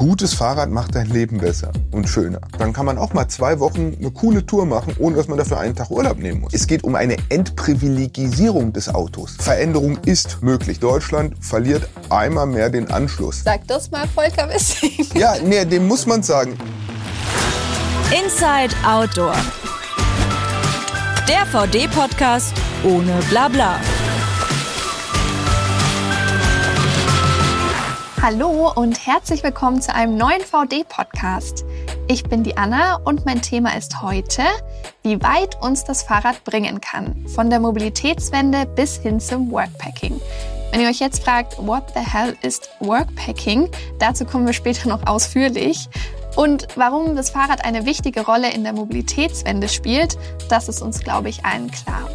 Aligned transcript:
gutes 0.00 0.32
Fahrrad 0.32 0.70
macht 0.70 0.94
dein 0.94 1.10
Leben 1.10 1.36
besser 1.36 1.72
und 1.92 2.08
schöner. 2.08 2.40
Dann 2.56 2.72
kann 2.72 2.86
man 2.86 2.96
auch 2.96 3.12
mal 3.12 3.28
zwei 3.28 3.60
Wochen 3.60 3.94
eine 4.00 4.10
coole 4.10 4.46
Tour 4.46 4.64
machen, 4.64 4.94
ohne 4.98 5.16
dass 5.16 5.28
man 5.28 5.36
dafür 5.36 5.60
einen 5.60 5.76
Tag 5.76 5.90
Urlaub 5.90 6.18
nehmen 6.18 6.40
muss. 6.40 6.54
Es 6.54 6.66
geht 6.66 6.84
um 6.84 6.94
eine 6.94 7.18
Entprivilegisierung 7.28 8.72
des 8.72 8.88
Autos. 8.88 9.36
Veränderung 9.38 9.98
ist 10.06 10.42
möglich. 10.42 10.80
Deutschland 10.80 11.34
verliert 11.44 11.86
einmal 12.08 12.46
mehr 12.46 12.70
den 12.70 12.90
Anschluss. 12.90 13.42
Sag 13.44 13.68
das 13.68 13.90
mal 13.90 14.08
Volker 14.08 14.48
Wissing. 14.48 15.06
Ja, 15.14 15.34
nee, 15.44 15.66
dem 15.66 15.86
muss 15.86 16.06
man 16.06 16.22
sagen. 16.22 16.56
Inside 18.10 18.74
Outdoor. 18.88 19.36
Der 21.28 21.44
VD-Podcast 21.44 22.54
ohne 22.84 23.20
Blabla. 23.28 23.78
Hallo 28.22 28.70
und 28.74 29.06
herzlich 29.06 29.42
willkommen 29.42 29.80
zu 29.80 29.94
einem 29.94 30.18
neuen 30.18 30.42
VD-Podcast. 30.42 31.64
Ich 32.06 32.22
bin 32.24 32.42
die 32.42 32.54
Anna 32.54 32.96
und 32.96 33.24
mein 33.24 33.40
Thema 33.40 33.74
ist 33.74 34.02
heute, 34.02 34.42
wie 35.02 35.22
weit 35.22 35.56
uns 35.62 35.84
das 35.84 36.02
Fahrrad 36.02 36.44
bringen 36.44 36.82
kann. 36.82 37.26
Von 37.28 37.48
der 37.48 37.60
Mobilitätswende 37.60 38.66
bis 38.66 38.98
hin 38.98 39.20
zum 39.20 39.50
Workpacking. 39.50 40.20
Wenn 40.70 40.82
ihr 40.82 40.90
euch 40.90 41.00
jetzt 41.00 41.24
fragt, 41.24 41.56
what 41.66 41.94
the 41.94 42.00
hell 42.00 42.36
ist 42.42 42.68
Workpacking, 42.80 43.70
dazu 43.98 44.26
kommen 44.26 44.44
wir 44.44 44.52
später 44.52 44.90
noch 44.90 45.06
ausführlich. 45.06 45.88
Und 46.36 46.68
warum 46.76 47.16
das 47.16 47.30
Fahrrad 47.30 47.64
eine 47.64 47.86
wichtige 47.86 48.24
Rolle 48.24 48.52
in 48.52 48.64
der 48.64 48.72
Mobilitätswende 48.72 49.68
spielt, 49.68 50.16
das 50.48 50.68
ist 50.68 50.82
uns, 50.82 51.00
glaube 51.00 51.28
ich, 51.28 51.44
allen 51.44 51.70
klar. 51.70 52.08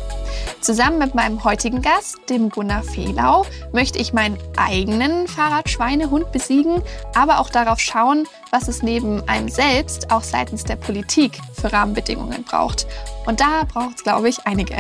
Zusammen 0.62 0.98
mit 0.98 1.14
meinem 1.14 1.44
heutigen 1.44 1.82
Gast, 1.82 2.18
dem 2.30 2.50
Gunnar 2.50 2.84
Fehlau, 2.84 3.46
möchte 3.72 4.00
ich 4.00 4.14
meinen 4.14 4.38
eigenen 4.58 5.28
Fahrradschweinehund 5.28 6.32
besiegen, 6.32 6.82
aber 7.14 7.40
auch 7.40 7.50
darauf 7.50 7.80
schauen, 7.80 8.28
was 8.52 8.68
es 8.68 8.82
neben 8.82 9.28
einem 9.28 9.50
selbst 9.50 10.12
auch 10.12 10.24
seitens 10.24 10.64
der 10.64 10.76
Politik 10.76 11.40
für 11.54 11.72
Rahmenbedingungen 11.72 12.44
braucht. 12.44 12.88
Und 13.26 13.42
da 13.42 13.64
braucht 13.72 13.98
es, 13.98 14.04
glaube 14.04 14.30
ich, 14.30 14.46
einige. 14.46 14.76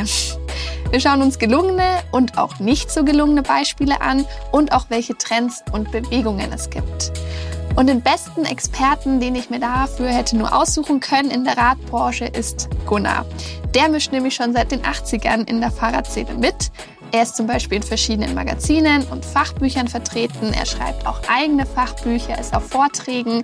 Wir 0.90 1.00
schauen 1.00 1.22
uns 1.22 1.40
gelungene 1.40 2.04
und 2.12 2.38
auch 2.38 2.60
nicht 2.60 2.90
so 2.92 3.04
gelungene 3.04 3.44
Beispiele 3.44 4.02
an 4.02 4.26
und 4.52 4.72
auch 4.72 4.86
welche 4.90 5.18
Trends 5.18 5.64
und 5.72 5.92
Bewegungen 5.92 6.52
es 6.54 6.70
gibt. 6.70 7.12
Und 7.76 7.88
den 7.88 8.02
besten 8.02 8.46
Experten, 8.46 9.20
den 9.20 9.36
ich 9.36 9.50
mir 9.50 9.60
dafür 9.60 10.08
hätte 10.08 10.38
nur 10.38 10.56
aussuchen 10.56 11.02
können 11.02 11.30
in 11.30 11.44
der 11.44 11.58
Radbranche, 11.58 12.26
ist 12.26 12.70
Gunnar. 12.86 13.26
Der 13.74 13.90
mischt 13.90 14.14
nämlich 14.14 14.36
schon 14.36 14.54
seit 14.54 14.72
den 14.72 14.82
80ern 14.82 15.48
in 15.50 15.60
der 15.60 15.72
Fahrradszene 15.72 16.36
mit. 16.36 16.72
Er 17.12 17.24
ist 17.24 17.36
zum 17.36 17.48
Beispiel 17.48 17.78
in 17.78 17.84
verschiedenen 17.84 18.34
Magazinen 18.34 19.04
und 19.08 19.26
Fachbüchern 19.26 19.90
vertreten. 19.90 20.54
Er 20.54 20.66
schreibt 20.66 21.06
auch 21.06 21.22
eigene 21.28 21.66
Fachbücher, 21.66 22.40
ist 22.40 22.56
auf 22.56 22.68
Vorträgen. 22.68 23.44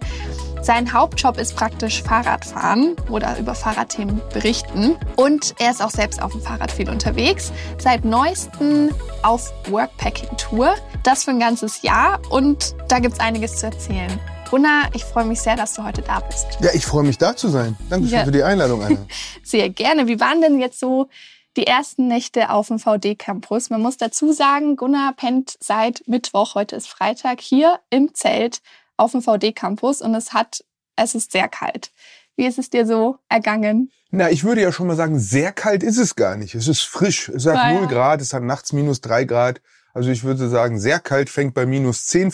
Sein 0.63 0.93
Hauptjob 0.93 1.39
ist 1.39 1.55
praktisch 1.55 2.03
Fahrradfahren 2.03 2.95
oder 3.09 3.39
über 3.39 3.55
Fahrradthemen 3.55 4.21
berichten. 4.31 4.95
Und 5.15 5.55
er 5.57 5.71
ist 5.71 5.81
auch 5.81 5.89
selbst 5.89 6.21
auf 6.21 6.33
dem 6.33 6.41
Fahrrad 6.41 6.71
viel 6.71 6.87
unterwegs. 6.87 7.51
Seit 7.79 8.05
neuestem 8.05 8.91
auf 9.23 9.51
Workpacking-Tour. 9.71 10.75
Das 11.01 11.23
für 11.23 11.31
ein 11.31 11.39
ganzes 11.39 11.81
Jahr 11.81 12.21
und 12.29 12.75
da 12.89 12.99
gibt 12.99 13.15
es 13.15 13.19
einiges 13.19 13.57
zu 13.57 13.65
erzählen. 13.65 14.19
Gunnar, 14.51 14.89
ich 14.93 15.03
freue 15.03 15.25
mich 15.25 15.41
sehr, 15.41 15.55
dass 15.55 15.73
du 15.73 15.83
heute 15.83 16.03
da 16.03 16.19
bist. 16.19 16.45
Ja, 16.59 16.69
ich 16.75 16.85
freue 16.85 17.03
mich 17.03 17.17
da 17.17 17.35
zu 17.35 17.47
sein. 17.47 17.75
Dankeschön 17.89 18.19
ja. 18.19 18.25
für 18.25 18.31
die 18.31 18.43
Einladung, 18.43 18.83
Anna. 18.83 18.99
sehr 19.43 19.67
gerne. 19.69 20.07
Wie 20.07 20.19
waren 20.19 20.41
denn 20.41 20.59
jetzt 20.59 20.79
so 20.79 21.09
die 21.57 21.65
ersten 21.65 22.07
Nächte 22.07 22.51
auf 22.51 22.67
dem 22.67 22.77
VD-Campus? 22.77 23.71
Man 23.71 23.81
muss 23.81 23.97
dazu 23.97 24.31
sagen, 24.31 24.75
Gunnar 24.75 25.13
pennt 25.13 25.57
seit 25.59 26.03
Mittwoch, 26.05 26.53
heute 26.53 26.75
ist 26.75 26.87
Freitag, 26.87 27.41
hier 27.41 27.79
im 27.89 28.13
Zelt 28.13 28.61
auf 29.01 29.11
dem 29.11 29.21
VD-Campus 29.21 30.01
und 30.01 30.13
es 30.13 30.31
hat, 30.31 30.63
es 30.95 31.15
ist 31.15 31.31
sehr 31.31 31.47
kalt. 31.47 31.91
Wie 32.35 32.45
ist 32.45 32.59
es 32.59 32.69
dir 32.69 32.85
so 32.85 33.17
ergangen? 33.29 33.91
Na, 34.11 34.29
ich 34.29 34.43
würde 34.43 34.61
ja 34.61 34.71
schon 34.71 34.87
mal 34.87 34.95
sagen, 34.95 35.19
sehr 35.19 35.51
kalt 35.51 35.83
ist 35.83 35.97
es 35.97 36.15
gar 36.15 36.37
nicht. 36.37 36.53
Es 36.53 36.67
ist 36.67 36.81
frisch. 36.81 37.29
Es 37.29 37.45
hat 37.45 37.55
ja, 37.55 37.73
0 37.73 37.87
Grad, 37.87 38.21
es 38.21 38.33
hat 38.33 38.43
nachts 38.43 38.73
minus 38.73 39.01
3 39.01 39.23
Grad. 39.25 39.61
Also 39.93 40.09
ich 40.09 40.23
würde 40.23 40.47
sagen, 40.49 40.79
sehr 40.79 40.99
kalt 40.99 41.29
fängt 41.29 41.53
bei 41.53 41.65
minus 41.65 42.07
10 42.07 42.33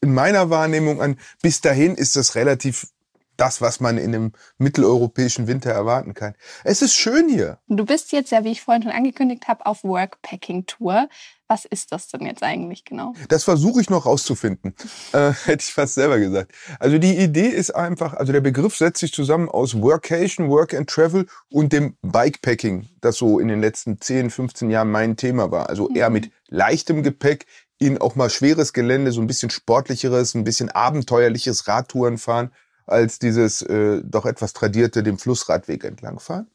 in 0.00 0.14
meiner 0.14 0.50
Wahrnehmung 0.50 1.02
an. 1.02 1.18
Bis 1.42 1.60
dahin 1.60 1.94
ist 1.94 2.16
das 2.16 2.34
relativ 2.34 2.86
das, 3.36 3.60
was 3.60 3.80
man 3.80 3.98
in 3.98 4.14
einem 4.14 4.32
mitteleuropäischen 4.58 5.46
Winter 5.46 5.70
erwarten 5.70 6.14
kann. 6.14 6.34
Es 6.64 6.82
ist 6.82 6.94
schön 6.94 7.28
hier. 7.28 7.58
Du 7.68 7.84
bist 7.84 8.12
jetzt 8.12 8.30
ja, 8.30 8.44
wie 8.44 8.52
ich 8.52 8.62
vorhin 8.62 8.82
schon 8.82 8.92
angekündigt 8.92 9.48
habe, 9.48 9.66
auf 9.66 9.84
Workpacking-Tour. 9.84 11.08
Was 11.48 11.64
ist 11.64 11.92
das 11.92 12.08
denn 12.08 12.26
jetzt 12.26 12.42
eigentlich 12.42 12.84
genau? 12.84 13.14
Das 13.28 13.44
versuche 13.44 13.80
ich 13.80 13.90
noch 13.90 14.06
rauszufinden. 14.06 14.74
Äh, 15.12 15.32
hätte 15.44 15.62
ich 15.62 15.72
fast 15.72 15.94
selber 15.94 16.18
gesagt. 16.18 16.52
Also 16.80 16.98
die 16.98 17.16
Idee 17.16 17.46
ist 17.46 17.70
einfach, 17.70 18.14
also 18.14 18.32
der 18.32 18.40
Begriff 18.40 18.76
setzt 18.76 18.98
sich 18.98 19.12
zusammen 19.12 19.48
aus 19.48 19.80
Workation, 19.80 20.48
Work 20.48 20.74
and 20.74 20.90
Travel 20.90 21.26
und 21.48 21.72
dem 21.72 21.96
Bikepacking, 22.02 22.88
das 23.00 23.16
so 23.16 23.38
in 23.38 23.48
den 23.48 23.60
letzten 23.60 24.00
10, 24.00 24.30
15 24.30 24.68
Jahren 24.68 24.90
mein 24.90 25.16
Thema 25.16 25.50
war. 25.50 25.68
Also 25.68 25.88
eher 25.90 26.10
mhm. 26.10 26.14
mit 26.14 26.30
leichtem 26.48 27.02
Gepäck 27.02 27.46
in 27.78 27.98
auch 27.98 28.16
mal 28.16 28.30
schweres 28.30 28.72
Gelände, 28.72 29.12
so 29.12 29.20
ein 29.20 29.26
bisschen 29.26 29.50
sportlicheres, 29.50 30.34
ein 30.34 30.44
bisschen 30.44 30.70
abenteuerliches 30.70 31.68
Radtouren 31.68 32.18
fahren, 32.18 32.50
als 32.86 33.18
dieses 33.18 33.62
äh, 33.62 34.02
doch 34.04 34.26
etwas 34.26 34.52
tradierte 34.52 35.02
dem 35.02 35.18
Flussradweg 35.18 35.84
entlangfahren. 35.84 36.48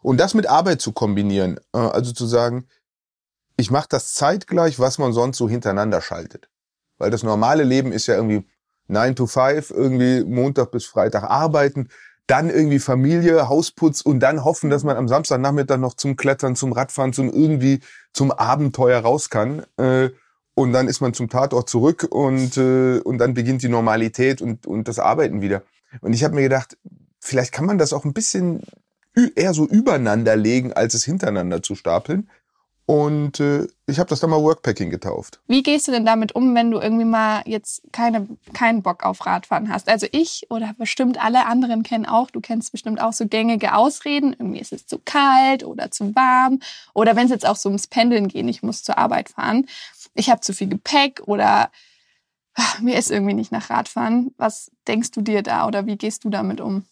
Und 0.00 0.18
das 0.20 0.34
mit 0.34 0.46
Arbeit 0.46 0.80
zu 0.80 0.92
kombinieren, 0.92 1.58
äh, 1.72 1.78
also 1.78 2.12
zu 2.12 2.26
sagen, 2.26 2.66
ich 3.56 3.70
mache 3.70 3.88
das 3.88 4.14
zeitgleich, 4.14 4.78
was 4.78 4.98
man 4.98 5.12
sonst 5.12 5.38
so 5.38 5.48
hintereinander 5.48 6.00
schaltet. 6.00 6.48
Weil 6.98 7.10
das 7.10 7.22
normale 7.22 7.64
Leben 7.64 7.92
ist 7.92 8.06
ja 8.06 8.14
irgendwie 8.14 8.44
9 8.86 9.16
to 9.16 9.26
5, 9.26 9.70
irgendwie 9.70 10.24
Montag 10.24 10.70
bis 10.70 10.86
Freitag 10.86 11.24
arbeiten, 11.24 11.88
dann 12.26 12.50
irgendwie 12.50 12.78
Familie, 12.78 13.48
Hausputz 13.48 14.02
und 14.02 14.20
dann 14.20 14.44
hoffen, 14.44 14.70
dass 14.70 14.84
man 14.84 14.96
am 14.96 15.08
Samstagnachmittag 15.08 15.78
noch 15.78 15.94
zum 15.94 16.16
Klettern, 16.16 16.56
zum 16.56 16.72
Radfahren, 16.72 17.12
zum 17.12 17.30
irgendwie 17.30 17.80
zum 18.12 18.30
Abenteuer 18.30 19.00
raus 19.00 19.30
kann. 19.30 19.64
Äh, 19.78 20.10
und 20.54 20.72
dann 20.72 20.88
ist 20.88 21.00
man 21.00 21.14
zum 21.14 21.28
Tatort 21.28 21.70
zurück 21.70 22.06
und, 22.10 22.56
äh, 22.56 22.98
und 22.98 23.18
dann 23.18 23.32
beginnt 23.32 23.62
die 23.62 23.68
Normalität 23.68 24.42
und, 24.42 24.66
und 24.66 24.88
das 24.88 24.98
Arbeiten 24.98 25.40
wieder. 25.40 25.62
Und 26.00 26.12
ich 26.12 26.24
habe 26.24 26.34
mir 26.34 26.42
gedacht, 26.42 26.76
vielleicht 27.20 27.52
kann 27.52 27.66
man 27.66 27.78
das 27.78 27.92
auch 27.92 28.04
ein 28.04 28.12
bisschen 28.12 28.62
eher 29.34 29.54
so 29.54 29.66
übereinander 29.66 30.36
legen, 30.36 30.72
als 30.72 30.94
es 30.94 31.04
hintereinander 31.04 31.62
zu 31.62 31.74
stapeln. 31.74 32.28
Und 32.86 33.38
äh, 33.38 33.66
ich 33.86 33.98
habe 33.98 34.08
das 34.08 34.20
dann 34.20 34.30
mal 34.30 34.42
Workpacking 34.42 34.88
getauft. 34.88 35.40
Wie 35.46 35.62
gehst 35.62 35.86
du 35.86 35.92
denn 35.92 36.06
damit 36.06 36.34
um, 36.34 36.54
wenn 36.54 36.70
du 36.70 36.80
irgendwie 36.80 37.04
mal 37.04 37.42
jetzt 37.44 37.82
keine, 37.92 38.26
keinen 38.54 38.80
Bock 38.80 39.04
auf 39.04 39.26
Radfahren 39.26 39.70
hast? 39.70 39.90
Also 39.90 40.06
ich 40.10 40.46
oder 40.48 40.74
bestimmt 40.78 41.22
alle 41.22 41.44
anderen 41.44 41.82
kennen 41.82 42.06
auch, 42.06 42.30
du 42.30 42.40
kennst 42.40 42.72
bestimmt 42.72 42.98
auch 43.02 43.12
so 43.12 43.26
gängige 43.26 43.74
Ausreden. 43.74 44.34
Irgendwie 44.38 44.60
ist 44.60 44.72
es 44.72 44.86
zu 44.86 44.98
kalt 45.04 45.64
oder 45.64 45.90
zu 45.90 46.14
warm. 46.14 46.60
Oder 46.94 47.14
wenn 47.14 47.26
es 47.26 47.30
jetzt 47.30 47.46
auch 47.46 47.56
so 47.56 47.68
ums 47.68 47.88
Pendeln 47.88 48.26
geht, 48.26 48.46
ich 48.46 48.62
muss 48.62 48.82
zur 48.82 48.96
Arbeit 48.96 49.28
fahren. 49.28 49.66
Ich 50.14 50.30
habe 50.30 50.40
zu 50.40 50.54
viel 50.54 50.68
Gepäck 50.68 51.20
oder 51.26 51.70
mir 52.82 52.98
ist 52.98 53.10
irgendwie 53.10 53.34
nicht 53.34 53.52
nach 53.52 53.70
Radfahren. 53.70 54.34
Was 54.36 54.70
denkst 54.86 55.10
du 55.12 55.20
dir 55.20 55.42
da 55.42 55.66
oder 55.66 55.86
wie 55.86 55.96
gehst 55.96 56.24
du 56.24 56.30
damit 56.30 56.60
um? 56.60 56.84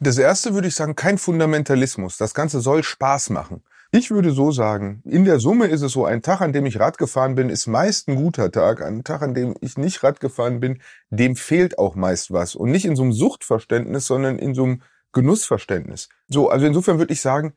Das 0.00 0.18
erste 0.18 0.54
würde 0.54 0.68
ich 0.68 0.74
sagen, 0.74 0.96
kein 0.96 1.18
Fundamentalismus. 1.18 2.16
Das 2.16 2.34
Ganze 2.34 2.60
soll 2.60 2.82
Spaß 2.82 3.30
machen. 3.30 3.62
Ich 3.90 4.10
würde 4.10 4.32
so 4.32 4.50
sagen, 4.50 5.02
in 5.04 5.24
der 5.24 5.38
Summe 5.38 5.66
ist 5.66 5.82
es 5.82 5.92
so, 5.92 6.04
ein 6.04 6.20
Tag, 6.20 6.40
an 6.40 6.52
dem 6.52 6.66
ich 6.66 6.80
Rad 6.80 6.98
gefahren 6.98 7.36
bin, 7.36 7.48
ist 7.48 7.68
meist 7.68 8.08
ein 8.08 8.16
guter 8.16 8.50
Tag. 8.50 8.82
Ein 8.82 9.04
Tag, 9.04 9.22
an 9.22 9.34
dem 9.34 9.54
ich 9.60 9.78
nicht 9.78 10.02
Rad 10.02 10.18
gefahren 10.18 10.58
bin, 10.58 10.80
dem 11.10 11.36
fehlt 11.36 11.78
auch 11.78 11.94
meist 11.94 12.32
was. 12.32 12.56
Und 12.56 12.72
nicht 12.72 12.86
in 12.86 12.96
so 12.96 13.04
einem 13.04 13.12
Suchtverständnis, 13.12 14.06
sondern 14.06 14.38
in 14.38 14.52
so 14.54 14.64
einem 14.64 14.82
Genussverständnis. 15.12 16.08
So, 16.26 16.48
also 16.48 16.66
insofern 16.66 16.98
würde 16.98 17.12
ich 17.12 17.20
sagen, 17.20 17.54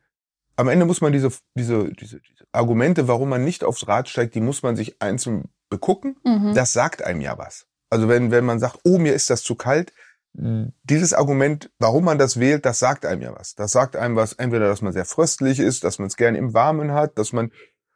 am 0.54 0.68
Ende 0.68 0.86
muss 0.86 1.00
man 1.00 1.12
diese, 1.12 1.32
diese, 1.54 1.92
diese, 1.92 2.20
diese 2.20 2.44
Argumente, 2.52 3.08
warum 3.08 3.28
man 3.28 3.44
nicht 3.44 3.64
aufs 3.64 3.88
Rad 3.88 4.08
steigt, 4.08 4.36
die 4.36 4.40
muss 4.40 4.62
man 4.62 4.76
sich 4.76 5.02
einzeln 5.02 5.48
begucken. 5.68 6.16
Mhm. 6.24 6.54
Das 6.54 6.72
sagt 6.72 7.02
einem 7.02 7.20
ja 7.20 7.38
was. 7.38 7.66
Also 7.90 8.08
wenn, 8.08 8.30
wenn 8.30 8.44
man 8.44 8.58
sagt, 8.58 8.80
oh, 8.84 8.98
mir 8.98 9.14
ist 9.14 9.30
das 9.30 9.42
zu 9.42 9.54
kalt, 9.54 9.92
dieses 10.34 11.14
Argument, 11.14 11.70
warum 11.78 12.04
man 12.04 12.18
das 12.18 12.38
wählt, 12.38 12.64
das 12.64 12.78
sagt 12.78 13.04
einem 13.06 13.22
ja 13.22 13.34
was. 13.34 13.54
Das 13.54 13.72
sagt 13.72 13.96
einem 13.96 14.14
was, 14.14 14.34
entweder, 14.34 14.68
dass 14.68 14.82
man 14.82 14.92
sehr 14.92 15.04
fröstlich 15.04 15.58
ist, 15.58 15.84
dass 15.84 15.98
man 15.98 16.08
es 16.08 16.16
gerne 16.16 16.38
im 16.38 16.54
Warmen 16.54 16.92
hat, 16.92 17.18
dass 17.18 17.32
man 17.32 17.50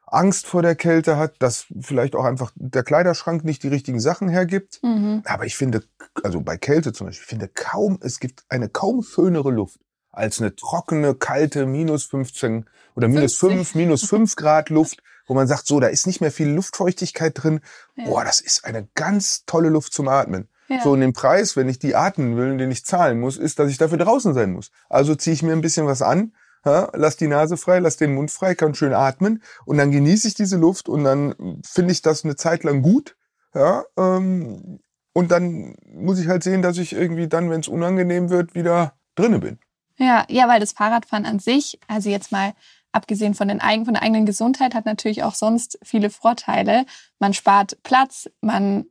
Angst 0.06 0.46
vor 0.46 0.60
der 0.60 0.74
Kälte 0.74 1.16
hat, 1.16 1.36
dass 1.38 1.66
vielleicht 1.80 2.16
auch 2.16 2.24
einfach 2.24 2.52
der 2.54 2.82
Kleiderschrank 2.82 3.44
nicht 3.44 3.62
die 3.62 3.68
richtigen 3.68 4.00
Sachen 4.00 4.28
hergibt. 4.28 4.80
Mhm. 4.82 5.22
Aber 5.24 5.46
ich 5.46 5.56
finde, 5.56 5.84
also 6.22 6.40
bei 6.40 6.56
Kälte 6.56 6.92
zum 6.92 7.06
Beispiel, 7.06 7.22
ich 7.22 7.28
finde 7.28 7.48
kaum, 7.48 7.98
es 8.02 8.18
gibt 8.18 8.44
eine 8.48 8.68
kaum 8.68 9.02
schönere 9.02 9.50
Luft 9.50 9.80
als 10.10 10.40
eine 10.40 10.54
trockene, 10.54 11.14
kalte, 11.14 11.64
minus 11.64 12.04
15 12.04 12.68
oder 12.94 13.08
minus 13.08 13.36
50. 13.36 13.58
5, 13.58 13.74
minus 13.74 14.04
5 14.04 14.36
Grad 14.36 14.68
Luft, 14.68 15.02
wo 15.26 15.34
man 15.34 15.46
sagt, 15.46 15.66
so, 15.66 15.80
da 15.80 15.88
ist 15.88 16.06
nicht 16.06 16.20
mehr 16.20 16.32
viel 16.32 16.48
Luftfeuchtigkeit 16.48 17.32
drin. 17.34 17.60
Ja. 17.96 18.04
Boah, 18.04 18.24
das 18.24 18.40
ist 18.40 18.64
eine 18.64 18.88
ganz 18.94 19.44
tolle 19.46 19.68
Luft 19.68 19.92
zum 19.92 20.08
Atmen. 20.08 20.48
Ja. 20.68 20.82
So, 20.82 20.92
und 20.92 21.00
den 21.00 21.12
Preis, 21.12 21.56
wenn 21.56 21.68
ich 21.68 21.78
die 21.78 21.94
atmen 21.94 22.36
will, 22.36 22.56
den 22.56 22.70
ich 22.70 22.84
zahlen 22.84 23.20
muss, 23.20 23.36
ist, 23.36 23.58
dass 23.58 23.70
ich 23.70 23.78
dafür 23.78 23.98
draußen 23.98 24.34
sein 24.34 24.52
muss. 24.52 24.70
Also 24.88 25.14
ziehe 25.14 25.34
ich 25.34 25.42
mir 25.42 25.52
ein 25.52 25.60
bisschen 25.60 25.86
was 25.86 26.02
an, 26.02 26.32
ja, 26.64 26.90
lass 26.94 27.16
die 27.16 27.26
Nase 27.26 27.56
frei, 27.56 27.80
lass 27.80 27.96
den 27.96 28.14
Mund 28.14 28.30
frei, 28.30 28.54
kann 28.54 28.74
schön 28.74 28.94
atmen 28.94 29.42
und 29.64 29.78
dann 29.78 29.90
genieße 29.90 30.28
ich 30.28 30.34
diese 30.34 30.56
Luft 30.56 30.88
und 30.88 31.04
dann 31.04 31.60
finde 31.64 31.92
ich 31.92 32.02
das 32.02 32.24
eine 32.24 32.36
Zeit 32.36 32.62
lang 32.62 32.82
gut. 32.82 33.16
Ja, 33.54 33.84
ähm, 33.98 34.78
und 35.12 35.30
dann 35.30 35.74
muss 35.84 36.18
ich 36.18 36.28
halt 36.28 36.42
sehen, 36.42 36.62
dass 36.62 36.78
ich 36.78 36.94
irgendwie 36.94 37.28
dann, 37.28 37.50
wenn 37.50 37.60
es 37.60 37.68
unangenehm 37.68 38.30
wird, 38.30 38.54
wieder 38.54 38.94
drinne 39.14 39.40
bin. 39.40 39.58
Ja, 39.96 40.24
ja, 40.28 40.48
weil 40.48 40.60
das 40.60 40.72
Fahrradfahren 40.72 41.26
an 41.26 41.38
sich, 41.38 41.78
also 41.86 42.08
jetzt 42.08 42.32
mal 42.32 42.54
abgesehen 42.92 43.34
von, 43.34 43.48
den 43.48 43.60
von 43.60 43.94
der 43.94 44.02
eigenen 44.02 44.26
Gesundheit, 44.26 44.74
hat 44.74 44.86
natürlich 44.86 45.22
auch 45.22 45.34
sonst 45.34 45.78
viele 45.82 46.10
Vorteile. 46.10 46.86
Man 47.18 47.34
spart 47.34 47.82
Platz, 47.82 48.30
man 48.40 48.86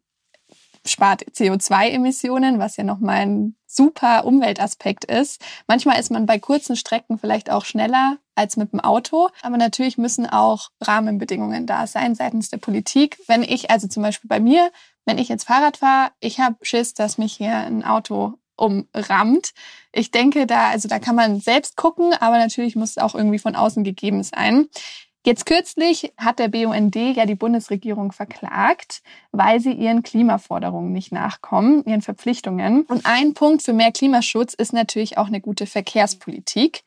spart 0.86 1.24
CO2-Emissionen, 1.32 2.60
was 2.60 2.78
ja 2.78 2.84
nochmal 2.84 3.22
ein 3.22 3.56
super 3.68 4.26
Umweltaspekt 4.26 5.06
ist. 5.06 5.42
Manchmal 5.68 6.00
ist 6.00 6.12
man 6.12 6.26
bei 6.26 6.40
kurzen 6.40 6.76
Strecken 6.76 7.18
vielleicht 7.18 7.50
auch 7.50 7.66
schneller 7.66 8.18
als 8.36 8.58
mit 8.58 8.74
dem 8.74 8.80
Auto, 8.80 9.30
aber 9.42 9.58
natürlich 9.58 9.98
müssen 9.98 10.26
auch 10.26 10.70
Rahmenbedingungen 10.82 11.68
da 11.68 11.88
sein 11.88 12.16
seitens 12.16 12.50
der 12.50 12.58
Politik. 12.58 13.20
Wenn 13.28 13.44
ich, 13.44 13.70
also 13.70 13.88
zum 13.88 14.04
Beispiel 14.04 14.28
bei 14.28 14.40
mir, 14.40 14.72
wenn 15.06 15.18
ich 15.18 15.30
jetzt 15.30 15.46
Fahrrad 15.46 15.78
fahre, 15.78 16.12
ich 16.20 16.40
habe 16.40 16.58
Schiss, 16.64 16.94
dass 16.94 17.18
mich 17.18 17.34
hier 17.34 17.56
ein 17.56 17.84
Auto 17.84 18.34
umrammt. 18.62 19.52
Ich 19.92 20.12
denke, 20.12 20.46
da, 20.46 20.70
also 20.70 20.88
da 20.88 21.00
kann 21.00 21.16
man 21.16 21.40
selbst 21.40 21.76
gucken, 21.76 22.14
aber 22.14 22.38
natürlich 22.38 22.76
muss 22.76 22.92
es 22.92 22.98
auch 22.98 23.16
irgendwie 23.16 23.40
von 23.40 23.56
außen 23.56 23.84
gegeben 23.84 24.24
sein. 24.24 24.68
Jetzt 25.24 25.46
kürzlich 25.46 26.14
hat 26.18 26.40
der 26.40 26.48
BUND 26.48 26.96
ja 26.96 27.28
die 27.28 27.36
Bundesregierung 27.36 28.12
verklagt, 28.12 29.04
weil 29.32 29.60
sie 29.60 29.72
ihren 29.72 30.02
Klimaforderungen 30.02 30.92
nicht 30.92 31.12
nachkommen, 31.12 31.84
ihren 31.86 32.02
Verpflichtungen. 32.02 32.84
Und 32.84 33.06
ein 33.06 33.36
Punkt 33.36 33.62
für 33.62 33.74
mehr 33.74 33.92
Klimaschutz 33.92 34.56
ist 34.56 34.74
natürlich 34.74 35.20
auch 35.20 35.28
eine 35.28 35.40
gute 35.40 35.68
Verkehrspolitik, 35.68 36.84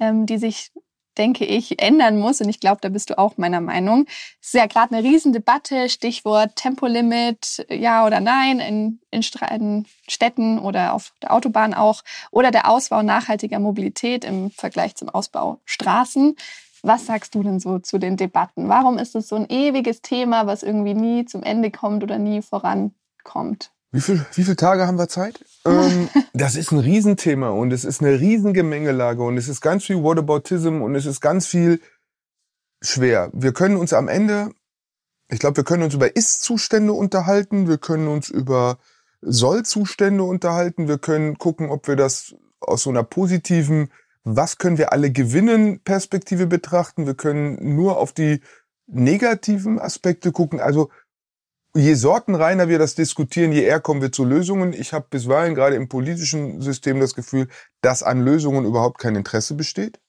ähm, 0.00 0.26
die 0.26 0.36
sich 0.36 0.70
denke 1.18 1.44
ich, 1.44 1.82
ändern 1.82 2.18
muss. 2.18 2.40
Und 2.40 2.48
ich 2.48 2.60
glaube, 2.60 2.78
da 2.80 2.88
bist 2.88 3.10
du 3.10 3.18
auch 3.18 3.36
meiner 3.36 3.60
Meinung. 3.60 4.06
Es 4.40 4.48
ist 4.48 4.54
ja 4.54 4.66
gerade 4.66 4.94
eine 4.94 5.06
Riesendebatte, 5.06 5.88
Stichwort 5.88 6.56
Tempolimit, 6.56 7.66
ja 7.68 8.06
oder 8.06 8.20
nein, 8.20 8.60
in, 8.60 9.00
in, 9.10 9.20
in, 9.20 9.86
Städten 10.08 10.58
oder 10.58 10.94
auf 10.94 11.12
der 11.22 11.32
Autobahn 11.32 11.74
auch. 11.74 12.02
Oder 12.30 12.50
der 12.50 12.68
Ausbau 12.70 13.02
nachhaltiger 13.02 13.58
Mobilität 13.58 14.24
im 14.24 14.50
Vergleich 14.50 14.94
zum 14.94 15.08
Ausbau 15.08 15.60
Straßen. 15.64 16.36
Was 16.82 17.06
sagst 17.06 17.34
du 17.34 17.42
denn 17.42 17.58
so 17.58 17.80
zu 17.80 17.98
den 17.98 18.16
Debatten? 18.16 18.68
Warum 18.68 18.98
ist 18.98 19.16
es 19.16 19.28
so 19.28 19.36
ein 19.36 19.50
ewiges 19.50 20.00
Thema, 20.00 20.46
was 20.46 20.62
irgendwie 20.62 20.94
nie 20.94 21.24
zum 21.24 21.42
Ende 21.42 21.70
kommt 21.72 22.02
oder 22.04 22.18
nie 22.18 22.40
vorankommt? 22.40 23.72
Wie 23.90 24.00
viel, 24.00 24.24
wie 24.34 24.44
viele 24.44 24.56
Tage 24.56 24.86
haben 24.86 24.98
wir 24.98 25.08
Zeit? 25.08 25.44
Ähm, 25.64 26.08
das 26.34 26.56
ist 26.56 26.72
ein 26.72 26.78
Riesenthema 26.78 27.50
und 27.50 27.72
es 27.72 27.84
ist 27.84 28.02
eine 28.02 28.20
Riesengemengelage 28.20 29.22
und 29.22 29.36
es 29.36 29.48
ist 29.48 29.60
ganz 29.60 29.84
viel 29.84 30.02
Whataboutism 30.02 30.82
und 30.82 30.94
es 30.94 31.06
ist 31.06 31.20
ganz 31.20 31.46
viel 31.46 31.80
schwer. 32.82 33.30
Wir 33.32 33.52
können 33.52 33.76
uns 33.76 33.92
am 33.92 34.08
Ende, 34.08 34.50
ich 35.30 35.38
glaube, 35.38 35.58
wir 35.58 35.64
können 35.64 35.82
uns 35.82 35.94
über 35.94 36.14
Ist-Zustände 36.14 36.92
unterhalten, 36.92 37.68
wir 37.68 37.78
können 37.78 38.08
uns 38.08 38.28
über 38.28 38.78
Soll-Zustände 39.20 40.22
unterhalten, 40.22 40.86
wir 40.86 40.98
können 40.98 41.38
gucken, 41.38 41.70
ob 41.70 41.88
wir 41.88 41.96
das 41.96 42.34
aus 42.60 42.82
so 42.82 42.90
einer 42.90 43.02
positiven 43.02 43.90
was 44.36 44.58
können 44.58 44.78
wir 44.78 44.92
alle 44.92 45.10
gewinnen 45.10 45.80
Perspektive 45.80 46.46
betrachten. 46.46 47.06
Wir 47.06 47.14
können 47.14 47.76
nur 47.76 47.98
auf 47.98 48.12
die 48.12 48.40
negativen 48.86 49.78
Aspekte 49.78 50.32
gucken. 50.32 50.60
Also 50.60 50.90
je 51.74 51.94
sortenreiner 51.94 52.68
wir 52.68 52.78
das 52.78 52.94
diskutieren, 52.94 53.52
je 53.52 53.62
eher 53.62 53.80
kommen 53.80 54.00
wir 54.00 54.12
zu 54.12 54.24
Lösungen. 54.24 54.72
Ich 54.72 54.92
habe 54.92 55.06
bisweilen 55.10 55.54
gerade 55.54 55.76
im 55.76 55.88
politischen 55.88 56.60
System 56.60 57.00
das 57.00 57.14
Gefühl, 57.14 57.48
dass 57.80 58.02
an 58.02 58.20
Lösungen 58.20 58.64
überhaupt 58.64 58.98
kein 58.98 59.16
Interesse 59.16 59.54
besteht, 59.54 60.00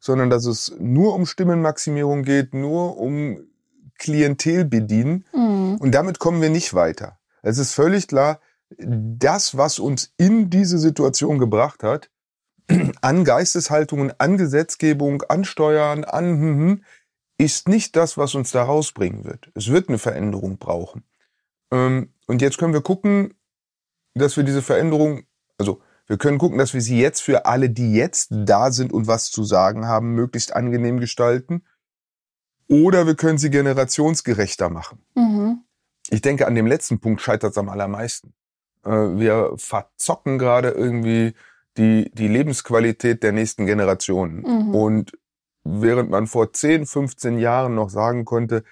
sondern 0.00 0.30
dass 0.30 0.46
es 0.46 0.74
nur 0.78 1.14
um 1.14 1.26
Stimmenmaximierung 1.26 2.22
geht, 2.22 2.54
nur 2.54 2.98
um 2.98 3.38
Klientel 3.98 4.64
bedienen. 4.64 5.24
Mhm. 5.34 5.76
Und 5.78 5.92
damit 5.92 6.18
kommen 6.18 6.42
wir 6.42 6.50
nicht 6.50 6.74
weiter. 6.74 7.18
Es 7.42 7.58
ist 7.58 7.72
völlig 7.72 8.08
klar, 8.08 8.40
das, 8.78 9.56
was 9.56 9.78
uns 9.78 10.12
in 10.16 10.50
diese 10.50 10.78
Situation 10.78 11.38
gebracht 11.38 11.82
hat, 11.82 12.10
an 13.00 13.24
Geisteshaltungen, 13.24 14.12
an 14.18 14.36
Gesetzgebung, 14.36 15.22
an 15.22 15.44
Steuern, 15.44 16.04
an 16.04 16.24
hm, 16.24 16.58
hm, 16.58 16.84
ist 17.38 17.68
nicht 17.68 17.96
das, 17.96 18.16
was 18.16 18.34
uns 18.34 18.50
da 18.50 18.62
rausbringen 18.62 19.24
wird. 19.24 19.50
Es 19.54 19.68
wird 19.68 19.88
eine 19.88 19.98
Veränderung 19.98 20.58
brauchen. 20.58 21.04
Ähm, 21.70 22.12
und 22.26 22.42
jetzt 22.42 22.58
können 22.58 22.72
wir 22.72 22.80
gucken, 22.80 23.34
dass 24.14 24.36
wir 24.36 24.44
diese 24.44 24.62
Veränderung, 24.62 25.24
also 25.58 25.80
wir 26.06 26.18
können 26.18 26.38
gucken, 26.38 26.58
dass 26.58 26.72
wir 26.72 26.80
sie 26.80 27.00
jetzt 27.00 27.20
für 27.20 27.46
alle, 27.46 27.68
die 27.68 27.94
jetzt 27.94 28.28
da 28.30 28.70
sind 28.70 28.92
und 28.92 29.06
was 29.06 29.30
zu 29.30 29.44
sagen 29.44 29.86
haben, 29.86 30.14
möglichst 30.14 30.54
angenehm 30.54 31.00
gestalten. 31.00 31.64
Oder 32.68 33.06
wir 33.06 33.14
können 33.14 33.38
sie 33.38 33.50
generationsgerechter 33.50 34.70
machen. 34.70 35.04
Mhm. 35.14 35.62
Ich 36.08 36.22
denke, 36.22 36.46
an 36.46 36.54
dem 36.54 36.66
letzten 36.66 37.00
Punkt 37.00 37.20
scheitert 37.20 37.52
es 37.52 37.58
am 37.58 37.68
allermeisten. 37.68 38.34
Äh, 38.84 38.90
wir 38.90 39.52
verzocken 39.56 40.38
gerade 40.38 40.70
irgendwie 40.70 41.34
die, 41.76 42.10
die 42.14 42.28
Lebensqualität 42.28 43.22
der 43.22 43.32
nächsten 43.32 43.66
Generationen. 43.66 44.38
Mhm. 44.38 44.74
Und 44.74 45.18
während 45.66 46.10
man 46.10 46.26
vor 46.26 46.52
10, 46.52 46.86
15 46.86 47.38
Jahren 47.38 47.74
noch 47.74 47.90
sagen 47.90 48.24
konnte, 48.24 48.64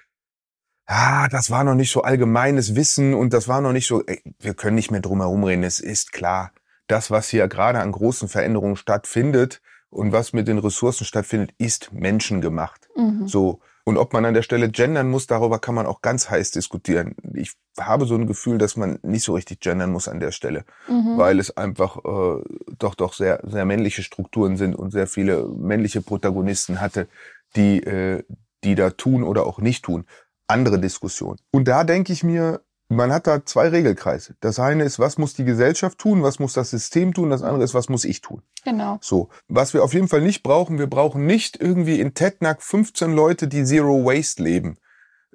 ah, 0.85 1.27
das 1.29 1.49
war 1.51 1.63
noch 1.63 1.75
nicht 1.75 1.91
so 1.91 2.01
allgemeines 2.01 2.75
Wissen 2.75 3.13
und 3.13 3.33
das 3.33 3.47
war 3.47 3.61
noch 3.61 3.73
nicht 3.73 3.87
so, 3.87 4.03
ey, 4.05 4.21
wir 4.39 4.53
können 4.53 4.75
nicht 4.75 4.91
mehr 4.91 5.01
drum 5.01 5.21
herum 5.21 5.43
reden, 5.43 5.63
es 5.63 5.79
ist 5.79 6.13
klar, 6.13 6.51
das, 6.87 7.11
was 7.11 7.29
hier 7.29 7.47
gerade 7.47 7.79
an 7.79 7.91
großen 7.91 8.27
Veränderungen 8.27 8.75
stattfindet 8.75 9.61
und 9.89 10.11
was 10.11 10.33
mit 10.33 10.47
den 10.47 10.59
Ressourcen 10.59 11.05
stattfindet, 11.05 11.53
ist 11.57 11.91
menschengemacht. 11.93 12.89
Mhm. 12.95 13.27
So. 13.27 13.61
Und 13.87 13.97
ob 13.97 14.13
man 14.13 14.25
an 14.25 14.33
der 14.33 14.41
Stelle 14.41 14.69
gendern 14.69 15.09
muss, 15.09 15.27
darüber 15.27 15.59
kann 15.59 15.75
man 15.75 15.85
auch 15.85 16.01
ganz 16.01 16.31
heiß 16.31 16.49
diskutieren. 16.49 17.15
Ich 17.35 17.53
habe 17.79 18.07
so 18.07 18.15
ein 18.15 18.25
Gefühl, 18.25 18.57
dass 18.57 18.75
man 18.75 18.97
nicht 19.03 19.23
so 19.23 19.33
richtig 19.35 19.59
gendern 19.59 19.91
muss 19.91 20.07
an 20.07 20.19
der 20.19 20.31
Stelle, 20.31 20.65
mhm. 20.87 21.17
weil 21.17 21.39
es 21.39 21.55
einfach 21.55 21.97
äh, 21.97 22.43
doch 22.79 22.95
doch 22.95 23.13
sehr 23.13 23.41
sehr 23.43 23.63
männliche 23.65 24.01
Strukturen 24.01 24.57
sind 24.57 24.75
und 24.75 24.89
sehr 24.89 25.05
viele 25.05 25.47
männliche 25.47 26.01
Protagonisten 26.01 26.81
hatte, 26.81 27.07
die 27.55 27.83
äh, 27.83 28.23
die 28.63 28.73
da 28.73 28.89
tun 28.89 29.21
oder 29.21 29.45
auch 29.45 29.59
nicht 29.59 29.85
tun. 29.85 30.05
Andere 30.47 30.79
Diskussion. 30.79 31.37
Und 31.51 31.67
da 31.67 31.83
denke 31.83 32.11
ich 32.11 32.23
mir, 32.23 32.61
man 32.87 33.11
hat 33.11 33.27
da 33.27 33.45
zwei 33.45 33.69
Regelkreise. 33.69 34.35
Das 34.41 34.59
eine 34.59 34.83
ist, 34.83 34.99
was 34.99 35.17
muss 35.17 35.33
die 35.33 35.45
Gesellschaft 35.45 35.97
tun, 35.97 36.21
was 36.21 36.39
muss 36.39 36.53
das 36.53 36.69
System 36.69 37.13
tun, 37.13 37.29
das 37.29 37.41
andere 37.41 37.63
ist, 37.63 37.73
was 37.73 37.89
muss 37.89 38.05
ich 38.05 38.21
tun. 38.21 38.41
Genau. 38.63 38.97
So, 39.01 39.29
was 39.47 39.73
wir 39.73 39.83
auf 39.83 39.93
jeden 39.93 40.07
Fall 40.07 40.21
nicht 40.21 40.43
brauchen, 40.43 40.77
wir 40.77 40.87
brauchen 40.87 41.25
nicht 41.25 41.59
irgendwie 41.59 41.99
in 41.99 42.13
Tettnang 42.13 42.57
15 42.59 43.11
Leute, 43.13 43.47
die 43.47 43.63
Zero 43.63 44.05
Waste 44.05 44.43
leben. 44.43 44.77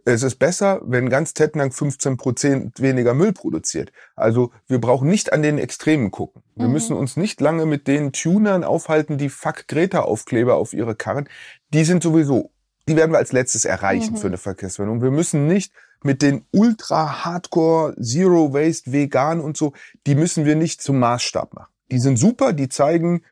Es 0.05 0.23
ist 0.23 0.37
besser, 0.37 0.81
wenn 0.85 1.11
ganz 1.11 1.35
Tettnang 1.35 1.73
15 1.73 2.17
Prozent 2.17 2.81
weniger 2.81 3.15
Müll 3.15 3.33
produziert. 3.33 3.93
Also 4.17 4.51
wir 4.67 4.81
brauchen 4.81 5.09
nicht 5.09 5.33
an 5.33 5.43
den 5.43 5.59
Extremen 5.59 6.11
gucken. 6.11 6.43
Wir 6.55 6.67
mhm. 6.67 6.73
müssen 6.73 6.97
uns 6.97 7.17
nicht 7.17 7.41
lange 7.41 7.67
mit 7.67 7.87
den 7.87 8.13
Tunern 8.13 8.65
aufhalten, 8.65 9.19
die 9.19 9.29
Fuck 9.29 9.69
Greta 9.69 10.01
Aufkleber 10.01 10.55
auf 10.55 10.73
ihre 10.73 10.95
Karren. 10.95 11.29
Die 11.75 11.85
sind 11.85 12.03
sowieso, 12.03 12.51
die 12.89 12.97
werden 12.97 13.13
wir 13.13 13.19
als 13.19 13.33
letztes 13.33 13.65
erreichen 13.65 14.15
mhm. 14.15 14.17
für 14.19 14.29
eine 14.29 14.39
Verkehrswendung. 14.39 15.03
Wir 15.03 15.11
müssen 15.11 15.47
nicht 15.47 15.73
mit 16.03 16.23
den 16.23 16.45
ultra 16.53 17.25
hardcore 17.25 17.95
Zero 18.01 18.53
Waste 18.53 18.93
vegan 18.93 19.41
und 19.41 19.57
so, 19.57 19.73
die 20.07 20.15
müssen 20.15 20.45
wir 20.45 20.57
nicht 20.57 20.83
zum 20.83 20.99
Maßstab 20.99 21.55
machen. 21.55 21.73
Die 21.91 21.99
sind 21.99 22.19
super, 22.19 22.53
die 22.53 22.69
zeigen, 22.69 23.23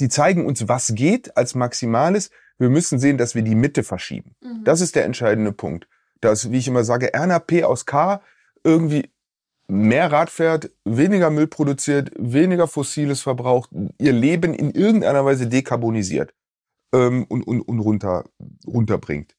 die 0.00 0.08
zeigen 0.08 0.46
uns, 0.46 0.68
was 0.68 0.94
geht 0.94 1.36
als 1.36 1.54
Maximales. 1.54 2.30
Wir 2.58 2.70
müssen 2.70 2.98
sehen, 2.98 3.18
dass 3.18 3.34
wir 3.34 3.42
die 3.42 3.54
Mitte 3.54 3.82
verschieben. 3.82 4.34
Mhm. 4.40 4.64
Das 4.64 4.80
ist 4.80 4.94
der 4.94 5.04
entscheidende 5.04 5.52
Punkt. 5.52 5.88
Dass, 6.20 6.50
wie 6.50 6.58
ich 6.58 6.68
immer 6.68 6.84
sage, 6.84 7.12
Erna 7.12 7.38
P 7.38 7.64
aus 7.64 7.86
K 7.86 8.22
irgendwie 8.62 9.10
mehr 9.66 10.12
Rad 10.12 10.30
fährt, 10.30 10.70
weniger 10.84 11.30
Müll 11.30 11.46
produziert, 11.46 12.10
weniger 12.16 12.68
Fossiles 12.68 13.22
verbraucht, 13.22 13.70
ihr 13.98 14.12
Leben 14.12 14.54
in 14.54 14.70
irgendeiner 14.70 15.24
Weise 15.24 15.46
dekarbonisiert 15.46 16.34
ähm, 16.92 17.24
und, 17.28 17.42
und, 17.42 17.62
und 17.62 17.80
runter, 17.80 18.24
runterbringt. 18.66 19.36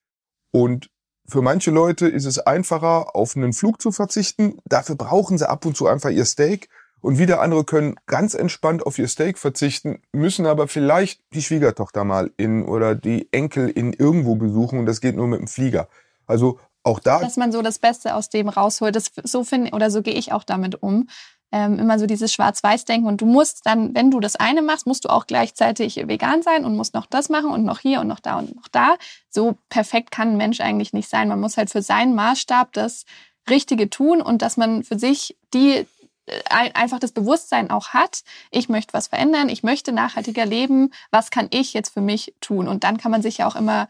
Und 0.51 0.89
für 1.27 1.41
manche 1.41 1.71
Leute 1.71 2.07
ist 2.07 2.25
es 2.25 2.39
einfacher, 2.39 3.15
auf 3.15 3.35
einen 3.35 3.53
Flug 3.53 3.81
zu 3.81 3.91
verzichten. 3.91 4.59
Dafür 4.65 4.95
brauchen 4.95 5.37
sie 5.37 5.49
ab 5.49 5.65
und 5.65 5.75
zu 5.75 5.87
einfach 5.87 6.11
ihr 6.11 6.25
Steak. 6.25 6.69
Und 7.01 7.19
wieder 7.19 7.41
andere 7.41 7.63
können 7.63 7.95
ganz 8.07 8.33
entspannt 8.33 8.85
auf 8.85 8.97
ihr 8.97 9.07
Steak 9.07 9.37
verzichten, 9.37 10.01
müssen 10.11 10.47
aber 10.47 10.67
vielleicht 10.67 11.21
die 11.33 11.43
Schwiegertochter 11.43 12.03
mal 12.03 12.31
in 12.35 12.65
oder 12.65 12.95
die 12.95 13.31
Enkel 13.31 13.69
in 13.69 13.93
irgendwo 13.93 14.35
besuchen 14.35 14.79
und 14.79 14.87
das 14.87 15.01
geht 15.01 15.15
nur 15.15 15.27
mit 15.27 15.39
dem 15.39 15.47
Flieger. 15.47 15.87
Also 16.25 16.59
auch 16.81 16.99
da. 16.99 17.19
Dass 17.19 17.37
man 17.37 17.51
so 17.51 17.61
das 17.61 17.79
Beste 17.79 18.15
aus 18.15 18.29
dem 18.29 18.49
rausholt. 18.49 18.95
Das, 18.95 19.11
so 19.23 19.43
finde 19.43 19.71
oder 19.71 19.91
so 19.91 20.01
gehe 20.01 20.13
ich 20.13 20.31
auch 20.31 20.43
damit 20.43 20.81
um 20.81 21.07
ähm, 21.55 21.79
immer 21.79 21.97
so 21.97 22.05
dieses 22.05 22.33
Schwarz-Weiß-Denken. 22.33 23.07
Und 23.07 23.21
du 23.21 23.25
musst 23.25 23.65
dann, 23.65 23.95
wenn 23.95 24.11
du 24.11 24.19
das 24.19 24.35
eine 24.35 24.61
machst, 24.61 24.85
musst 24.85 25.05
du 25.05 25.09
auch 25.09 25.25
gleichzeitig 25.25 25.95
vegan 26.05 26.41
sein 26.43 26.65
und 26.65 26.75
musst 26.75 26.93
noch 26.93 27.05
das 27.05 27.29
machen 27.29 27.49
und 27.49 27.63
noch 27.63 27.79
hier 27.79 28.01
und 28.01 28.07
noch 28.07 28.19
da 28.19 28.39
und 28.39 28.53
noch 28.57 28.67
da. 28.67 28.97
So 29.29 29.57
perfekt 29.69 30.11
kann 30.11 30.31
ein 30.31 30.37
Mensch 30.37 30.59
eigentlich 30.59 30.91
nicht 30.91 31.07
sein. 31.07 31.29
Man 31.29 31.39
muss 31.39 31.55
halt 31.55 31.69
für 31.69 31.81
seinen 31.81 32.13
Maßstab 32.13 32.73
das 32.73 33.05
Richtige 33.49 33.89
tun 33.89 34.21
und 34.21 34.41
dass 34.41 34.57
man 34.57 34.83
für 34.83 34.99
sich 34.99 35.37
die 35.53 35.85
äh, 36.25 36.71
einfach 36.73 36.99
das 36.99 37.13
Bewusstsein 37.13 37.71
auch 37.71 37.89
hat, 37.89 38.23
ich 38.51 38.67
möchte 38.67 38.91
was 38.91 39.07
verändern, 39.07 39.47
ich 39.47 39.63
möchte 39.63 39.93
nachhaltiger 39.93 40.45
leben, 40.45 40.91
was 41.09 41.31
kann 41.31 41.47
ich 41.51 41.73
jetzt 41.73 41.93
für 41.93 42.01
mich 42.01 42.33
tun? 42.41 42.67
Und 42.67 42.83
dann 42.83 42.97
kann 42.97 43.11
man 43.11 43.21
sich 43.21 43.37
ja 43.37 43.47
auch 43.47 43.55
immer 43.55 43.87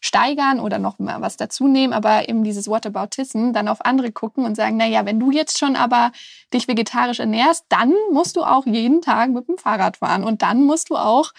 steigern 0.00 0.60
oder 0.60 0.78
noch 0.78 0.98
mal 0.98 1.20
was 1.20 1.36
dazu 1.36 1.66
nehmen, 1.66 1.92
aber 1.92 2.28
eben 2.28 2.44
dieses 2.44 2.68
Whataboutism 2.68 3.52
dann 3.52 3.68
auf 3.68 3.84
andere 3.84 4.12
gucken 4.12 4.44
und 4.44 4.54
sagen, 4.54 4.76
na 4.76 4.86
ja, 4.86 5.04
wenn 5.06 5.18
du 5.18 5.30
jetzt 5.30 5.58
schon 5.58 5.76
aber 5.76 6.12
dich 6.54 6.68
vegetarisch 6.68 7.20
ernährst, 7.20 7.64
dann 7.68 7.92
musst 8.12 8.36
du 8.36 8.42
auch 8.42 8.66
jeden 8.66 9.02
Tag 9.02 9.30
mit 9.30 9.48
dem 9.48 9.58
Fahrrad 9.58 9.98
fahren 9.98 10.24
und 10.24 10.42
dann 10.42 10.64
musst 10.64 10.90
du 10.90 10.96
auch 10.96 11.32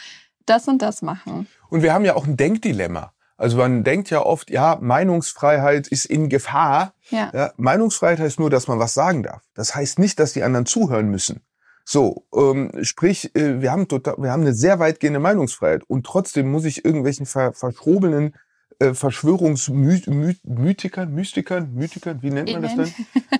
das 0.45 0.67
und 0.67 0.81
das 0.81 1.01
machen. 1.01 1.47
Und 1.69 1.83
wir 1.83 1.93
haben 1.93 2.05
ja 2.05 2.15
auch 2.15 2.25
ein 2.25 2.37
Denkdilemma. 2.37 3.13
Also 3.37 3.57
man 3.57 3.85
denkt 3.85 4.09
ja 4.09 4.21
oft, 4.25 4.49
ja, 4.49 4.77
Meinungsfreiheit 4.81 5.87
ist 5.87 6.05
in 6.05 6.27
Gefahr. 6.27 6.93
Ja. 7.09 7.31
Ja, 7.33 7.53
Meinungsfreiheit 7.55 8.19
heißt 8.19 8.39
nur, 8.39 8.49
dass 8.49 8.67
man 8.67 8.79
was 8.79 8.93
sagen 8.93 9.23
darf. 9.23 9.41
Das 9.53 9.75
heißt 9.75 9.97
nicht, 9.97 10.19
dass 10.19 10.33
die 10.33 10.43
anderen 10.43 10.65
zuhören 10.65 11.09
müssen. 11.09 11.41
So, 11.85 12.25
ähm, 12.35 12.69
sprich, 12.81 13.33
äh, 13.35 13.61
wir 13.61 13.71
haben 13.71 13.87
total, 13.87 14.15
wir 14.17 14.31
haben 14.31 14.41
eine 14.41 14.53
sehr 14.53 14.77
weitgehende 14.79 15.19
Meinungsfreiheit 15.19 15.83
und 15.87 16.05
trotzdem 16.05 16.51
muss 16.51 16.65
ich 16.65 16.83
irgendwelchen 16.83 17.25
ver 17.25 17.53
verschrobenen 17.53 18.35
äh, 18.79 18.93
Verschwörungsmythikern, 18.93 21.13
Mystikern, 21.13 21.73
Mythikern, 21.73 22.21
wie 22.21 22.31
nennt 22.31 22.51
man 22.51 22.61
das 22.61 22.75
denn? 22.75 22.93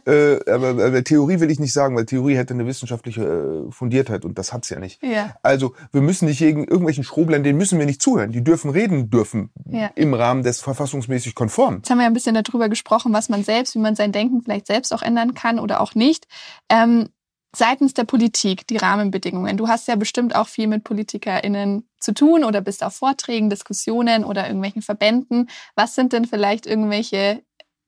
äh, 0.06 0.40
aber, 0.52 0.70
aber 0.70 1.04
Theorie 1.04 1.40
will 1.40 1.52
ich 1.52 1.60
nicht 1.60 1.74
sagen, 1.74 1.96
weil 1.96 2.06
Theorie 2.06 2.36
hätte 2.36 2.54
eine 2.54 2.66
wissenschaftliche 2.66 3.24
äh, 3.24 3.72
Fundiertheit 3.72 4.26
und 4.26 4.38
das 4.38 4.54
hat's 4.54 4.70
ja 4.70 4.80
nicht. 4.80 5.02
Ja. 5.04 5.36
Also 5.42 5.74
wir 5.92 6.02
müssen 6.02 6.28
nicht 6.28 6.40
gegen 6.40 6.66
irgendwelchen 6.66 7.04
Schroblern, 7.04 7.44
denen 7.44 7.58
müssen 7.58 7.80
wir 7.80 7.86
nicht 7.86 8.02
zuhören. 8.02 8.32
Die 8.32 8.44
dürfen 8.44 8.70
reden 8.70 9.10
dürfen 9.10 9.50
Ja. 9.70 9.92
im 9.96 10.14
Rahmen 10.14 10.44
des 10.44 10.62
verfassungsmäßig 10.62 11.36
konform. 11.36 11.78
Jetzt 11.78 11.90
haben 11.90 11.98
wir 12.00 12.04
ja 12.04 12.10
ein 12.10 12.14
bisschen 12.14 12.36
darüber 12.36 12.70
gesprochen, 12.70 13.14
was 13.14 13.30
man 13.30 13.44
selbst, 13.44 13.76
wie 13.76 13.80
man 13.80 13.96
sein 13.96 14.12
Denken 14.12 14.42
vielleicht 14.42 14.68
selbst 14.68 14.94
auch 14.94 15.02
ändern 15.02 15.34
kann 15.34 15.60
oder 15.60 15.82
auch 15.82 15.96
nicht. 15.96 16.28
Ähm, 16.70 17.10
seitens 17.56 17.94
der 17.94 18.04
Politik, 18.04 18.68
die 18.68 18.78
Rahmenbedingungen. 18.78 19.58
Du 19.58 19.68
hast 19.68 19.88
ja 19.88 19.96
bestimmt 19.96 20.36
auch 20.36 20.48
viel 20.48 20.68
mit 20.68 20.84
PolitikerInnen 20.84 21.88
zu 22.00 22.14
tun 22.14 22.44
oder 22.44 22.62
bist 22.62 22.84
auf 22.84 22.96
Vorträgen, 22.96 23.50
Diskussionen 23.50 24.24
oder 24.24 24.46
irgendwelchen 24.46 24.82
Verbänden. 24.82 25.50
Was 25.76 25.96
sind 25.96 26.14
denn 26.14 26.26
vielleicht 26.26 26.66
irgendwelche 26.66 27.44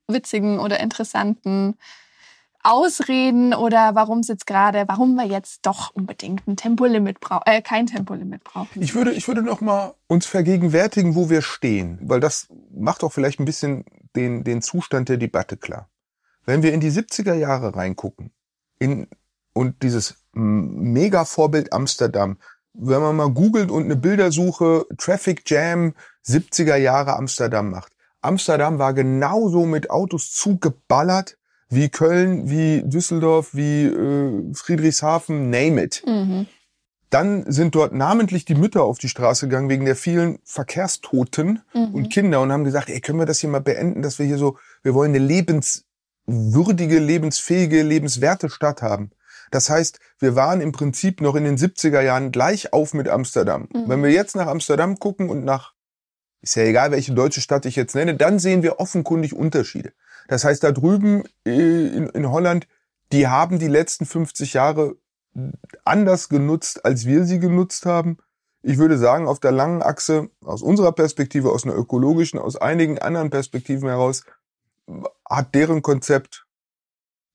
witzigen 0.08 0.60
oder 0.60 0.80
interessanten 0.80 1.77
Ausreden 2.63 3.53
oder 3.53 3.96
warum 3.96 4.20
es 4.20 4.46
gerade, 4.46 4.84
warum 4.88 5.15
wir 5.15 5.25
jetzt 5.25 5.65
doch 5.65 5.96
unbedingt 5.96 6.48
ein 6.48 6.58
Tempolimit 6.58 7.20
brauchen, 7.20 7.44
äh, 7.46 7.62
kein 7.62 7.88
Tempolimit 7.88 8.44
brauchen? 8.44 8.82
Ich 8.82 8.94
würde, 8.94 9.12
ich 9.13 9.27
würde 9.27 9.41
noch 9.41 9.62
mal 9.62 9.96
uns 10.08 10.27
vergegenwärtigen, 10.27 11.15
wo 11.15 11.30
wir 11.30 11.41
stehen, 11.41 11.98
weil 12.03 12.20
das 12.20 12.50
macht 12.72 13.03
auch 13.03 13.12
vielleicht 13.12 13.39
ein 13.39 13.46
bisschen 13.46 13.86
den, 14.15 14.44
den 14.44 14.62
Zustand 14.62 15.10
der 15.10 15.18
Debatte 15.18 15.58
klar. 15.58 15.89
Wenn 16.46 16.62
wir 16.62 16.74
in 16.74 16.82
die 16.82 16.91
70er 16.91 17.34
Jahre 17.34 17.75
reingucken, 17.75 18.32
in, 18.77 19.08
und 19.53 19.84
dieses 19.84 20.15
Mega-Vorbild 20.34 21.74
Amsterdam, 21.74 22.38
wenn 22.74 23.01
man 23.01 23.15
mal 23.15 23.29
googelt 23.29 23.70
und 23.70 23.84
eine 23.84 23.96
Bildersuche 23.96 24.86
Traffic 24.98 25.50
Jam 25.50 25.93
70er 26.25 26.75
Jahre 26.77 27.15
Amsterdam 27.17 27.70
macht. 27.70 27.91
Amsterdam 28.22 28.79
war 28.79 28.93
genauso 28.93 29.65
mit 29.65 29.89
Autos 29.89 30.31
zugeballert 30.31 31.38
wie 31.70 31.89
Köln, 31.89 32.50
wie 32.50 32.84
Düsseldorf, 32.84 33.55
wie 33.55 33.86
äh, 33.86 34.53
Friedrichshafen, 34.53 35.50
name 35.50 35.84
it. 35.84 36.03
Mhm. 36.05 36.46
Dann 37.10 37.50
sind 37.51 37.75
dort 37.75 37.93
namentlich 37.93 38.46
die 38.46 38.55
Mütter 38.55 38.84
auf 38.84 38.98
die 38.98 39.10
Straße 39.10 39.48
gegangen 39.48 39.70
wegen 39.70 39.86
der 39.86 39.96
vielen 39.98 40.39
Verkehrstoten 40.46 41.62
Mhm. 41.74 41.93
und 41.96 42.10
Kinder 42.10 42.41
und 42.41 42.51
haben 42.51 42.63
gesagt, 42.63 42.89
ey, 42.89 43.01
können 43.01 43.20
wir 43.20 43.25
das 43.25 43.39
hier 43.39 43.50
mal 43.50 43.60
beenden, 43.62 44.01
dass 44.01 44.20
wir 44.20 44.25
hier 44.25 44.38
so, 44.38 44.58
wir 44.84 44.93
wollen 44.93 45.12
eine 45.12 45.25
lebenswürdige, 46.27 47.00
lebensfähige, 47.00 47.81
lebenswerte 47.84 48.50
Stadt 48.50 48.81
haben. 48.81 49.12
Das 49.51 49.70
heißt, 49.70 50.00
wir 50.17 50.36
waren 50.36 50.62
im 50.62 50.72
Prinzip 50.72 51.22
noch 51.22 51.36
in 51.36 51.43
den 51.43 51.58
70er 51.58 52.01
Jahren 52.01 52.31
gleich 52.31 52.74
auf 52.74 52.93
mit 52.93 53.08
Amsterdam. 53.08 53.67
Mhm. 53.74 53.84
Wenn 53.88 54.03
wir 54.03 54.10
jetzt 54.10 54.36
nach 54.36 54.48
Amsterdam 54.48 54.98
gucken 54.98 55.29
und 55.29 55.46
nach, 55.46 55.74
ist 56.41 56.55
ja 56.55 56.63
egal, 56.63 56.91
welche 56.91 57.13
deutsche 57.13 57.41
Stadt 57.41 57.65
ich 57.65 57.75
jetzt 57.75 57.93
nenne, 57.93 58.15
dann 58.15 58.39
sehen 58.39 58.63
wir 58.63 58.79
offenkundig 58.79 59.36
Unterschiede. 59.36 59.93
Das 60.27 60.46
heißt, 60.46 60.63
da 60.63 60.72
drüben 60.72 61.24
äh, 61.46 61.88
in, 61.88 62.08
in 62.08 62.31
Holland, 62.31 62.67
die 63.12 63.27
haben 63.27 63.60
die 63.60 63.67
letzten 63.67 64.05
50 64.05 64.53
Jahre 64.53 64.96
anders 65.84 66.29
genutzt, 66.29 66.86
als 66.86 67.05
wir 67.05 67.25
sie 67.25 67.39
genutzt 67.39 67.86
haben. 67.86 68.17
Ich 68.63 68.77
würde 68.77 68.98
sagen, 68.98 69.27
auf 69.27 69.39
der 69.39 69.51
langen 69.51 69.81
Achse, 69.81 70.29
aus 70.43 70.62
unserer 70.62 70.91
Perspektive, 70.93 71.51
aus 71.51 71.65
einer 71.65 71.75
ökologischen, 71.75 72.39
aus 72.39 72.55
einigen 72.55 73.00
anderen 73.00 73.29
Perspektiven 73.29 73.89
heraus, 73.89 74.24
hat 75.29 75.55
deren 75.55 75.81
Konzept 75.81 76.46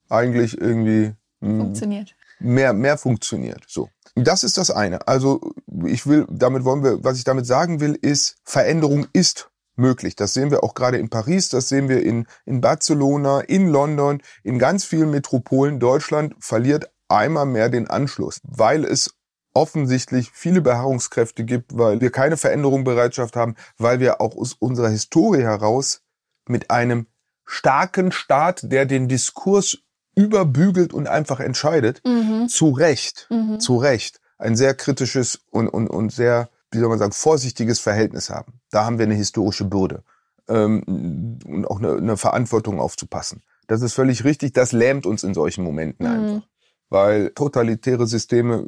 eigentlich 0.08 0.58
irgendwie 0.61 1.14
Funktioniert. 1.40 2.14
mehr, 2.38 2.73
mehr 2.73 2.99
funktioniert. 2.99 3.64
So. 3.66 3.88
Das 4.14 4.45
ist 4.45 4.57
das 4.57 4.71
eine. 4.71 5.07
Also, 5.07 5.55
ich 5.85 6.07
will, 6.07 6.26
damit 6.31 6.64
wollen 6.64 6.83
wir, 6.83 7.05
was 7.05 7.19
ich 7.19 7.25
damit 7.25 7.47
sagen 7.47 7.81
will, 7.81 7.99
ist, 8.00 8.37
Veränderung 8.45 9.07
ist 9.12 9.50
möglich. 9.76 10.16
Das 10.16 10.33
sehen 10.35 10.50
wir 10.50 10.64
auch 10.64 10.75
gerade 10.75 10.97
in 10.99 11.11
Paris, 11.11 11.50
das 11.50 11.69
sehen 11.69 11.88
wir 11.88 12.02
in, 12.02 12.26
in 12.47 12.61
Barcelona, 12.61 13.40
in 13.40 13.69
London, 13.69 14.23
in 14.43 14.59
ganz 14.59 14.85
vielen 14.85 15.11
Metropolen. 15.11 15.78
Deutschland 15.78 16.35
verliert 16.40 16.90
einmal 17.09 17.47
mehr 17.47 17.69
den 17.69 17.88
Anschluss, 17.88 18.40
weil 18.43 18.85
es 18.85 19.14
offensichtlich 19.52 20.31
viele 20.33 20.61
Beharrungskräfte 20.61 21.45
gibt, 21.45 21.76
weil 21.76 22.00
wir 22.00 22.11
keine 22.11 22.37
Veränderungsbereitschaft 22.37 23.37
haben, 23.37 23.55
weil 23.78 24.00
wir 24.00 24.21
auch 24.21 24.37
aus 24.37 24.55
unserer 24.55 24.88
Historie 24.88 25.43
heraus 25.43 26.02
mit 26.47 26.71
einem 26.71 27.07
starken 27.47 28.12
Staat, 28.12 28.61
der 28.71 28.87
den 28.87 29.09
Diskurs 29.09 29.78
überbügelt 30.16 30.92
und 30.92 31.06
einfach 31.06 31.38
entscheidet, 31.40 32.00
Mhm. 32.04 32.49
zu 32.49 32.70
Recht, 32.70 33.28
Mhm. 33.30 33.61
zu 33.61 33.76
Recht, 33.76 34.20
ein 34.38 34.56
sehr 34.56 34.75
kritisches 34.75 35.40
und, 35.50 35.68
und, 35.68 35.88
und 35.88 36.11
sehr, 36.11 36.49
wie 36.73 36.78
soll 36.78 36.88
man 36.88 36.99
sagen, 36.99 37.12
vorsichtiges 37.12 37.78
Verhältnis 37.78 38.30
haben. 38.30 38.54
Da 38.70 38.85
haben 38.85 38.99
wir 38.99 39.04
eine 39.06 39.14
historische 39.14 39.64
Bürde 39.64 40.02
ähm, 40.49 41.38
und 41.44 41.66
auch 41.66 41.78
eine, 41.78 41.96
eine 41.96 42.16
Verantwortung 42.16 42.80
aufzupassen. 42.80 43.42
Das 43.68 43.82
ist 43.82 43.94
völlig 43.94 44.25
richtig, 44.25 44.52
das 44.52 44.73
lähmt 44.73 45.06
uns 45.06 45.23
in 45.23 45.35
solchen 45.35 45.62
Momenten 45.64 46.06
Mhm. 46.06 46.12
einfach. 46.12 46.49
Weil 46.88 47.30
totalitäre 47.30 48.06
Systeme 48.06 48.64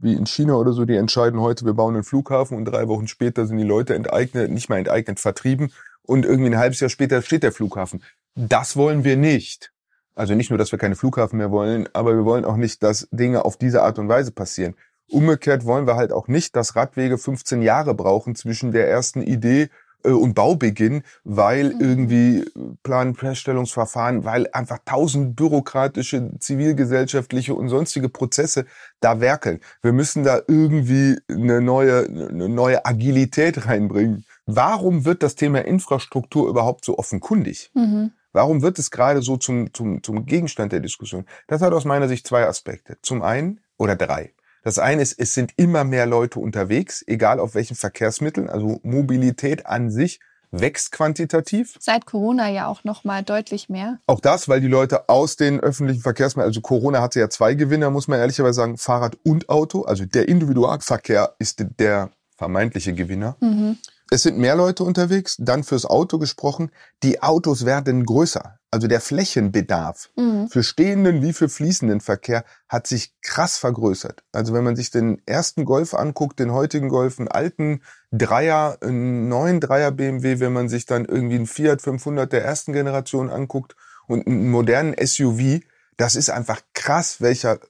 wie 0.00 0.12
in 0.14 0.26
China 0.26 0.54
oder 0.54 0.72
so, 0.72 0.84
die 0.84 0.96
entscheiden 0.96 1.40
heute, 1.40 1.64
wir 1.64 1.72
bauen 1.72 1.94
einen 1.94 2.04
Flughafen 2.04 2.58
und 2.58 2.66
drei 2.66 2.88
Wochen 2.88 3.06
später 3.08 3.46
sind 3.46 3.56
die 3.56 3.64
Leute 3.64 3.94
enteignet, 3.94 4.50
nicht 4.50 4.68
mal 4.68 4.78
enteignet, 4.78 5.18
vertrieben 5.18 5.72
und 6.02 6.26
irgendwie 6.26 6.50
ein 6.50 6.58
halbes 6.58 6.80
Jahr 6.80 6.90
später 6.90 7.22
steht 7.22 7.42
der 7.42 7.52
Flughafen. 7.52 8.02
Das 8.34 8.76
wollen 8.76 9.04
wir 9.04 9.16
nicht. 9.16 9.70
Also 10.14 10.34
nicht 10.34 10.50
nur, 10.50 10.58
dass 10.58 10.72
wir 10.72 10.78
keine 10.78 10.96
Flughafen 10.96 11.38
mehr 11.38 11.50
wollen, 11.50 11.88
aber 11.92 12.14
wir 12.14 12.24
wollen 12.24 12.44
auch 12.44 12.56
nicht, 12.56 12.82
dass 12.82 13.08
Dinge 13.10 13.44
auf 13.44 13.56
diese 13.56 13.82
Art 13.82 13.98
und 13.98 14.08
Weise 14.08 14.30
passieren. 14.32 14.74
Umgekehrt 15.10 15.64
wollen 15.64 15.86
wir 15.86 15.96
halt 15.96 16.12
auch 16.12 16.28
nicht, 16.28 16.56
dass 16.56 16.76
Radwege 16.76 17.18
15 17.18 17.62
Jahre 17.62 17.94
brauchen 17.94 18.34
zwischen 18.34 18.72
der 18.72 18.88
ersten 18.88 19.22
Idee 19.22 19.68
äh, 20.04 20.10
und 20.10 20.34
Baubeginn, 20.34 21.02
weil 21.24 21.74
Mhm. 21.74 21.80
irgendwie 21.80 22.44
Planfeststellungsverfahren, 22.82 24.24
weil 24.24 24.48
einfach 24.52 24.78
tausend 24.84 25.36
bürokratische, 25.36 26.30
zivilgesellschaftliche 26.38 27.54
und 27.54 27.68
sonstige 27.68 28.08
Prozesse 28.08 28.66
da 29.00 29.20
werkeln. 29.20 29.60
Wir 29.82 29.92
müssen 29.92 30.24
da 30.24 30.40
irgendwie 30.46 31.18
eine 31.28 31.60
neue, 31.60 32.06
eine 32.06 32.48
neue 32.48 32.84
Agilität 32.86 33.66
reinbringen. 33.66 34.24
Warum 34.46 35.04
wird 35.04 35.22
das 35.22 35.34
Thema 35.34 35.64
Infrastruktur 35.64 36.48
überhaupt 36.48 36.84
so 36.84 36.98
offenkundig? 36.98 37.70
Mhm. 37.74 38.12
Warum 38.34 38.60
wird 38.62 38.78
es 38.78 38.90
gerade 38.90 39.22
so 39.22 39.38
zum, 39.38 39.72
zum, 39.72 40.02
zum 40.02 40.26
Gegenstand 40.26 40.72
der 40.72 40.80
Diskussion? 40.80 41.24
Das 41.46 41.62
hat 41.62 41.72
aus 41.72 41.86
meiner 41.86 42.08
Sicht 42.08 42.26
zwei 42.26 42.46
Aspekte. 42.46 42.98
Zum 43.00 43.22
einen, 43.22 43.60
oder 43.78 43.96
drei. 43.96 44.32
Das 44.62 44.78
eine 44.78 45.02
ist, 45.02 45.18
es 45.18 45.34
sind 45.34 45.52
immer 45.56 45.84
mehr 45.84 46.06
Leute 46.06 46.40
unterwegs, 46.40 47.04
egal 47.06 47.38
auf 47.38 47.54
welchen 47.54 47.76
Verkehrsmitteln. 47.76 48.48
Also 48.48 48.80
Mobilität 48.82 49.66
an 49.66 49.90
sich 49.90 50.20
wächst 50.50 50.92
quantitativ. 50.92 51.76
Seit 51.80 52.06
Corona 52.06 52.50
ja 52.50 52.66
auch 52.66 52.82
noch 52.82 53.04
mal 53.04 53.22
deutlich 53.22 53.68
mehr. 53.68 53.98
Auch 54.06 54.20
das, 54.20 54.48
weil 54.48 54.60
die 54.60 54.68
Leute 54.68 55.08
aus 55.08 55.36
den 55.36 55.60
öffentlichen 55.60 56.02
Verkehrsmitteln, 56.02 56.48
also 56.48 56.60
Corona 56.60 57.02
hatte 57.02 57.20
ja 57.20 57.28
zwei 57.28 57.54
Gewinner, 57.54 57.90
muss 57.90 58.08
man 58.08 58.18
ehrlicherweise 58.18 58.54
sagen, 58.54 58.78
Fahrrad 58.78 59.16
und 59.24 59.48
Auto. 59.48 59.82
Also 59.82 60.06
der 60.06 60.28
Individualverkehr 60.28 61.34
ist 61.38 61.64
der 61.78 62.10
vermeintliche 62.36 62.94
Gewinner. 62.94 63.36
Mhm. 63.40 63.78
Es 64.10 64.22
sind 64.22 64.38
mehr 64.38 64.54
Leute 64.54 64.84
unterwegs, 64.84 65.36
dann 65.38 65.64
fürs 65.64 65.86
Auto 65.86 66.18
gesprochen. 66.18 66.70
Die 67.02 67.22
Autos 67.22 67.64
werden 67.64 68.04
größer. 68.04 68.58
Also 68.70 68.86
der 68.86 69.00
Flächenbedarf 69.00 70.10
Mhm. 70.16 70.48
für 70.48 70.62
stehenden 70.62 71.22
wie 71.22 71.32
für 71.32 71.48
fließenden 71.48 72.00
Verkehr 72.00 72.44
hat 72.68 72.86
sich 72.86 73.14
krass 73.22 73.56
vergrößert. 73.56 74.24
Also 74.32 74.52
wenn 74.52 74.64
man 74.64 74.76
sich 74.76 74.90
den 74.90 75.22
ersten 75.26 75.64
Golf 75.64 75.94
anguckt, 75.94 76.38
den 76.38 76.52
heutigen 76.52 76.88
Golf, 76.88 77.18
einen 77.18 77.28
alten 77.28 77.82
Dreier, 78.12 78.78
einen 78.82 79.28
neuen 79.28 79.60
Dreier 79.60 79.90
BMW, 79.90 80.40
wenn 80.40 80.52
man 80.52 80.68
sich 80.68 80.86
dann 80.86 81.04
irgendwie 81.04 81.36
einen 81.36 81.46
Fiat 81.46 81.82
500 81.82 82.32
der 82.32 82.44
ersten 82.44 82.72
Generation 82.72 83.30
anguckt 83.30 83.74
und 84.06 84.26
einen 84.26 84.50
modernen 84.50 84.94
SUV, 84.98 85.60
das 85.96 86.14
ist 86.16 86.30
einfach 86.30 86.60
krass, 86.74 87.20
welcher 87.20 87.60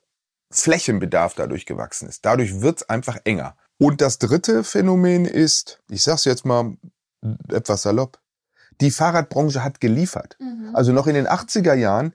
Flächenbedarf 0.51 1.35
dadurch 1.35 1.67
gewachsen 1.67 2.09
ist. 2.09 2.25
Dadurch 2.25 2.61
wird's 2.61 2.89
einfach 2.89 3.19
enger. 3.25 3.57
Und 3.79 4.01
das 4.01 4.19
dritte 4.19 4.65
Phänomen 4.65 5.25
ist, 5.25 5.83
ich 5.91 6.03
sag's 6.03 6.25
jetzt 6.25 6.45
mal 6.45 6.77
etwas 7.49 7.83
salopp, 7.83 8.21
die 8.81 8.91
Fahrradbranche 8.91 9.63
hat 9.65 9.81
geliefert. 9.81 10.37
Mhm. 10.41 10.71
Also 10.75 10.93
noch 10.93 11.07
in 11.07 11.15
den 11.15 11.27
80er 11.27 11.75
Jahren 11.75 12.15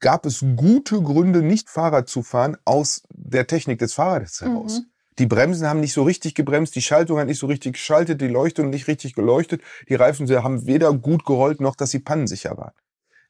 gab 0.00 0.26
es 0.26 0.44
gute 0.56 1.02
Gründe, 1.02 1.42
nicht 1.42 1.68
Fahrrad 1.68 2.08
zu 2.08 2.22
fahren, 2.22 2.56
aus 2.64 3.02
der 3.10 3.46
Technik 3.46 3.78
des 3.78 3.94
Fahrrades 3.94 4.40
heraus. 4.40 4.80
Mhm. 4.80 4.86
Die 5.18 5.26
Bremsen 5.26 5.66
haben 5.66 5.80
nicht 5.80 5.92
so 5.92 6.02
richtig 6.02 6.34
gebremst, 6.34 6.74
die 6.74 6.82
Schaltung 6.82 7.18
hat 7.18 7.26
nicht 7.26 7.38
so 7.38 7.46
richtig 7.46 7.74
geschaltet, 7.74 8.20
die 8.22 8.28
Leuchtung 8.28 8.70
nicht 8.70 8.88
richtig 8.88 9.14
geleuchtet. 9.14 9.60
Die 9.88 9.94
Reifen 9.94 10.28
haben 10.42 10.66
weder 10.66 10.94
gut 10.94 11.26
gerollt 11.26 11.60
noch, 11.60 11.76
dass 11.76 11.90
sie 11.90 11.98
pannensicher 11.98 12.56
waren. 12.56 12.72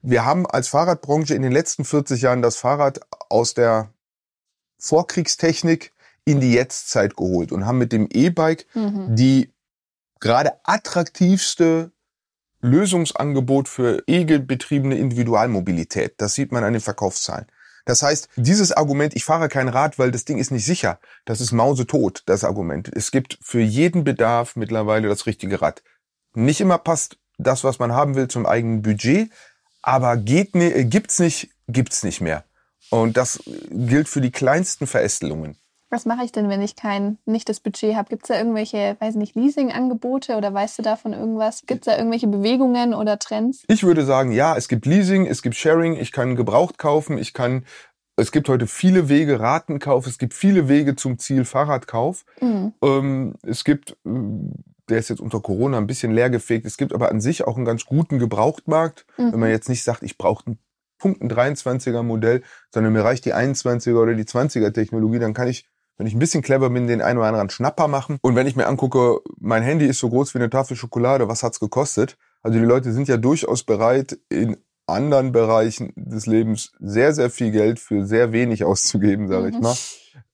Wir 0.01 0.25
haben 0.25 0.47
als 0.47 0.69
Fahrradbranche 0.69 1.35
in 1.35 1.43
den 1.43 1.53
letzten 1.53 1.85
40 1.85 2.23
Jahren 2.23 2.43
das 2.43 2.57
Fahrrad 2.57 3.01
aus 3.29 3.55
der 3.55 3.93
Vorkriegstechnik 4.79 5.93
in 6.25 6.41
die 6.41 6.53
Jetztzeit 6.53 7.17
geholt 7.17 7.53
und 7.53 7.67
haben 7.67 7.79
mit 7.79 7.93
dem 7.93 8.09
E-Bike 8.13 8.67
Mhm. 8.75 9.17
die 9.17 9.53
gerade 10.21 10.53
attraktivste 10.65 11.93
Lösungsangebot 12.61 13.69
für 13.69 14.03
E-betriebene 14.07 14.97
Individualmobilität. 14.99 16.15
Das 16.19 16.35
sieht 16.35 16.53
man 16.53 16.63
an 16.65 16.75
den 16.75 16.83
Verkaufszahlen. 16.83 17.47
Das 17.87 18.03
heißt, 18.03 18.29
dieses 18.37 18.73
Argument, 18.73 19.17
ich 19.17 19.25
fahre 19.25 19.49
kein 19.49 19.69
Rad, 19.69 19.99
weil 19.99 20.11
das 20.11 20.27
Ding 20.27 20.39
ist 20.39 20.51
nicht 20.51 20.67
sicher, 20.67 21.01
das 21.25 21.41
ist 21.41 21.53
mausetot, 21.53 22.23
das 22.27 22.45
Argument. 22.45 22.91
Es 22.95 23.11
gibt 23.11 23.39
für 23.43 23.61
jeden 23.61 24.05
Bedarf 24.05 24.55
mittlerweile 24.57 25.09
das 25.09 25.27
richtige 25.27 25.63
Rad. 25.63 25.83
Nicht 26.35 26.61
immer 26.61 26.79
passt 26.79 27.17
das, 27.39 27.65
was 27.65 27.79
man 27.79 27.93
haben 27.93 28.15
will, 28.15 28.29
zum 28.29 28.45
eigenen 28.45 28.83
Budget, 28.83 29.31
aber 29.81 30.19
geht, 30.19 30.55
ne, 30.55 30.85
gibt's 30.85 31.19
nicht, 31.19 31.51
gibt's 31.67 32.03
nicht 32.03 32.21
mehr. 32.21 32.45
Und 32.91 33.17
das 33.17 33.43
gilt 33.71 34.09
für 34.09 34.21
die 34.21 34.31
kleinsten 34.31 34.87
Verästelungen. 34.87 35.57
Was 35.91 36.07
mache 36.07 36.25
ich 36.25 36.31
denn, 36.31 36.49
wenn 36.49 36.63
ich 36.63 36.77
kein, 36.77 37.19
nicht 37.27 37.49
das 37.49 37.59
Budget 37.59 37.97
habe? 37.97 38.09
Gibt 38.09 38.23
es 38.23 38.29
da 38.29 38.39
irgendwelche, 38.39 38.97
weiß 39.01 39.17
nicht, 39.17 39.35
Leasing-Angebote 39.35 40.37
oder 40.37 40.55
weißt 40.55 40.79
du 40.79 40.83
davon 40.83 41.13
irgendwas? 41.13 41.65
Gibt 41.67 41.87
es 41.87 41.93
da 41.93 41.99
irgendwelche 41.99 42.29
Bewegungen 42.29 42.95
oder 42.95 43.19
Trends? 43.19 43.65
Ich 43.67 43.83
würde 43.83 44.05
sagen, 44.05 44.31
ja, 44.31 44.57
es 44.57 44.69
gibt 44.69 44.87
Leasing, 44.87 45.27
es 45.27 45.43
gibt 45.43 45.57
Sharing, 45.57 45.97
ich 45.97 46.13
kann 46.13 46.37
gebraucht 46.37 46.79
kaufen, 46.79 47.19
ich 47.19 47.35
kann, 47.35 47.65
es 48.17 48.31
gibt 48.31 48.49
heute 48.49 48.69
viele 48.69 49.09
Wege, 49.09 49.41
Ratenkauf, 49.41 50.07
es 50.07 50.19
gibt 50.19 50.33
viele 50.35 50.69
Wege 50.69 50.95
zum 50.95 51.19
Ziel 51.19 51.45
Fahrradkauf. 51.45 52.25
Mhm. 52.41 52.73
Ähm, 52.83 53.35
es 53.43 53.65
gibt, 53.65 53.93
äh, 54.07 54.11
der 54.89 54.99
ist 54.99 55.09
jetzt 55.09 55.21
unter 55.21 55.41
Corona 55.41 55.79
ein 55.79 55.87
bisschen 55.89 56.13
leergefegt, 56.13 56.67
es 56.67 56.77
gibt 56.77 56.93
aber 56.93 57.11
an 57.11 57.21
sich 57.21 57.47
auch 57.47 57.57
einen 57.57 57.65
ganz 57.65 57.85
guten 57.85 58.19
Gebrauchtmarkt, 58.21 59.07
Mhm. 59.17 59.33
wenn 59.33 59.41
man 59.41 59.51
jetzt 59.51 59.69
nicht 59.69 59.83
sagt, 59.83 60.05
ich 60.05 60.19
brauche 60.19 60.47
einen 60.47 60.59
Punkt 60.99 61.21
ein 61.23 61.29
23er 61.31 62.03
Modell, 62.05 62.43
sondern 62.73 62.93
mir 62.93 63.03
reicht 63.03 63.25
die 63.25 63.35
21er 63.35 64.01
oder 64.01 64.15
die 64.15 64.25
20er 64.25 64.73
Technologie, 64.73 65.19
dann 65.19 65.35
kann 65.35 65.49
ich, 65.49 65.67
wenn 66.01 66.07
ich 66.07 66.15
ein 66.15 66.19
bisschen 66.19 66.41
clever 66.41 66.71
bin, 66.71 66.87
den 66.87 67.03
einen 67.03 67.19
oder 67.19 67.29
anderen 67.29 67.51
Schnapper 67.51 67.87
machen. 67.87 68.17
Und 68.23 68.35
wenn 68.35 68.47
ich 68.47 68.57
mir 68.57 68.67
angucke, 68.67 69.21
mein 69.39 69.63
Handy 69.63 69.85
ist 69.85 69.99
so 69.99 70.09
groß 70.09 70.33
wie 70.33 70.39
eine 70.39 70.49
Tafel 70.49 70.75
Schokolade, 70.75 71.29
was 71.29 71.43
hat's 71.43 71.61
gekostet? 71.61 72.17
Also 72.43 72.59
die 72.59 72.65
Leute 72.65 72.91
sind 72.95 73.07
ja 73.07 73.19
durchaus 73.19 73.65
bereit, 73.65 74.19
in 74.31 74.57
anderen 74.87 75.31
Bereichen 75.31 75.93
des 75.97 76.25
Lebens 76.25 76.73
sehr, 76.81 77.13
sehr 77.13 77.29
viel 77.29 77.51
Geld 77.51 77.79
für 77.79 78.07
sehr 78.07 78.33
wenig 78.33 78.65
auszugeben, 78.65 79.29
sage 79.29 79.51
ich 79.51 79.57
Mhm. 79.57 79.61
mal. 79.61 79.77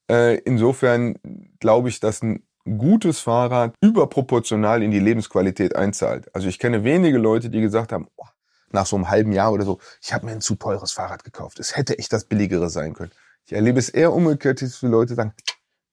Äh, 0.09 0.37
insofern 0.45 1.17
glaube 1.59 1.89
ich, 1.89 1.99
dass 1.99 2.23
ein 2.23 2.45
gutes 2.79 3.19
Fahrrad 3.19 3.75
überproportional 3.81 4.85
in 4.85 4.93
die 4.93 5.01
Lebensqualität 5.01 5.75
einzahlt. 5.75 6.33
Also 6.33 6.47
ich 6.47 6.61
kenne 6.61 6.85
wenige 6.85 7.19
Leute, 7.19 7.51
die 7.51 7.61
gesagt 7.61 7.91
haben, 7.91 8.07
oh, 8.15 8.25
nach 8.71 8.87
so 8.87 8.95
einem 8.95 9.11
halben 9.11 9.33
Jahr 9.33 9.53
oder 9.53 9.65
so, 9.65 9.81
ich 10.01 10.13
habe 10.15 10.27
mir 10.27 10.33
ein 10.33 10.41
zu 10.41 10.55
teures 10.55 10.93
Fahrrad 10.93 11.25
gekauft. 11.25 11.59
Es 11.59 11.77
hätte 11.77 11.99
echt 11.99 12.13
das 12.13 12.25
billigere 12.25 12.71
sein 12.71 12.95
können. 12.95 13.11
Ich 13.47 13.53
erlebe 13.53 13.79
es 13.79 13.89
eher 13.89 14.13
umgekehrt, 14.13 14.61
dass 14.61 14.81
die 14.81 14.87
Leute 14.87 15.15
sagen, 15.15 15.33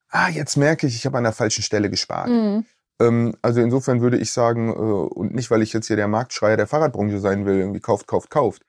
ah, 0.10 0.30
jetzt 0.30 0.58
merke 0.58 0.88
ich, 0.88 0.96
ich 0.96 1.06
habe 1.06 1.18
an 1.18 1.24
der 1.24 1.34
falschen 1.34 1.64
Stelle 1.64 1.90
gespart. 1.90 2.30
Mhm. 2.30 2.66
Ähm, 3.00 3.36
also 3.42 3.62
insofern 3.62 4.02
würde 4.02 4.18
ich 4.18 4.32
sagen, 4.32 4.70
äh, 4.70 4.74
und 4.74 5.34
nicht, 5.34 5.52
weil 5.52 5.62
ich 5.62 5.74
jetzt 5.74 5.88
hier 5.88 5.96
der 5.96 6.08
Marktschreier 6.08 6.58
der 6.58 6.68
Fahrradbranche 6.68 7.20
sein 7.20 7.46
will, 7.46 7.60
irgendwie 7.60 7.80
kauft, 7.80 8.08
kauft, 8.08 8.30
kauft. 8.30 8.64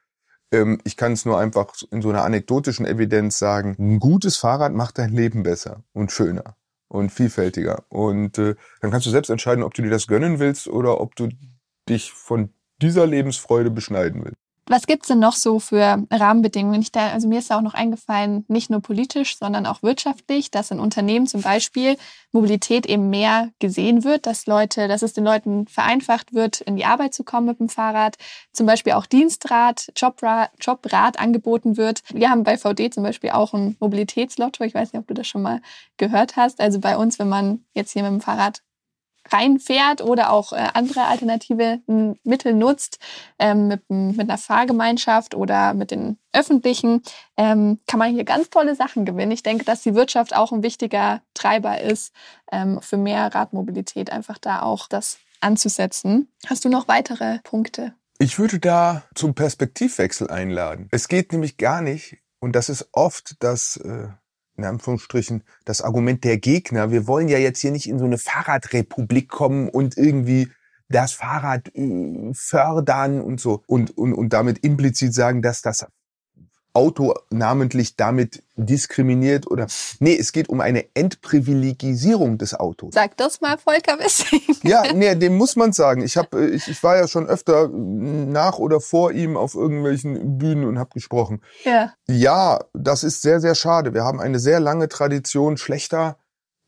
Ähm, 0.53 0.81
ich 0.85 0.97
kann 0.97 1.13
es 1.13 1.25
nur 1.25 1.39
einfach 1.39 1.75
in 1.91 2.03
so 2.03 2.11
einer 2.11 2.25
anekdotischen 2.25 2.87
Evidenz 2.87 3.39
sagen, 3.39 3.77
ein 3.79 4.01
gutes 4.01 4.37
Fahrrad 4.37 4.73
macht 4.73 4.99
dein 4.99 5.13
Leben 5.13 5.43
besser 5.43 5.83
und 5.93 6.13
schöner 6.13 6.57
und 6.89 7.11
vielfältiger. 7.11 7.85
Und 7.89 8.39
äh, 8.39 8.55
dann 8.81 8.91
kannst 8.91 9.07
du 9.07 9.11
selbst 9.11 9.31
entscheiden, 9.31 9.65
ob 9.65 9.75
du 9.75 9.83
dir 9.83 9.91
das 9.91 10.07
gönnen 10.07 10.39
willst 10.39 10.69
oder 10.69 11.01
ob 11.01 11.17
du 11.17 11.31
dich 11.89 12.13
von 12.13 12.51
dieser 12.83 13.07
Lebensfreude 13.07 13.71
beschneiden 13.71 14.25
willst. 14.25 14.44
Was 14.67 14.87
gibt's 14.87 15.09
denn 15.09 15.19
noch 15.19 15.35
so 15.35 15.59
für 15.59 16.07
Rahmenbedingungen? 16.11 16.81
Ich 16.81 16.91
da, 16.91 17.09
also 17.09 17.29
mir 17.29 17.39
ist 17.39 17.51
da 17.51 17.59
auch 17.59 17.63
noch 17.63 17.75
eingefallen, 17.75 18.47
nicht 18.49 18.71
nur 18.71 18.81
politisch, 18.81 19.37
sondern 19.39 19.67
auch 19.67 19.83
wirtschaftlich, 19.83 20.51
dass 20.51 20.71
in 20.71 20.81
Unternehmen 20.81 21.27
zum 21.27 21.43
Beispiel 21.43 21.97
Mobilität 22.33 22.87
eben 22.87 23.11
mehr 23.11 23.51
gesehen 23.59 24.05
wird, 24.05 24.27
dass 24.27 24.47
Leute, 24.47 24.89
dass 24.89 25.03
es 25.03 25.13
den 25.13 25.25
Leuten 25.25 25.67
vereinfacht 25.69 26.33
wird, 26.33 26.63
in 26.63 26.77
die 26.77 26.87
Arbeit 26.87 27.13
zu 27.13 27.25
kommen 27.25 27.47
mit 27.47 27.61
dem 27.61 27.69
Fahrrad, 27.69 28.17
zum 28.53 28.67
Beispiel 28.67 28.95
auch 28.95 29.05
Dienstrad, 29.05 29.93
Jobrad, 29.97 30.51
Jobrad 30.61 31.19
angeboten 31.19 31.77
wird. 31.77 32.03
Wir 32.13 32.31
haben 32.31 32.43
bei 32.43 32.57
VD 32.57 32.93
zum 32.93 33.03
Beispiel 33.03 33.31
auch 33.31 33.53
ein 33.53 33.77
Mobilitätslotto. 33.81 34.65
Ich 34.65 34.75
weiß 34.75 34.93
nicht, 34.93 35.01
ob 35.01 35.07
du 35.07 35.15
das 35.15 35.27
schon 35.27 35.43
mal 35.43 35.61
gehört 35.99 36.37
hast. 36.37 36.61
Also 36.61 36.81
bei 36.81 36.97
uns, 36.97 37.19
wenn 37.19 37.29
man 37.29 37.65
jetzt 37.75 37.93
hier 37.93 38.03
mit 38.03 38.13
dem 38.13 38.21
Fahrrad 38.21 38.63
reinfährt 39.31 40.01
oder 40.03 40.31
auch 40.31 40.53
äh, 40.53 40.69
andere 40.75 41.05
alternative 41.07 41.81
m, 41.87 42.17
Mittel 42.25 42.55
nutzt, 42.55 42.99
ähm, 43.39 43.69
mit, 43.69 43.83
m- 43.89 44.09
mit 44.17 44.29
einer 44.29 44.39
Fahrgemeinschaft 44.39 45.35
oder 45.35 45.75
mit 45.75 45.91
den 45.91 46.19
öffentlichen, 46.33 47.03
ähm, 47.37 47.81
kann 47.87 47.99
man 47.99 48.13
hier 48.13 48.25
ganz 48.25 48.51
tolle 48.51 48.75
Sachen 48.75 49.05
gewinnen. 49.05 49.33
Ich 49.33 49.43
denke, 49.43 49.65
dass 49.65 49.83
die 49.83 49.95
Wirtschaft 49.95 50.35
auch 50.37 50.53
ein 50.53 50.63
wichtiger 50.63 51.23
Treiber 51.35 51.81
ist 51.81 52.13
ähm, 52.53 52.81
für 52.83 52.97
mehr 52.97 53.35
Radmobilität, 53.35 54.11
einfach 54.11 54.39
da 54.39 54.63
auch 54.63 54.89
das 54.89 55.19
anzusetzen. 55.41 56.29
Hast 56.47 56.65
du 56.65 56.69
noch 56.69 56.89
weitere 56.89 57.39
Punkte? 57.45 57.95
Ich 58.19 58.39
würde 58.39 58.59
da 58.61 59.03
zum 59.15 59.35
Perspektivwechsel 59.35 60.31
einladen. 60.31 60.89
Es 60.91 61.09
geht 61.09 61.33
nämlich 61.33 61.57
gar 61.57 61.81
nicht, 61.83 62.19
und 62.41 62.55
das 62.55 62.69
ist 62.69 62.89
oft 62.93 63.37
das, 63.41 63.77
äh, 63.79 64.09
in 64.57 64.65
Anführungsstrichen, 64.65 65.43
das 65.65 65.83
Argument 65.83 66.25
der 66.25 66.39
Gegner. 66.39 66.91
Wir 66.91 67.07
wollen 67.07 67.29
ja 67.29 67.39
jetzt 67.39 67.61
hier 67.61 67.73
nicht 67.73 67.89
in 67.89 67.99
so 67.99 68.05
eine 68.05 68.19
Fahrradrepublik 68.19 69.29
kommen 69.29 69.69
und 69.69 69.97
irgendwie 69.97 70.51
das 70.89 71.13
Fahrrad 71.13 71.75
äh, 71.75 72.33
fördern 72.35 73.21
und 73.21 73.41
so 73.41 73.63
und, 73.67 73.97
und, 73.97 74.13
und 74.13 74.33
damit 74.33 74.59
implizit 74.59 75.15
sagen, 75.15 75.43
dass 75.43 75.63
das 75.63 75.87
Auto 76.75 77.15
namentlich 77.31 77.97
damit 77.97 78.43
diskriminiert 78.57 79.47
oder 79.49 79.67
nee, 80.01 80.17
es 80.17 80.33
geht 80.33 80.49
um 80.49 80.61
eine 80.61 80.85
Entprivilegisierung 80.95 82.37
des 82.37 82.55
Autos. 82.55 82.95
Sag 82.95 83.17
das 83.17 83.41
mal, 83.41 83.57
Volker 83.59 83.99
Wissing. 83.99 84.41
Ja, 84.65 84.93
nee, 84.93 85.15
dem 85.15 85.37
muss 85.37 85.55
man 85.55 85.73
sagen. 85.73 86.03
Ich 86.03 86.17
hab, 86.17 86.35
äh, 86.35 86.49
ich, 86.49 86.69
ich 86.69 86.83
war 86.83 86.97
ja 86.97 87.07
schon 87.07 87.27
öfter 87.29 87.69
nach 87.69 88.59
oder 88.59 88.81
vor 88.81 89.13
ihm 89.13 89.37
auf 89.37 89.55
irgendwelchen 89.55 90.37
Bühnen 90.39 90.65
und 90.65 90.79
habe 90.79 90.91
gesprochen. 90.95 91.41
Ja. 91.65 91.93
Ja, 92.09 92.61
das 92.73 93.05
ist 93.05 93.23
sehr, 93.23 93.41
sehr 93.41 93.55
schade. 93.55 93.95
Wir 93.95 94.05
haben 94.05 94.21
eine 94.21 94.41
sehr 94.41 94.59
lange 94.59 94.89
Tradition 94.89 95.57
schlechter 95.57 96.19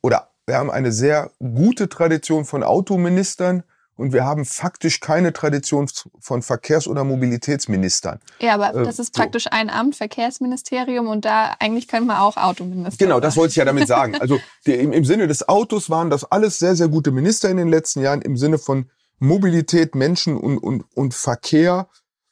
oder 0.02 0.30
wir 0.46 0.56
haben 0.56 0.70
eine 0.70 0.92
sehr 0.92 1.32
gute 1.40 1.88
Tradition 1.88 2.44
von 2.44 2.62
Autoministern 2.62 3.64
und 3.96 4.12
wir 4.12 4.24
haben 4.24 4.44
faktisch 4.44 5.00
keine 5.00 5.32
Tradition 5.32 5.88
von 6.20 6.42
Verkehrs- 6.42 6.86
oder 6.86 7.02
Mobilitätsministern. 7.04 8.20
Ja, 8.40 8.54
aber 8.54 8.74
Äh, 8.74 8.84
das 8.84 8.98
ist 8.98 9.16
so. 9.16 9.22
praktisch 9.22 9.46
ein 9.50 9.70
Amt, 9.70 9.96
Verkehrsministerium 9.96 11.08
und 11.08 11.24
da 11.24 11.56
eigentlich 11.58 11.88
können 11.88 12.06
wir 12.06 12.20
auch 12.20 12.36
Autominister. 12.36 13.04
Genau, 13.04 13.20
das 13.20 13.36
wollte 13.36 13.50
ich 13.50 13.56
ja 13.56 13.64
damit 13.64 13.88
sagen. 13.88 14.14
Also 14.20 14.38
die, 14.66 14.74
im, 14.74 14.92
im 14.92 15.04
Sinne 15.04 15.26
des 15.26 15.48
Autos 15.48 15.88
waren 15.90 16.10
das 16.10 16.24
alles 16.24 16.58
sehr, 16.58 16.76
sehr 16.76 16.88
gute 16.88 17.10
Minister 17.10 17.48
in 17.48 17.56
den 17.56 17.68
letzten 17.68 18.02
Jahren. 18.02 18.22
Im 18.22 18.36
Sinne 18.36 18.58
von 18.58 18.90
Mobilität, 19.18 19.94
Menschen 19.94 20.36
und, 20.36 20.58
und, 20.58 20.84
und 20.94 21.14
Verkehr 21.14 21.88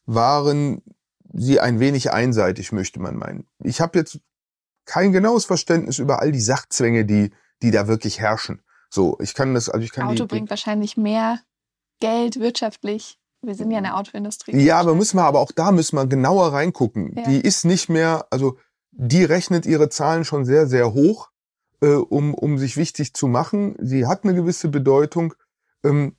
waren 0.07 0.83
sie 1.33 1.61
ein 1.61 1.81
wenig 1.81 2.13
einseitig, 2.13 2.73
möchte 2.73 3.01
man 3.01 3.17
meinen. 3.17 3.47
Ich 3.63 3.81
habe 3.81 3.99
jetzt 3.99 4.21
kein 4.85 5.13
genaues 5.13 5.47
Verständnis 5.47 5.99
über 5.99 6.21
all 6.21 6.31
die 6.31 6.41
Sachzwänge, 6.41 7.07
die, 7.07 7.33
die 7.63 7.71
da 7.71 7.89
wirklich 7.89 8.21
herrschen. 8.21 8.63
So, 8.91 9.17
ich 9.21 9.35
kann 9.35 9.55
das, 9.55 9.69
also 9.69 9.83
ich 9.83 9.93
kann 9.93 10.07
Auto 10.07 10.25
die, 10.25 10.29
bringt 10.29 10.51
wahrscheinlich 10.51 10.97
mehr 10.97 11.41
Geld 12.05 12.39
wirtschaftlich. 12.39 13.19
Wir 13.41 13.55
sind 13.55 13.71
ja 13.71 13.79
eine 13.79 13.97
Autoindustrie. 13.97 14.57
Ja, 14.57 14.79
aber 14.79 14.95
müssen 14.95 15.17
wir 15.17 15.25
aber 15.25 15.41
auch 15.41 15.53
da 15.53 15.73
müssen 15.73 15.97
wir 15.97 16.07
genauer 16.07 16.53
reingucken. 16.53 17.15
Ja. 17.17 17.23
Die 17.25 17.41
ist 17.41 17.65
nicht 17.65 17.89
mehr, 17.89 18.27
also 18.31 18.59
die 18.91 19.25
rechnet 19.25 19.65
ihre 19.67 19.89
Zahlen 19.89 20.25
schon 20.25 20.45
sehr, 20.45 20.67
sehr 20.67 20.93
hoch, 20.93 21.31
äh, 21.81 21.89
um, 21.89 22.35
um 22.35 22.59
sich 22.59 22.77
wichtig 22.77 23.15
zu 23.15 23.27
machen. 23.27 23.77
Sie 23.81 24.07
hat 24.07 24.25
eine 24.25 24.35
gewisse 24.35 24.69
Bedeutung. 24.69 25.35
Ähm, 25.83 26.15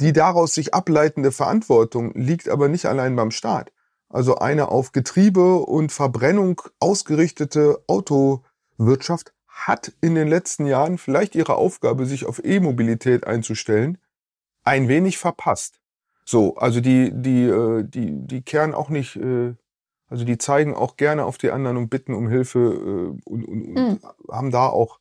die 0.00 0.12
daraus 0.12 0.54
sich 0.54 0.74
ableitende 0.74 1.32
Verantwortung 1.32 2.12
liegt 2.14 2.48
aber 2.48 2.68
nicht 2.68 2.86
allein 2.86 3.14
beim 3.14 3.30
Staat. 3.30 3.72
Also 4.08 4.36
eine 4.36 4.68
auf 4.68 4.92
Getriebe 4.92 5.56
und 5.56 5.92
Verbrennung 5.92 6.62
ausgerichtete 6.80 7.82
Autowirtschaft 7.86 9.34
hat 9.46 9.92
in 10.00 10.14
den 10.14 10.28
letzten 10.28 10.66
Jahren 10.66 10.98
vielleicht 10.98 11.34
ihre 11.34 11.56
Aufgabe, 11.56 12.06
sich 12.06 12.26
auf 12.26 12.44
E-Mobilität 12.44 13.26
einzustellen, 13.26 13.98
ein 14.64 14.88
wenig 14.88 15.18
verpasst. 15.18 15.78
So, 16.24 16.56
also 16.56 16.80
die, 16.80 17.12
die, 17.12 17.44
äh, 17.44 17.84
die, 17.84 18.26
die 18.26 18.42
kehren 18.42 18.74
auch 18.74 18.88
nicht, 18.88 19.16
äh, 19.16 19.54
also 20.08 20.24
die 20.24 20.38
zeigen 20.38 20.74
auch 20.74 20.96
gerne 20.96 21.24
auf 21.24 21.38
die 21.38 21.50
anderen 21.50 21.76
und 21.76 21.90
bitten 21.90 22.14
um 22.14 22.28
Hilfe 22.28 22.58
äh, 22.58 23.30
und, 23.30 23.44
und, 23.44 23.64
und 23.66 23.74
Mhm. 23.74 24.00
haben 24.30 24.50
da 24.50 24.68
auch, 24.68 24.98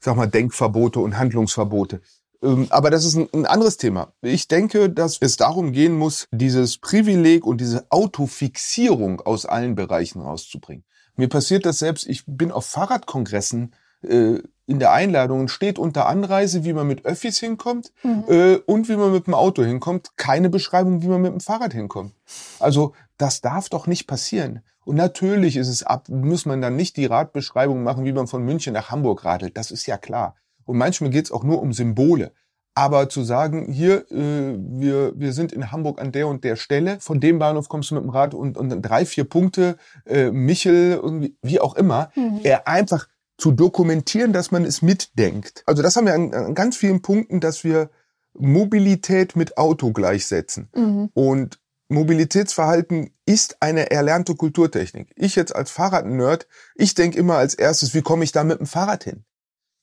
sag 0.00 0.16
mal, 0.16 0.26
Denkverbote 0.26 1.00
und 1.00 1.18
Handlungsverbote. 1.18 2.00
Ähm, 2.42 2.66
aber 2.70 2.90
das 2.90 3.04
ist 3.04 3.14
ein, 3.16 3.28
ein 3.32 3.46
anderes 3.46 3.76
Thema. 3.76 4.12
Ich 4.22 4.48
denke, 4.48 4.90
dass 4.90 5.18
es 5.20 5.36
darum 5.36 5.72
gehen 5.72 5.96
muss, 5.96 6.28
dieses 6.30 6.78
Privileg 6.78 7.46
und 7.46 7.60
diese 7.60 7.86
Autofixierung 7.90 9.20
aus 9.20 9.46
allen 9.46 9.74
Bereichen 9.74 10.20
rauszubringen. 10.20 10.84
Mir 11.16 11.28
passiert 11.28 11.64
das 11.64 11.78
selbst, 11.78 12.06
ich 12.06 12.24
bin 12.26 12.50
auf 12.50 12.66
Fahrradkongressen 12.66 13.74
äh, 14.02 14.38
in 14.66 14.78
der 14.78 14.92
Einladung 14.92 15.48
steht 15.48 15.78
unter 15.78 16.06
Anreise, 16.06 16.64
wie 16.64 16.72
man 16.72 16.86
mit 16.86 17.04
Öffis 17.04 17.38
hinkommt 17.38 17.92
mhm. 18.02 18.24
äh, 18.28 18.54
und 18.66 18.88
wie 18.88 18.96
man 18.96 19.12
mit 19.12 19.26
dem 19.26 19.34
Auto 19.34 19.62
hinkommt. 19.62 20.16
Keine 20.16 20.48
Beschreibung, 20.48 21.02
wie 21.02 21.08
man 21.08 21.20
mit 21.20 21.32
dem 21.32 21.40
Fahrrad 21.40 21.72
hinkommt. 21.72 22.12
Also 22.60 22.94
das 23.18 23.40
darf 23.40 23.68
doch 23.68 23.86
nicht 23.86 24.06
passieren. 24.06 24.62
Und 24.84 24.96
natürlich 24.96 25.56
ist 25.56 25.68
es 25.68 25.82
ab, 25.82 26.08
muss 26.08 26.46
man 26.46 26.60
dann 26.60 26.76
nicht 26.76 26.96
die 26.96 27.06
Radbeschreibung 27.06 27.82
machen, 27.82 28.04
wie 28.04 28.12
man 28.12 28.26
von 28.26 28.44
München 28.44 28.74
nach 28.74 28.90
Hamburg 28.90 29.24
radelt. 29.24 29.56
Das 29.56 29.70
ist 29.70 29.86
ja 29.86 29.96
klar. 29.96 30.36
Und 30.64 30.78
manchmal 30.78 31.10
geht 31.10 31.26
es 31.26 31.32
auch 31.32 31.44
nur 31.44 31.60
um 31.60 31.72
Symbole. 31.72 32.32
Aber 32.76 33.08
zu 33.08 33.22
sagen, 33.22 33.70
hier, 33.70 34.10
äh, 34.10 34.56
wir, 34.58 35.12
wir 35.14 35.32
sind 35.32 35.52
in 35.52 35.70
Hamburg 35.70 36.00
an 36.00 36.10
der 36.10 36.26
und 36.26 36.42
der 36.42 36.56
Stelle, 36.56 36.98
von 37.00 37.20
dem 37.20 37.38
Bahnhof 37.38 37.68
kommst 37.68 37.90
du 37.90 37.94
mit 37.94 38.02
dem 38.02 38.10
Rad 38.10 38.34
und, 38.34 38.58
und 38.58 38.82
drei, 38.82 39.06
vier 39.06 39.24
Punkte, 39.24 39.76
äh, 40.06 40.32
Michel, 40.32 40.98
irgendwie, 41.00 41.36
wie 41.40 41.60
auch 41.60 41.76
immer, 41.76 42.10
mhm. 42.16 42.40
er 42.42 42.66
einfach 42.66 43.06
zu 43.36 43.52
dokumentieren, 43.52 44.32
dass 44.32 44.50
man 44.50 44.64
es 44.64 44.82
mitdenkt. 44.82 45.62
Also 45.66 45.82
das 45.82 45.96
haben 45.96 46.06
wir 46.06 46.14
an, 46.14 46.32
an 46.32 46.54
ganz 46.54 46.76
vielen 46.76 47.02
Punkten, 47.02 47.40
dass 47.40 47.64
wir 47.64 47.90
Mobilität 48.34 49.36
mit 49.36 49.58
Auto 49.58 49.92
gleichsetzen. 49.92 50.68
Mhm. 50.74 51.10
Und 51.14 51.58
Mobilitätsverhalten 51.88 53.10
ist 53.26 53.56
eine 53.60 53.90
erlernte 53.90 54.34
Kulturtechnik. 54.34 55.12
Ich 55.16 55.36
jetzt 55.36 55.54
als 55.54 55.70
Fahrradnerd, 55.70 56.46
ich 56.74 56.94
denke 56.94 57.18
immer 57.18 57.36
als 57.36 57.54
erstes, 57.54 57.94
wie 57.94 58.02
komme 58.02 58.24
ich 58.24 58.32
da 58.32 58.44
mit 58.44 58.58
dem 58.58 58.66
Fahrrad 58.66 59.04
hin? 59.04 59.24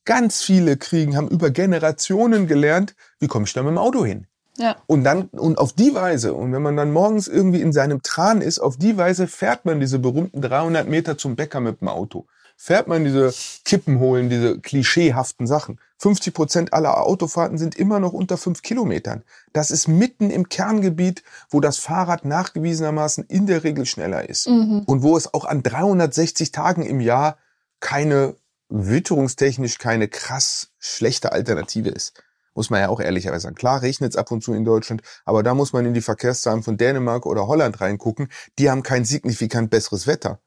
Ganz 0.05 0.41
viele 0.41 0.77
kriegen, 0.77 1.15
haben 1.15 1.27
über 1.27 1.51
Generationen 1.51 2.47
gelernt, 2.47 2.95
wie 3.19 3.27
komme 3.27 3.45
ich 3.45 3.53
da 3.53 3.61
mit 3.61 3.71
dem 3.71 3.77
Auto 3.77 4.03
hin? 4.03 4.27
Ja. 4.57 4.77
Und 4.87 5.03
dann, 5.03 5.25
und 5.29 5.57
auf 5.57 5.73
die 5.73 5.93
Weise, 5.93 6.33
und 6.33 6.51
wenn 6.51 6.61
man 6.61 6.75
dann 6.75 6.91
morgens 6.91 7.27
irgendwie 7.27 7.61
in 7.61 7.71
seinem 7.71 8.01
Tran 8.01 8.41
ist, 8.41 8.59
auf 8.59 8.77
die 8.77 8.97
Weise 8.97 9.27
fährt 9.27 9.65
man 9.65 9.79
diese 9.79 9.99
berühmten 9.99 10.41
300 10.41 10.87
Meter 10.87 11.17
zum 11.17 11.35
Bäcker 11.35 11.59
mit 11.59 11.81
dem 11.81 11.87
Auto. 11.87 12.27
Fährt 12.63 12.87
man 12.87 13.03
diese 13.03 13.33
Kippen 13.65 13.99
holen, 13.99 14.29
diese 14.29 14.59
klischeehaften 14.59 15.47
Sachen. 15.47 15.79
50 15.97 16.31
Prozent 16.31 16.73
aller 16.73 17.03
Autofahrten 17.03 17.57
sind 17.57 17.73
immer 17.73 17.99
noch 17.99 18.13
unter 18.13 18.37
fünf 18.37 18.61
Kilometern. 18.61 19.23
Das 19.51 19.71
ist 19.71 19.87
mitten 19.87 20.29
im 20.29 20.47
Kerngebiet, 20.47 21.23
wo 21.49 21.59
das 21.59 21.79
Fahrrad 21.79 22.23
nachgewiesenermaßen 22.23 23.23
in 23.23 23.47
der 23.47 23.63
Regel 23.63 23.87
schneller 23.87 24.29
ist. 24.29 24.47
Mhm. 24.47 24.83
Und 24.85 25.01
wo 25.01 25.17
es 25.17 25.33
auch 25.33 25.45
an 25.45 25.63
360 25.63 26.51
Tagen 26.51 26.83
im 26.83 26.99
Jahr 26.99 27.39
keine 27.79 28.35
witterungstechnisch 28.69 29.79
keine 29.79 30.07
krass 30.07 30.69
schlechte 30.77 31.31
Alternative 31.31 31.89
ist. 31.89 32.13
Muss 32.53 32.69
man 32.69 32.81
ja 32.81 32.89
auch 32.89 32.99
ehrlicherweise 32.99 33.41
sagen. 33.41 33.55
Klar 33.55 33.81
regnet 33.81 34.11
es 34.11 34.17
ab 34.17 34.29
und 34.29 34.43
zu 34.43 34.53
in 34.53 34.65
Deutschland, 34.65 35.01
aber 35.25 35.41
da 35.41 35.55
muss 35.55 35.73
man 35.73 35.87
in 35.87 35.95
die 35.95 36.01
Verkehrszahlen 36.01 36.61
von 36.61 36.77
Dänemark 36.77 37.25
oder 37.25 37.47
Holland 37.47 37.81
reingucken. 37.81 38.29
Die 38.59 38.69
haben 38.69 38.83
kein 38.83 39.03
signifikant 39.03 39.71
besseres 39.71 40.05
Wetter. 40.05 40.39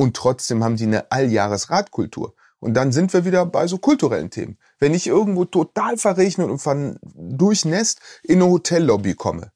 Und 0.00 0.16
trotzdem 0.16 0.64
haben 0.64 0.76
die 0.76 0.84
eine 0.84 1.12
Alljahresradkultur. 1.12 2.34
Und 2.58 2.72
dann 2.72 2.90
sind 2.90 3.12
wir 3.12 3.26
wieder 3.26 3.44
bei 3.44 3.66
so 3.66 3.76
kulturellen 3.76 4.30
Themen. 4.30 4.56
Wenn 4.78 4.94
ich 4.94 5.06
irgendwo 5.06 5.44
total 5.44 5.98
verregnet 5.98 6.48
und 6.48 6.58
von 6.58 6.98
durchnässt 7.02 8.00
in 8.22 8.40
eine 8.40 8.50
Hotellobby 8.50 9.12
komme, 9.12 9.52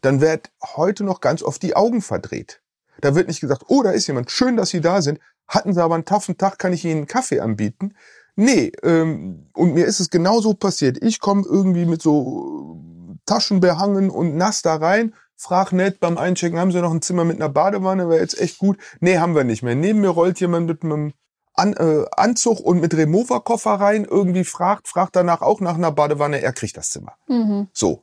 dann 0.00 0.22
wird 0.22 0.50
heute 0.74 1.04
noch 1.04 1.20
ganz 1.20 1.42
oft 1.42 1.62
die 1.62 1.76
Augen 1.76 2.00
verdreht. 2.00 2.62
Da 3.02 3.14
wird 3.14 3.28
nicht 3.28 3.42
gesagt, 3.42 3.64
oh, 3.68 3.82
da 3.82 3.90
ist 3.90 4.06
jemand, 4.06 4.30
schön, 4.30 4.56
dass 4.56 4.70
Sie 4.70 4.80
da 4.80 5.02
sind. 5.02 5.20
Hatten 5.48 5.74
Sie 5.74 5.82
aber 5.82 5.96
einen 5.96 6.06
taffen 6.06 6.38
Tag, 6.38 6.58
kann 6.58 6.72
ich 6.72 6.86
Ihnen 6.86 7.00
einen 7.00 7.06
Kaffee 7.06 7.40
anbieten? 7.40 7.92
Nee, 8.36 8.72
ähm, 8.82 9.50
und 9.52 9.74
mir 9.74 9.84
ist 9.84 10.00
es 10.00 10.08
genauso 10.08 10.54
passiert. 10.54 10.96
Ich 11.04 11.20
komme 11.20 11.44
irgendwie 11.44 11.84
mit 11.84 12.00
so 12.00 12.80
Taschen 13.26 13.60
behangen 13.60 14.08
und 14.08 14.34
nass 14.34 14.62
da 14.62 14.76
rein, 14.76 15.14
frag 15.36 15.72
nett 15.72 16.00
beim 16.00 16.18
Einchecken, 16.18 16.58
haben 16.58 16.72
Sie 16.72 16.80
noch 16.80 16.92
ein 16.92 17.02
Zimmer 17.02 17.24
mit 17.24 17.36
einer 17.36 17.48
Badewanne? 17.48 18.08
Wäre 18.08 18.20
jetzt 18.20 18.40
echt 18.40 18.58
gut. 18.58 18.78
Nee, 19.00 19.18
haben 19.18 19.34
wir 19.34 19.44
nicht 19.44 19.62
mehr. 19.62 19.74
Neben 19.74 20.00
mir 20.00 20.08
rollt 20.08 20.40
jemand 20.40 20.66
mit 20.66 20.82
einem 20.82 21.12
An 21.54 21.72
äh, 21.74 22.04
Anzug 22.16 22.60
und 22.60 22.80
mit 22.80 22.94
Remover-Koffer 22.94 23.74
rein, 23.74 24.04
irgendwie 24.04 24.44
fragt, 24.44 24.88
fragt 24.88 25.16
danach 25.16 25.40
auch 25.40 25.60
nach 25.60 25.76
einer 25.76 25.92
Badewanne, 25.92 26.40
er 26.40 26.52
kriegt 26.52 26.76
das 26.76 26.90
Zimmer. 26.90 27.16
Mhm. 27.28 27.68
So. 27.72 28.02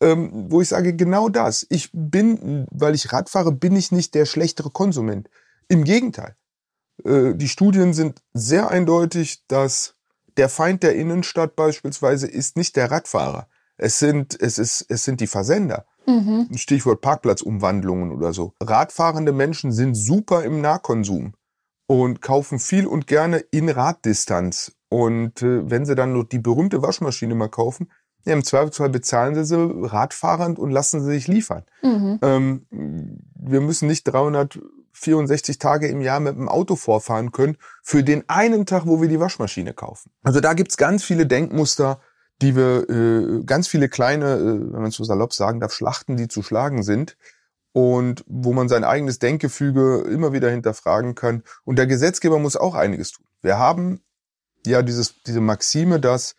Ähm, 0.00 0.46
wo 0.50 0.60
ich 0.60 0.68
sage, 0.68 0.94
genau 0.94 1.28
das. 1.28 1.64
Ich 1.70 1.90
bin, 1.92 2.66
weil 2.70 2.94
ich 2.94 3.12
Rad 3.12 3.30
fahre, 3.30 3.52
bin 3.52 3.76
ich 3.76 3.92
nicht 3.92 4.14
der 4.14 4.26
schlechtere 4.26 4.70
Konsument. 4.70 5.28
Im 5.68 5.84
Gegenteil. 5.84 6.34
Äh, 7.04 7.34
die 7.34 7.48
Studien 7.48 7.94
sind 7.94 8.20
sehr 8.32 8.70
eindeutig, 8.70 9.44
dass 9.46 9.94
der 10.36 10.48
Feind 10.48 10.82
der 10.82 10.96
Innenstadt 10.96 11.56
beispielsweise 11.56 12.26
ist 12.26 12.56
nicht 12.56 12.76
der 12.76 12.90
Radfahrer. 12.90 13.48
Es 13.76 13.98
sind, 13.98 14.40
es 14.40 14.58
ist, 14.58 14.86
es 14.88 15.04
sind 15.04 15.20
die 15.20 15.26
Versender. 15.26 15.86
Mhm. 16.06 16.48
Stichwort 16.56 17.00
Parkplatzumwandlungen 17.00 18.12
oder 18.12 18.32
so. 18.32 18.52
Radfahrende 18.62 19.32
Menschen 19.32 19.72
sind 19.72 19.94
super 19.94 20.44
im 20.44 20.60
Nahkonsum 20.60 21.34
und 21.86 22.22
kaufen 22.22 22.58
viel 22.58 22.86
und 22.86 23.06
gerne 23.06 23.38
in 23.50 23.68
Raddistanz. 23.68 24.72
Und 24.88 25.42
äh, 25.42 25.70
wenn 25.70 25.86
sie 25.86 25.94
dann 25.94 26.12
nur 26.12 26.24
die 26.26 26.38
berühmte 26.38 26.82
Waschmaschine 26.82 27.34
mal 27.34 27.48
kaufen, 27.48 27.90
ja, 28.24 28.34
im 28.34 28.44
Zweifelsfall 28.44 28.90
bezahlen 28.90 29.34
sie 29.34 29.44
sie 29.44 29.56
radfahrend 29.58 30.58
und 30.58 30.70
lassen 30.70 31.00
sie 31.00 31.10
sich 31.10 31.26
liefern. 31.26 31.64
Mhm. 31.82 32.18
Ähm, 32.22 32.66
wir 33.34 33.60
müssen 33.60 33.88
nicht 33.88 34.04
300 34.04 34.60
64 34.92 35.58
Tage 35.58 35.88
im 35.88 36.00
Jahr 36.00 36.20
mit 36.20 36.36
dem 36.36 36.48
Auto 36.48 36.76
vorfahren 36.76 37.32
können, 37.32 37.56
für 37.82 38.04
den 38.04 38.28
einen 38.28 38.66
Tag, 38.66 38.86
wo 38.86 39.00
wir 39.00 39.08
die 39.08 39.20
Waschmaschine 39.20 39.74
kaufen. 39.74 40.10
Also 40.22 40.40
da 40.40 40.52
gibt's 40.54 40.76
ganz 40.76 41.02
viele 41.02 41.26
Denkmuster, 41.26 42.00
die 42.42 42.56
wir, 42.56 42.88
äh, 42.90 43.44
ganz 43.44 43.68
viele 43.68 43.88
kleine, 43.88 44.34
äh, 44.34 44.72
wenn 44.72 44.82
man 44.82 44.90
so 44.90 45.04
salopp 45.04 45.32
sagen 45.32 45.60
darf, 45.60 45.72
Schlachten, 45.72 46.16
die 46.16 46.28
zu 46.28 46.42
schlagen 46.42 46.82
sind 46.82 47.16
und 47.72 48.24
wo 48.26 48.52
man 48.52 48.68
sein 48.68 48.84
eigenes 48.84 49.18
Denkgefüge 49.18 50.04
immer 50.10 50.32
wieder 50.32 50.50
hinterfragen 50.50 51.14
kann. 51.14 51.42
Und 51.64 51.76
der 51.76 51.86
Gesetzgeber 51.86 52.38
muss 52.38 52.56
auch 52.56 52.74
einiges 52.74 53.12
tun. 53.12 53.24
Wir 53.40 53.58
haben 53.58 54.00
ja 54.66 54.82
dieses, 54.82 55.22
diese 55.22 55.40
Maxime, 55.40 56.00
dass 56.00 56.34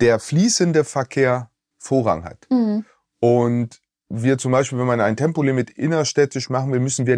der 0.00 0.18
fließende 0.18 0.84
Verkehr 0.84 1.50
Vorrang 1.78 2.24
hat. 2.24 2.46
Mhm. 2.50 2.84
Und 3.20 3.80
wir 4.08 4.38
zum 4.38 4.52
Beispiel, 4.52 4.78
wenn 4.78 4.86
man 4.86 5.00
ein 5.00 5.16
Tempolimit 5.16 5.70
innerstädtisch 5.70 6.50
machen 6.50 6.72
will, 6.72 6.80
müssen 6.80 7.06
wir 7.06 7.16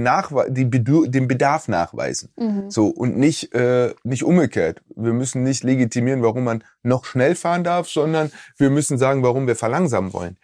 die 0.49 0.71
den 0.71 1.29
Bedarf 1.29 1.69
nachweisen. 1.69 2.33
Mhm. 2.37 2.71
So 2.71 2.89
und 2.89 3.17
nicht 3.17 3.55
äh, 3.55 3.95
nicht 4.05 4.25
umgekehrt. 4.25 4.83
Wir 4.95 5.13
müssen 5.13 5.43
nicht 5.43 5.65
legitimieren, 5.65 6.23
warum 6.23 6.45
man 6.45 6.65
noch 6.83 7.05
schnell 7.05 7.35
fahren 7.35 7.65
darf, 7.65 7.89
sondern 7.89 8.31
wir 8.57 8.71
müssen 8.71 8.99
sagen, 8.99 9.23
warum 9.23 9.47
wir 9.47 9.57
verlangsamen 9.57 10.13
wollen. 10.13 10.39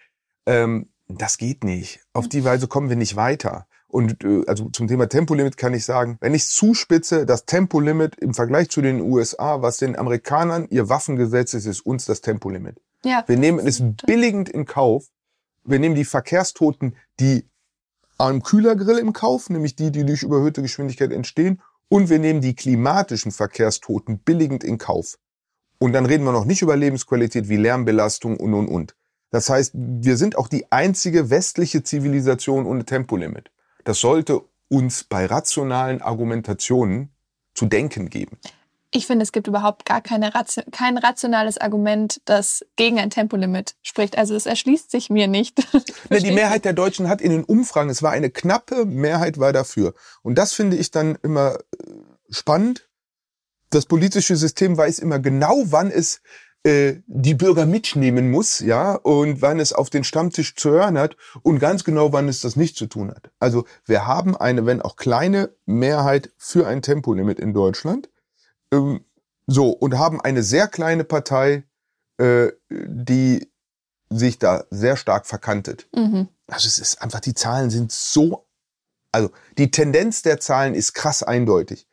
Ähm, 0.46 0.88
das 1.08 1.38
geht 1.38 1.64
nicht. 1.64 2.00
Auf 2.12 2.28
die 2.28 2.44
Weise 2.44 2.68
kommen 2.68 2.88
wir 2.88 2.96
nicht 2.96 3.16
weiter. 3.16 3.66
Und 3.92 4.24
äh, 4.24 4.42
also 4.46 4.70
zum 4.70 4.88
Thema 4.88 5.08
Tempolimit 5.08 5.56
kann 5.56 5.74
ich 5.74 5.84
sagen, 5.84 6.16
wenn 6.20 6.34
ich 6.34 6.46
zuspitze, 6.46 7.26
das 7.26 7.44
Tempolimit 7.44 8.16
im 8.16 8.34
Vergleich 8.34 8.70
zu 8.70 8.80
den 8.80 9.00
USA, 9.00 9.60
was 9.60 9.76
den 9.76 9.96
Amerikanern 9.96 10.66
ihr 10.70 10.88
Waffengesetz 10.88 11.54
ist, 11.54 11.66
ist 11.66 11.84
uns 11.84 12.06
das 12.06 12.22
Tempolimit. 12.22 12.80
Ja. 13.04 13.22
Wir 13.26 13.36
nehmen 13.36 13.66
es 13.66 13.82
billigend 14.06 14.48
in 14.48 14.64
Kauf, 14.64 15.08
wir 15.64 15.78
nehmen 15.78 15.94
die 15.94 16.04
Verkehrstoten, 16.04 16.96
die 17.20 17.48
am 18.18 18.42
Kühlergrill 18.42 18.98
im 18.98 19.12
Kauf, 19.12 19.50
nämlich 19.50 19.76
die, 19.76 19.90
die 19.90 20.04
durch 20.04 20.22
überhöhte 20.22 20.62
Geschwindigkeit 20.62 21.12
entstehen, 21.12 21.60
und 21.88 22.08
wir 22.08 22.18
nehmen 22.18 22.40
die 22.40 22.54
klimatischen 22.54 23.32
Verkehrstoten 23.32 24.18
billigend 24.18 24.64
in 24.64 24.78
Kauf. 24.78 25.18
Und 25.78 25.92
dann 25.92 26.06
reden 26.06 26.24
wir 26.24 26.32
noch 26.32 26.44
nicht 26.44 26.62
über 26.62 26.76
Lebensqualität 26.76 27.48
wie 27.48 27.56
Lärmbelastung 27.56 28.38
und, 28.38 28.54
und, 28.54 28.68
und. 28.68 28.94
Das 29.30 29.50
heißt, 29.50 29.72
wir 29.74 30.16
sind 30.16 30.36
auch 30.36 30.48
die 30.48 30.70
einzige 30.70 31.30
westliche 31.30 31.82
Zivilisation 31.82 32.66
ohne 32.66 32.84
Tempolimit. 32.84 33.50
Das 33.84 33.98
sollte 34.00 34.42
uns 34.68 35.04
bei 35.04 35.26
rationalen 35.26 36.00
Argumentationen 36.00 37.10
zu 37.54 37.66
denken 37.66 38.08
geben. 38.08 38.38
Ich 38.94 39.06
finde, 39.06 39.22
es 39.22 39.32
gibt 39.32 39.46
überhaupt 39.48 39.86
gar 39.86 40.02
keine 40.02 40.30
kein 40.70 40.98
rationales 40.98 41.56
Argument, 41.58 42.20
das 42.26 42.64
gegen 42.76 42.98
ein 42.98 43.08
Tempolimit 43.08 43.74
spricht. 43.82 44.18
Also 44.18 44.34
es 44.34 44.44
erschließt 44.44 44.90
sich 44.90 45.10
mir 45.10 45.28
nicht. 45.28 45.60
Ne, 46.10 46.20
die 46.20 46.32
Mehrheit 46.32 46.64
der 46.66 46.74
Deutschen 46.74 47.08
hat 47.08 47.22
in 47.22 47.30
den 47.30 47.44
Umfragen, 47.44 47.88
es 47.88 48.02
war 48.02 48.10
eine 48.10 48.28
knappe 48.28 48.84
Mehrheit 48.84 49.38
war 49.38 49.52
dafür. 49.52 49.94
Und 50.22 50.36
das 50.36 50.52
finde 50.52 50.76
ich 50.76 50.90
dann 50.90 51.16
immer 51.22 51.54
äh, 51.54 51.92
spannend. 52.28 52.88
Das 53.70 53.86
politische 53.86 54.36
System 54.36 54.76
weiß 54.76 54.98
immer 54.98 55.18
genau, 55.18 55.62
wann 55.66 55.90
es 55.90 56.20
äh, 56.64 57.00
die 57.06 57.34
Bürger 57.34 57.66
mitnehmen 57.66 58.30
muss, 58.30 58.60
ja, 58.60 58.94
und 58.94 59.42
wann 59.42 59.58
es 59.58 59.72
auf 59.72 59.90
den 59.90 60.04
Stammtisch 60.04 60.54
zu 60.54 60.70
hören 60.70 60.96
hat 60.96 61.16
und 61.42 61.58
ganz 61.58 61.82
genau, 61.82 62.12
wann 62.12 62.28
es 62.28 62.40
das 62.40 62.54
nicht 62.54 62.76
zu 62.76 62.86
tun 62.86 63.10
hat. 63.10 63.30
Also 63.40 63.64
wir 63.84 64.06
haben 64.06 64.36
eine, 64.36 64.64
wenn 64.64 64.80
auch 64.80 64.96
kleine 64.96 65.50
Mehrheit 65.66 66.30
für 66.36 66.66
ein 66.66 66.82
Tempolimit 66.82 67.40
in 67.40 67.52
Deutschland. 67.52 68.10
Ähm, 68.72 69.04
so, 69.46 69.70
und 69.70 69.98
haben 69.98 70.20
eine 70.20 70.42
sehr 70.42 70.68
kleine 70.68 71.04
Partei, 71.04 71.64
äh, 72.18 72.52
die 72.70 73.52
sich 74.08 74.38
da 74.38 74.64
sehr 74.70 74.96
stark 74.96 75.26
verkantet. 75.26 75.88
Mhm. 75.94 76.28
Also 76.46 76.68
es 76.68 76.78
ist 76.78 77.02
einfach, 77.02 77.20
die 77.20 77.34
Zahlen 77.34 77.70
sind 77.70 77.92
so, 77.92 78.46
also 79.10 79.30
die 79.58 79.70
Tendenz 79.70 80.22
der 80.22 80.40
Zahlen 80.40 80.74
ist 80.74 80.94
krass 80.94 81.22
eindeutig. 81.22 81.86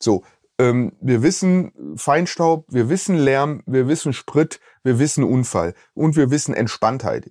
So, 0.00 0.24
ähm, 0.58 0.92
wir 1.00 1.22
wissen 1.22 1.96
Feinstaub, 1.96 2.66
wir 2.68 2.88
wissen 2.88 3.16
Lärm, 3.16 3.62
wir 3.66 3.88
wissen 3.88 4.12
Sprit, 4.12 4.60
wir 4.82 4.98
wissen 4.98 5.24
Unfall 5.24 5.74
und 5.94 6.16
wir 6.16 6.30
wissen 6.30 6.54
Entspanntheit. 6.54 7.30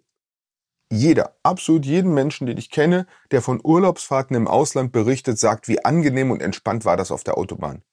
Jeder, 0.92 1.38
absolut 1.44 1.86
jeden 1.86 2.14
Menschen, 2.14 2.48
den 2.48 2.58
ich 2.58 2.70
kenne, 2.70 3.08
der 3.32 3.42
von 3.42 3.62
Urlaubsfahrten 3.64 4.36
im 4.36 4.48
Ausland 4.48 4.92
berichtet, 4.92 5.40
sagt, 5.40 5.70
wie 5.70 5.86
angenehm 5.86 6.32
und 6.32 6.42
entspannt 6.42 6.84
war 6.84 6.98
das 6.98 7.12
auf 7.12 7.24
der 7.24 7.38
Autobahn. 7.38 7.84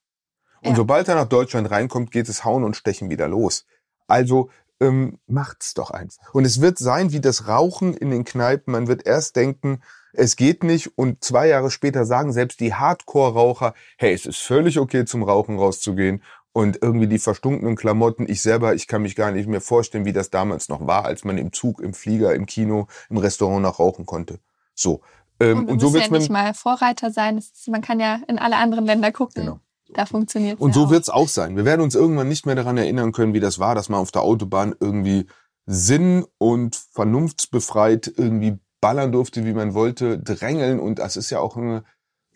Und 0.62 0.70
Ja. 0.70 0.76
sobald 0.76 1.08
er 1.08 1.14
nach 1.14 1.28
Deutschland 1.28 1.70
reinkommt, 1.70 2.10
geht 2.10 2.28
es 2.28 2.44
Hauen 2.44 2.64
und 2.64 2.76
Stechen 2.76 3.10
wieder 3.10 3.28
los. 3.28 3.64
Also 4.06 4.50
ähm, 4.80 5.18
macht's 5.26 5.74
doch 5.74 5.90
einfach. 5.90 6.32
Und 6.34 6.44
es 6.44 6.60
wird 6.60 6.78
sein 6.78 7.12
wie 7.12 7.20
das 7.20 7.48
Rauchen 7.48 7.94
in 7.94 8.10
den 8.10 8.24
Kneipen. 8.24 8.72
Man 8.72 8.86
wird 8.86 9.06
erst 9.06 9.34
denken, 9.36 9.80
es 10.12 10.36
geht 10.36 10.62
nicht 10.64 10.96
und 10.96 11.22
zwei 11.22 11.48
Jahre 11.48 11.70
später 11.70 12.04
sagen 12.04 12.32
selbst 12.32 12.60
die 12.60 12.74
Hardcore-Raucher, 12.74 13.74
hey, 13.96 14.12
es 14.14 14.24
ist 14.26 14.38
völlig 14.38 14.78
okay 14.78 15.04
zum 15.04 15.22
Rauchen 15.22 15.58
rauszugehen 15.58 16.22
und 16.52 16.78
irgendwie 16.80 17.06
die 17.08 17.18
verstunkenen 17.18 17.76
Klamotten. 17.76 18.28
Ich 18.28 18.40
selber, 18.40 18.74
ich 18.74 18.86
kann 18.86 19.02
mich 19.02 19.16
gar 19.16 19.30
nicht 19.32 19.48
mehr 19.48 19.60
vorstellen, 19.60 20.04
wie 20.04 20.12
das 20.12 20.30
damals 20.30 20.68
noch 20.68 20.86
war, 20.86 21.04
als 21.04 21.24
man 21.24 21.38
im 21.38 21.52
Zug, 21.52 21.80
im 21.80 21.92
Flieger, 21.92 22.34
im 22.34 22.46
Kino, 22.46 22.86
im 23.10 23.18
Restaurant 23.18 23.62
noch 23.62 23.78
rauchen 23.78 24.06
konnte. 24.06 24.38
So. 24.74 25.00
Ähm, 25.40 25.58
Und 25.58 25.66
wir 25.66 25.72
und 25.74 25.80
so 25.80 25.92
wird's 25.92 26.06
ja 26.08 26.18
nicht 26.18 26.30
mal 26.30 26.54
Vorreiter 26.54 27.10
sein. 27.10 27.38
Ist, 27.38 27.68
man 27.68 27.82
kann 27.82 28.00
ja 28.00 28.20
in 28.28 28.38
alle 28.38 28.56
anderen 28.56 28.86
Länder 28.86 29.12
gucken. 29.12 29.42
Genau. 29.44 29.60
Da 29.90 30.06
funktioniert 30.06 30.60
Und 30.60 30.70
ja 30.70 30.74
so 30.74 30.86
auch. 30.86 30.90
wird's 30.90 31.08
auch 31.08 31.28
sein. 31.28 31.56
Wir 31.56 31.64
werden 31.64 31.80
uns 31.80 31.94
irgendwann 31.94 32.28
nicht 32.28 32.46
mehr 32.46 32.54
daran 32.54 32.76
erinnern 32.76 33.12
können, 33.12 33.34
wie 33.34 33.40
das 33.40 33.58
war, 33.58 33.74
dass 33.74 33.88
man 33.88 34.00
auf 34.00 34.10
der 34.12 34.22
Autobahn 34.22 34.74
irgendwie 34.78 35.26
sinn- 35.66 36.26
und 36.38 36.76
vernunftsbefreit 36.92 38.12
irgendwie 38.16 38.58
ballern 38.80 39.12
durfte, 39.12 39.44
wie 39.44 39.52
man 39.54 39.74
wollte, 39.74 40.18
drängeln. 40.18 40.80
Und 40.80 40.98
das 40.98 41.16
ist 41.16 41.30
ja 41.30 41.40
auch 41.40 41.56
eine, 41.56 41.84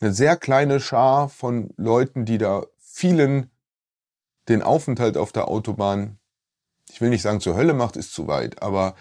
eine 0.00 0.12
sehr 0.12 0.36
kleine 0.36 0.80
Schar 0.80 1.28
von 1.28 1.70
Leuten, 1.76 2.24
die 2.24 2.38
da 2.38 2.64
vielen 2.78 3.50
den 4.48 4.62
Aufenthalt 4.62 5.16
auf 5.16 5.32
der 5.32 5.48
Autobahn, 5.48 6.18
ich 6.90 7.00
will 7.00 7.10
nicht 7.10 7.22
sagen 7.22 7.40
zur 7.40 7.56
Hölle 7.56 7.74
macht, 7.74 7.96
ist 7.96 8.12
zu 8.12 8.26
weit, 8.26 8.60
aber 8.62 8.94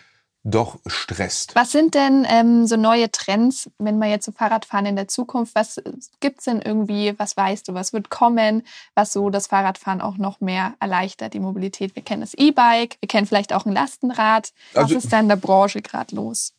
doch 0.44 0.80
stresst. 0.88 1.56
Was 1.56 1.72
sind 1.72 1.94
denn 1.94 2.26
ähm, 2.28 2.66
so 2.66 2.76
neue 2.76 3.12
Trends, 3.12 3.70
wenn 3.78 4.00
wir 4.00 4.08
jetzt 4.08 4.26
so 4.26 4.32
Fahrradfahren 4.32 4.86
in 4.88 4.96
der 4.96 5.08
Zukunft? 5.08 5.54
Was 5.56 5.80
gibt's 6.20 6.46
denn 6.46 6.62
irgendwie, 6.62 7.14
was 7.18 7.38
weißt 7.38 7.68
du, 7.68 7.74
was 7.74 7.94
wird 7.94 8.10
kommen, 8.10 8.64
was 8.96 9.14
so 9.14 9.30
das 9.30 9.48
Fahrradfahren 9.48 10.02
auch 10.02 10.18
noch 10.18 10.42
mehr 10.42 10.74
erleichtert, 10.80 11.34
die 11.34 11.40
Mobilität? 11.40 11.96
Wir 11.96 12.04
kennen 12.04 12.22
das 12.22 12.34
E-Bike, 12.34 12.98
wir 13.00 13.08
kennen 13.08 13.28
vielleicht 13.28 13.54
auch 13.54 13.66
ein 13.66 13.74
Lastenrad. 13.74 14.52
Was 14.74 14.84
Also- 14.86 14.98
ist 14.98 15.14
da 15.14 15.20
in 15.20 15.30
der 15.30 15.36
Branche 15.36 15.82
gerade 15.82 16.16
los? 16.16 16.54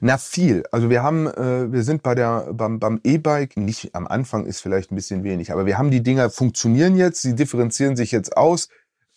Na 0.00 0.16
viel. 0.16 0.64
Also 0.72 0.88
wir 0.88 1.02
haben, 1.02 1.26
äh, 1.26 1.70
wir 1.70 1.82
sind 1.82 2.02
bei 2.02 2.14
der 2.14 2.48
beim 2.54 2.78
beim 2.80 2.98
E-Bike 3.04 3.58
nicht 3.58 3.94
am 3.94 4.06
Anfang 4.06 4.46
ist 4.46 4.60
vielleicht 4.62 4.90
ein 4.90 4.94
bisschen 4.94 5.22
wenig, 5.22 5.52
aber 5.52 5.66
wir 5.66 5.76
haben 5.76 5.90
die 5.90 6.02
Dinger 6.02 6.30
funktionieren 6.30 6.96
jetzt, 6.96 7.20
sie 7.20 7.34
differenzieren 7.34 7.94
sich 7.94 8.10
jetzt 8.10 8.38
aus, 8.38 8.70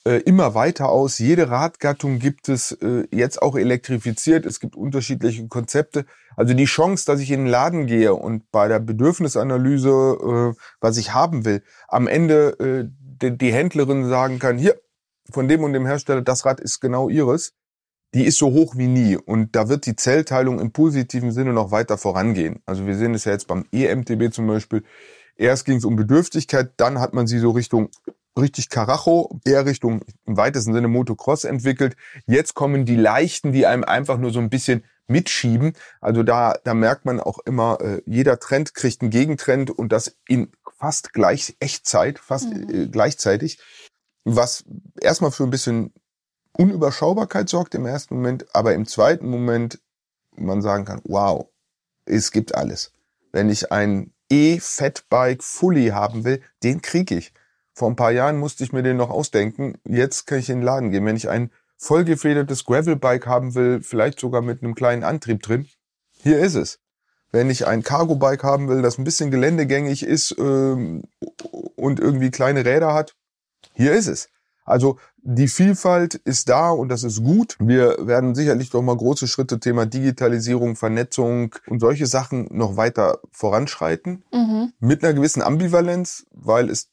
äh, 0.06 0.18
immer 0.22 0.56
weiter 0.56 0.90
aus. 0.90 1.20
Jede 1.20 1.50
Radgattung 1.50 2.20
gibt 2.20 2.50
es 2.50 2.72
äh, 2.72 3.08
jetzt 3.12 3.42
auch 3.42 3.56
elektrifiziert. 3.56 4.46
Es 4.46 4.60
gibt 4.60 4.76
unterschiedliche 4.76 5.48
Konzepte. 5.48 6.06
Also 6.36 6.54
die 6.54 6.66
Chance, 6.66 7.06
dass 7.06 7.20
ich 7.20 7.32
in 7.32 7.42
den 7.42 7.48
Laden 7.48 7.86
gehe 7.86 8.14
und 8.14 8.50
bei 8.52 8.68
der 8.68 8.80
Bedürfnisanalyse, 8.80 9.90
äh, 9.90 10.60
was 10.80 10.98
ich 10.98 11.14
haben 11.14 11.46
will, 11.46 11.64
am 11.88 12.08
Ende 12.08 12.60
äh, 12.60 12.90
die, 13.22 13.38
die 13.38 13.54
Händlerin 13.54 14.08
sagen 14.08 14.40
kann, 14.40 14.58
hier 14.58 14.80
von 15.32 15.48
dem 15.48 15.64
und 15.64 15.74
dem 15.74 15.86
Hersteller, 15.86 16.22
das 16.22 16.46
Rad 16.46 16.60
ist 16.60 16.80
genau 16.80 17.10
ihres 17.10 17.54
die 18.14 18.26
ist 18.26 18.38
so 18.38 18.52
hoch 18.52 18.76
wie 18.76 18.88
nie 18.88 19.18
und 19.18 19.56
da 19.56 19.70
wird 19.70 19.86
die 19.86 19.96
Zellteilung 19.96 20.60
im 20.60 20.72
positiven 20.72 21.32
Sinne 21.32 21.54
noch 21.54 21.72
weiter 21.72 21.98
vorangehen. 21.98 22.62
Also 22.66 22.86
wir 22.88 22.96
sehen 22.96 23.14
es 23.14 23.26
ja 23.26 23.34
jetzt 23.34 23.48
beim 23.48 23.66
EMTB 23.72 24.34
zum 24.34 24.48
Beispiel. 24.48 24.84
Erst 25.36 25.66
ging 25.66 25.78
es 25.78 25.86
um 25.86 25.96
Bedürftigkeit, 25.96 26.74
dann 26.78 27.00
hat 27.00 27.14
man 27.14 27.28
sie 27.28 27.40
so 27.40 27.52
Richtung 27.52 27.90
richtig 28.40 28.70
Karacho, 28.70 29.40
eher 29.46 29.66
Richtung 29.66 30.02
im 30.26 30.38
weitesten 30.38 30.74
Sinne 30.74 30.88
Motocross 30.88 31.44
entwickelt. 31.44 31.96
Jetzt 32.26 32.54
kommen 32.54 32.86
die 32.86 32.96
leichten, 32.96 33.52
die 33.52 33.66
einem 33.66 33.84
einfach 33.84 34.18
nur 34.18 34.32
so 34.32 34.40
ein 34.40 34.50
bisschen 34.50 34.84
mitschieben. 35.08 35.74
Also 36.02 36.24
da, 36.24 36.56
da 36.64 36.74
merkt 36.74 37.06
man 37.06 37.20
auch 37.20 37.40
immer, 37.40 37.80
äh, 37.82 38.02
jeder 38.06 38.40
Trend 38.40 38.74
kriegt 38.76 39.02
einen 39.02 39.12
Gegentrend 39.12 39.72
und 39.72 39.92
das 39.92 40.18
in 40.28 40.52
fast 40.78 41.14
gleich 41.14 41.56
Echtzeit, 41.60 42.20
fast 42.20 42.50
Mhm. 42.50 42.70
äh, 42.70 42.88
gleichzeitig, 42.88 43.60
was 44.24 44.64
erstmal 45.02 45.32
für 45.32 45.44
ein 45.44 45.50
bisschen 45.50 45.94
Unüberschaubarkeit 46.54 47.50
sorgt 47.50 47.76
im 47.76 47.86
ersten 47.86 48.16
Moment, 48.16 48.46
aber 48.54 48.74
im 48.74 48.86
zweiten 48.86 49.30
Moment 49.30 49.80
man 50.36 50.62
sagen 50.62 50.86
kann, 50.86 51.02
wow, 51.06 51.48
es 52.06 52.32
gibt 52.32 52.56
alles. 52.56 52.92
Wenn 53.32 53.50
ich 53.50 53.72
ein 53.72 54.14
E-Fatbike 54.30 55.44
Fully 55.44 55.88
haben 55.88 56.24
will, 56.24 56.42
den 56.64 56.82
kriege 56.82 57.16
ich. 57.16 57.34
Vor 57.80 57.90
ein 57.90 57.96
paar 57.96 58.12
Jahren 58.12 58.38
musste 58.38 58.66
ich 58.66 58.74
mir 58.74 58.84
den 58.84 58.98
noch 58.98 59.10
ausdenken. 59.10 59.78
Jetzt 59.88 60.28
kann 60.28 60.40
ich 60.40 60.50
in 60.50 60.58
den 60.58 60.66
Laden 60.66 60.92
gehen. 60.92 61.06
Wenn 61.06 61.16
ich 61.16 61.30
ein 61.30 61.50
vollgefedertes 61.78 62.66
Gravelbike 62.66 63.26
haben 63.26 63.56
will, 63.56 63.82
vielleicht 63.82 64.20
sogar 64.20 64.42
mit 64.42 64.62
einem 64.62 64.76
kleinen 64.76 65.06
Antrieb 65.06 65.42
drin, 65.42 65.66
hier 66.12 66.40
ist 66.40 66.56
es. 66.56 66.80
Wenn 67.32 67.50
ich 67.50 67.68
ein 67.68 67.82
Cargo-Bike 67.82 68.44
haben 68.44 68.68
will, 68.68 68.82
das 68.82 68.98
ein 68.98 69.06
bisschen 69.06 69.32
geländegängig 69.32 70.04
ist 70.04 70.36
ähm, 70.38 71.04
und 71.78 72.02
irgendwie 72.02 72.32
kleine 72.32 72.66
Räder 72.66 72.94
hat, 72.94 73.16
hier 73.72 73.94
ist 73.94 74.08
es. 74.08 74.28
Also 74.66 74.98
die 75.16 75.48
Vielfalt 75.48 76.16
ist 76.16 76.50
da 76.50 76.72
und 76.72 76.90
das 76.90 77.04
ist 77.04 77.24
gut. 77.24 77.56
Wir 77.62 77.96
werden 78.06 78.36
sicherlich 78.36 78.72
doch 78.72 78.82
mal 78.82 78.98
große 78.98 79.30
Schritte 79.30 79.62
Thema 79.62 79.86
Digitalisierung, 79.86 80.76
Vernetzung 80.76 81.56
und 81.68 81.80
solche 81.80 82.08
Sachen 82.08 82.50
noch 82.52 82.76
weiter 82.76 83.20
voranschreiten. 83.32 84.26
Mhm. 84.34 84.74
Mit 84.82 85.02
einer 85.02 85.14
gewissen 85.14 85.42
Ambivalenz, 85.42 86.26
weil 86.32 86.70
es 86.70 86.90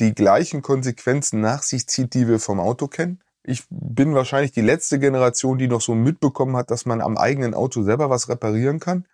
die 0.00 0.14
gleichen 0.14 0.62
Konsequenzen 0.62 1.40
nach 1.40 1.62
sich 1.62 1.86
zieht, 1.86 2.14
die 2.14 2.26
wir 2.26 2.40
vom 2.40 2.58
Auto 2.58 2.88
kennen. 2.88 3.20
Ich 3.42 3.64
bin 3.70 4.14
wahrscheinlich 4.14 4.52
die 4.52 4.60
letzte 4.60 4.98
Generation, 4.98 5.58
die 5.58 5.68
noch 5.68 5.80
so 5.80 5.94
mitbekommen 5.94 6.56
hat, 6.56 6.70
dass 6.70 6.86
man 6.86 7.00
am 7.00 7.16
eigenen 7.16 7.54
Auto 7.54 7.82
selber 7.82 8.10
was 8.10 8.28
reparieren 8.28 8.80
kann. 8.80 9.06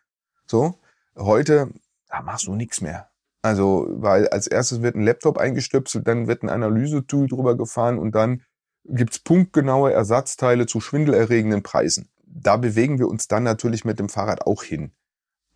So. 0.46 0.78
Heute, 1.16 1.70
da 2.08 2.22
machst 2.22 2.46
du 2.46 2.54
nichts 2.54 2.80
mehr. 2.80 3.10
Also, 3.42 3.86
weil 3.90 4.28
als 4.28 4.46
erstes 4.46 4.82
wird 4.82 4.96
ein 4.96 5.02
Laptop 5.02 5.38
eingestöpselt, 5.38 6.06
dann 6.08 6.26
wird 6.26 6.42
ein 6.42 6.48
Analysetool 6.48 7.28
drüber 7.28 7.56
gefahren 7.56 7.98
und 7.98 8.14
dann 8.14 8.42
gibt's 8.84 9.18
punktgenaue 9.18 9.92
Ersatzteile 9.92 10.66
zu 10.66 10.80
schwindelerregenden 10.80 11.62
Preisen. 11.62 12.08
Da 12.24 12.56
bewegen 12.56 12.98
wir 12.98 13.08
uns 13.08 13.28
dann 13.28 13.44
natürlich 13.44 13.84
mit 13.84 13.98
dem 13.98 14.08
Fahrrad 14.08 14.46
auch 14.46 14.62
hin. 14.62 14.92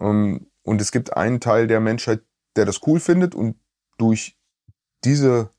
Ähm, 0.01 0.47
Und 0.63 0.81
es 0.81 0.93
gibt 0.93 1.17
einen 1.17 1.41
Teil 1.41 1.67
der 1.67 1.81
Menschheit, 1.81 2.23
der 2.57 2.65
das 2.65 2.81
cool 2.87 3.01
findet 3.01 3.35
und 3.35 3.57
durch 3.99 4.37
diese 5.05 5.51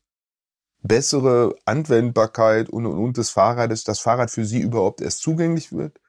bessere 0.82 1.54
Anwendbarkeit 1.64 2.68
und, 2.68 2.86
und, 2.86 2.98
und 2.98 3.16
des 3.16 3.30
Fahrrades 3.30 3.84
das 3.84 4.00
Fahrrad 4.00 4.30
für 4.30 4.44
sie 4.44 4.60
überhaupt 4.60 5.00
erst 5.00 5.20
zugänglich 5.20 5.72
wird. 5.72 6.00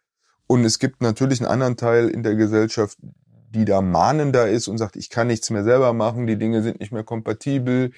Und 0.47 0.65
es 0.65 0.79
gibt 0.79 1.01
natürlich 1.01 1.41
einen 1.41 1.51
anderen 1.51 1.77
Teil 1.77 2.09
in 2.09 2.23
der 2.23 2.35
Gesellschaft, 2.35 2.97
die 3.49 3.65
da 3.65 3.81
mahnender 3.81 4.49
ist 4.49 4.67
und 4.67 4.79
sagt, 4.79 4.95
ich 4.95 5.09
kann 5.11 5.27
nichts 5.27 5.51
mehr 5.51 5.63
selber 5.63 5.93
machen, 5.93 6.25
die 6.25 6.37
Dinge 6.37 6.63
sind 6.63 6.79
nicht 6.79 6.91
mehr 6.91 7.03
kompatibel, 7.03 7.91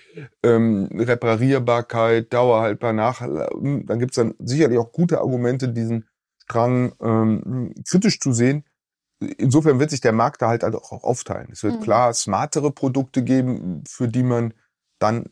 ähm, 0.44 0.90
Reparierbarkeit, 0.94 2.34
dauerhaltbar 2.34 2.92
nach. 2.92 3.22
Dann 3.22 4.00
gibt's 4.00 4.18
dann 4.18 4.36
sicherlich 4.40 4.78
auch 4.78 4.92
gute 4.92 5.20
Argumente, 5.20 5.70
diesen 5.70 6.08
Strang 6.44 6.94
ähm, 7.02 7.74
kritisch 7.90 8.20
zu 8.20 8.34
sehen. 8.34 8.66
Insofern 9.38 9.80
wird 9.80 9.92
sich 9.92 10.02
der 10.02 10.12
Markt 10.12 10.42
da 10.42 10.50
halt 10.50 10.66
auch 10.66 10.92
aufteilen. 10.92 11.48
Es 11.52 11.64
wird 11.64 11.80
Mhm. 11.80 11.84
klar 11.84 12.14
smartere 12.14 12.72
Produkte 12.72 13.24
geben, 13.24 13.84
für 13.88 14.10
die 14.10 14.24
man 14.24 14.54
dann 15.00 15.26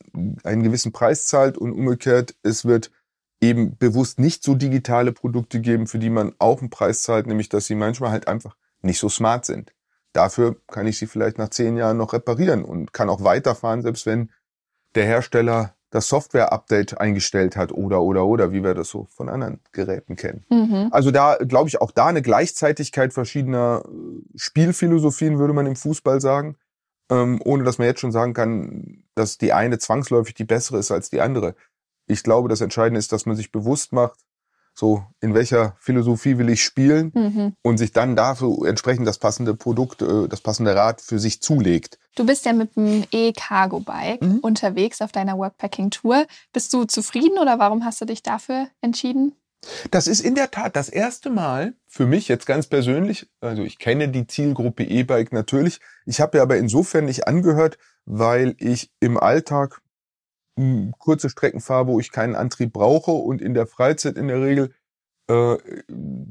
einen 0.44 0.64
gewissen 0.64 0.92
Preis 0.92 1.28
zahlt 1.28 1.58
und 1.58 1.72
umgekehrt, 1.72 2.36
es 2.44 2.66
wird 2.66 2.92
eben 3.42 3.78
bewusst 3.78 4.20
nicht 4.20 4.44
so 4.44 4.56
digitale 4.56 5.12
Produkte 5.12 5.60
geben, 5.60 5.88
für 5.88 6.00
die 6.00 6.10
man 6.10 6.34
auch 6.40 6.62
einen 6.62 6.70
Preis 6.70 7.04
zahlt, 7.04 7.28
nämlich 7.28 7.50
dass 7.50 7.66
sie 7.66 7.76
manchmal 7.76 8.12
halt 8.12 8.28
einfach 8.28 8.56
nicht 8.82 9.00
so 9.00 9.10
smart 9.10 9.46
sind. 9.46 9.74
Dafür 10.14 10.58
kann 10.68 10.88
ich 10.88 10.98
sie 10.98 11.08
vielleicht 11.08 11.38
nach 11.38 11.50
zehn 11.50 11.76
Jahren 11.76 11.98
noch 11.98 12.14
reparieren 12.14 12.64
und 12.64 12.94
kann 12.94 13.10
auch 13.10 13.24
weiterfahren, 13.24 13.82
selbst 13.82 14.06
wenn 14.06 14.32
der 14.96 15.06
Hersteller 15.06 15.76
das 15.90 16.08
Software-Update 16.08 17.00
eingestellt 17.00 17.56
hat 17.56 17.72
oder 17.72 18.02
oder 18.02 18.26
oder, 18.26 18.52
wie 18.52 18.64
wir 18.64 18.74
das 18.74 18.90
so 18.90 19.08
von 19.12 19.30
anderen 19.30 19.60
Geräten 19.72 20.16
kennen. 20.16 20.44
Mhm. 20.50 20.90
Also 20.92 21.12
da 21.12 21.36
glaube 21.36 21.70
ich 21.70 21.82
auch 21.82 21.92
da 21.92 22.08
eine 22.08 22.24
Gleichzeitigkeit 22.24 23.14
verschiedener 23.14 23.84
äh, 23.86 24.38
Spielphilosophien, 24.38 25.38
würde 25.38 25.54
man 25.54 25.68
im 25.68 25.76
Fußball 25.76 26.20
sagen, 26.20 26.56
ähm, 27.14 27.40
ohne 27.46 27.64
dass 27.64 27.78
man 27.78 27.88
jetzt 27.88 28.00
schon 28.02 28.12
sagen 28.12 28.34
kann, 28.34 29.04
dass 29.16 29.38
die 29.38 29.54
eine 29.54 29.78
zwangsläufig 29.78 30.34
die 30.34 30.46
bessere 30.46 30.80
ist 30.80 30.92
als 30.92 31.10
die 31.10 31.22
andere. 31.22 31.56
Ich 32.08 32.24
glaube, 32.24 32.50
das 32.50 32.62
Entscheidende 32.62 33.00
ist, 33.00 33.12
dass 33.12 33.26
man 33.26 33.36
sich 33.36 33.52
bewusst 33.52 33.94
macht, 33.94 34.20
so 34.76 35.04
in 35.22 35.34
welcher 35.36 35.76
Philosophie 35.80 36.38
will 36.40 36.50
ich 36.50 36.64
spielen 36.64 37.12
Mhm. 37.14 37.54
und 37.62 37.78
sich 37.78 37.92
dann 37.92 38.16
dafür 38.16 38.68
entsprechend 38.68 39.08
das 39.08 39.20
passende 39.20 39.54
Produkt, 39.54 40.02
äh, 40.02 40.28
das 40.28 40.42
passende 40.42 40.76
Rad 40.76 41.00
für 41.00 41.20
sich 41.20 41.42
zulegt. 41.42 42.00
Du 42.16 42.26
bist 42.26 42.46
ja 42.46 42.54
mit 42.54 42.76
dem 42.76 43.04
E-Cargo-Bike 43.12 44.22
Mhm. 44.22 44.40
unterwegs 44.40 45.02
auf 45.02 45.12
deiner 45.12 45.38
Workpacking-Tour. 45.38 46.26
Bist 46.54 46.74
du 46.74 46.86
zufrieden 46.86 47.38
oder 47.40 47.60
warum 47.60 47.86
hast 47.86 48.02
du 48.02 48.06
dich 48.06 48.24
dafür 48.24 48.68
entschieden? 48.82 49.36
Das 49.92 50.08
ist 50.08 50.22
in 50.22 50.36
der 50.36 50.52
Tat 50.52 50.76
das 50.76 50.90
erste 50.90 51.30
Mal 51.30 51.74
für 51.88 52.06
mich 52.06 52.28
jetzt 52.28 52.46
ganz 52.46 52.68
persönlich. 52.68 53.30
Also 53.42 53.64
ich 53.64 53.80
kenne 53.80 54.10
die 54.10 54.28
Zielgruppe 54.28 54.84
E-Bike 54.84 55.32
natürlich. 55.32 55.80
Ich 56.06 56.20
habe 56.22 56.38
ja 56.38 56.44
aber 56.44 56.58
insofern 56.58 57.06
nicht 57.06 57.28
angehört, 57.28 57.78
weil 58.06 58.56
ich 58.60 58.92
im 59.00 59.18
Alltag 59.18 59.82
mh, 60.56 60.94
kurze 60.98 61.30
Strecken 61.30 61.62
fahre, 61.62 61.88
wo 61.88 62.00
ich 62.00 62.12
keinen 62.12 62.36
Antrieb 62.36 62.74
brauche 62.74 63.12
und 63.12 63.42
in 63.42 63.54
der 63.54 63.68
Freizeit 63.68 64.18
in 64.18 64.28
der 64.28 64.42
Regel 64.42 64.74
äh, 65.28 65.58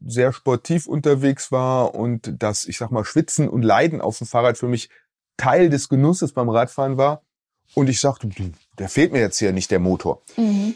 sehr 0.07 0.33
sportiv 0.33 0.87
unterwegs 0.87 1.51
war 1.51 1.95
und 1.95 2.35
das, 2.39 2.67
ich 2.67 2.77
sag 2.77 2.91
mal, 2.91 3.05
Schwitzen 3.05 3.49
und 3.49 3.63
Leiden 3.63 4.01
auf 4.01 4.19
dem 4.19 4.27
Fahrrad 4.27 4.59
für 4.59 4.69
mich 4.69 4.91
Teil 5.37 5.71
des 5.71 5.89
Genusses 5.89 6.33
beim 6.33 6.49
Radfahren 6.49 6.97
war. 6.99 7.23
Und 7.75 7.89
ich 7.89 8.01
sagte, 8.01 8.29
der 8.79 8.89
fehlt 8.91 9.13
mir 9.13 9.21
jetzt 9.21 9.39
hier 9.39 9.53
nicht, 9.53 9.71
der 9.71 9.79
Motor. 9.79 10.23
Mhm. 10.37 10.75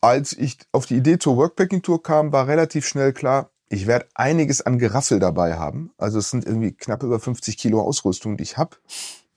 Als 0.00 0.32
ich 0.32 0.58
auf 0.72 0.86
die 0.86 0.96
Idee 0.96 1.18
zur 1.18 1.36
Workpacking-Tour 1.36 2.02
kam, 2.02 2.32
war 2.32 2.48
relativ 2.48 2.86
schnell 2.86 3.12
klar, 3.12 3.50
ich 3.68 3.86
werde 3.86 4.08
einiges 4.14 4.62
an 4.62 4.78
Geraffel 4.78 5.20
dabei 5.20 5.56
haben. 5.56 5.92
Also 5.96 6.18
es 6.18 6.30
sind 6.30 6.44
irgendwie 6.44 6.72
knapp 6.72 7.02
über 7.02 7.20
50 7.20 7.56
Kilo 7.56 7.80
Ausrüstung, 7.80 8.36
die 8.36 8.42
ich 8.42 8.56
habe. 8.56 8.76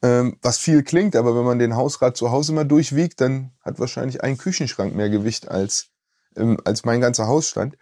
Ähm, 0.02 0.38
was 0.42 0.58
viel 0.58 0.84
klingt, 0.84 1.16
aber 1.16 1.36
wenn 1.38 1.46
man 1.46 1.60
den 1.60 1.76
Hausrat 1.76 2.18
zu 2.18 2.32
Hause 2.32 2.52
mal 2.54 2.64
durchwiegt, 2.64 3.22
dann 3.22 3.52
hat 3.62 3.80
wahrscheinlich 3.80 4.24
ein 4.24 4.38
Küchenschrank 4.38 4.96
mehr 4.96 5.10
Gewicht 5.10 5.48
als, 5.50 5.90
ähm, 6.36 6.58
als 6.66 6.84
mein 6.84 7.00
ganzer 7.00 7.28
Hausstand. 7.28 7.78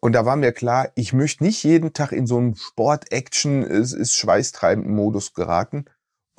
Und 0.00 0.12
da 0.12 0.26
war 0.26 0.36
mir 0.36 0.52
klar, 0.52 0.90
ich 0.94 1.12
möchte 1.12 1.44
nicht 1.44 1.64
jeden 1.64 1.92
Tag 1.92 2.12
in 2.12 2.26
so 2.26 2.36
einen 2.36 2.56
Sport-Action, 2.56 3.62
es 3.62 3.92
ist 3.92 4.16
schweißtreibenden 4.16 4.94
Modus 4.94 5.32
geraten. 5.32 5.86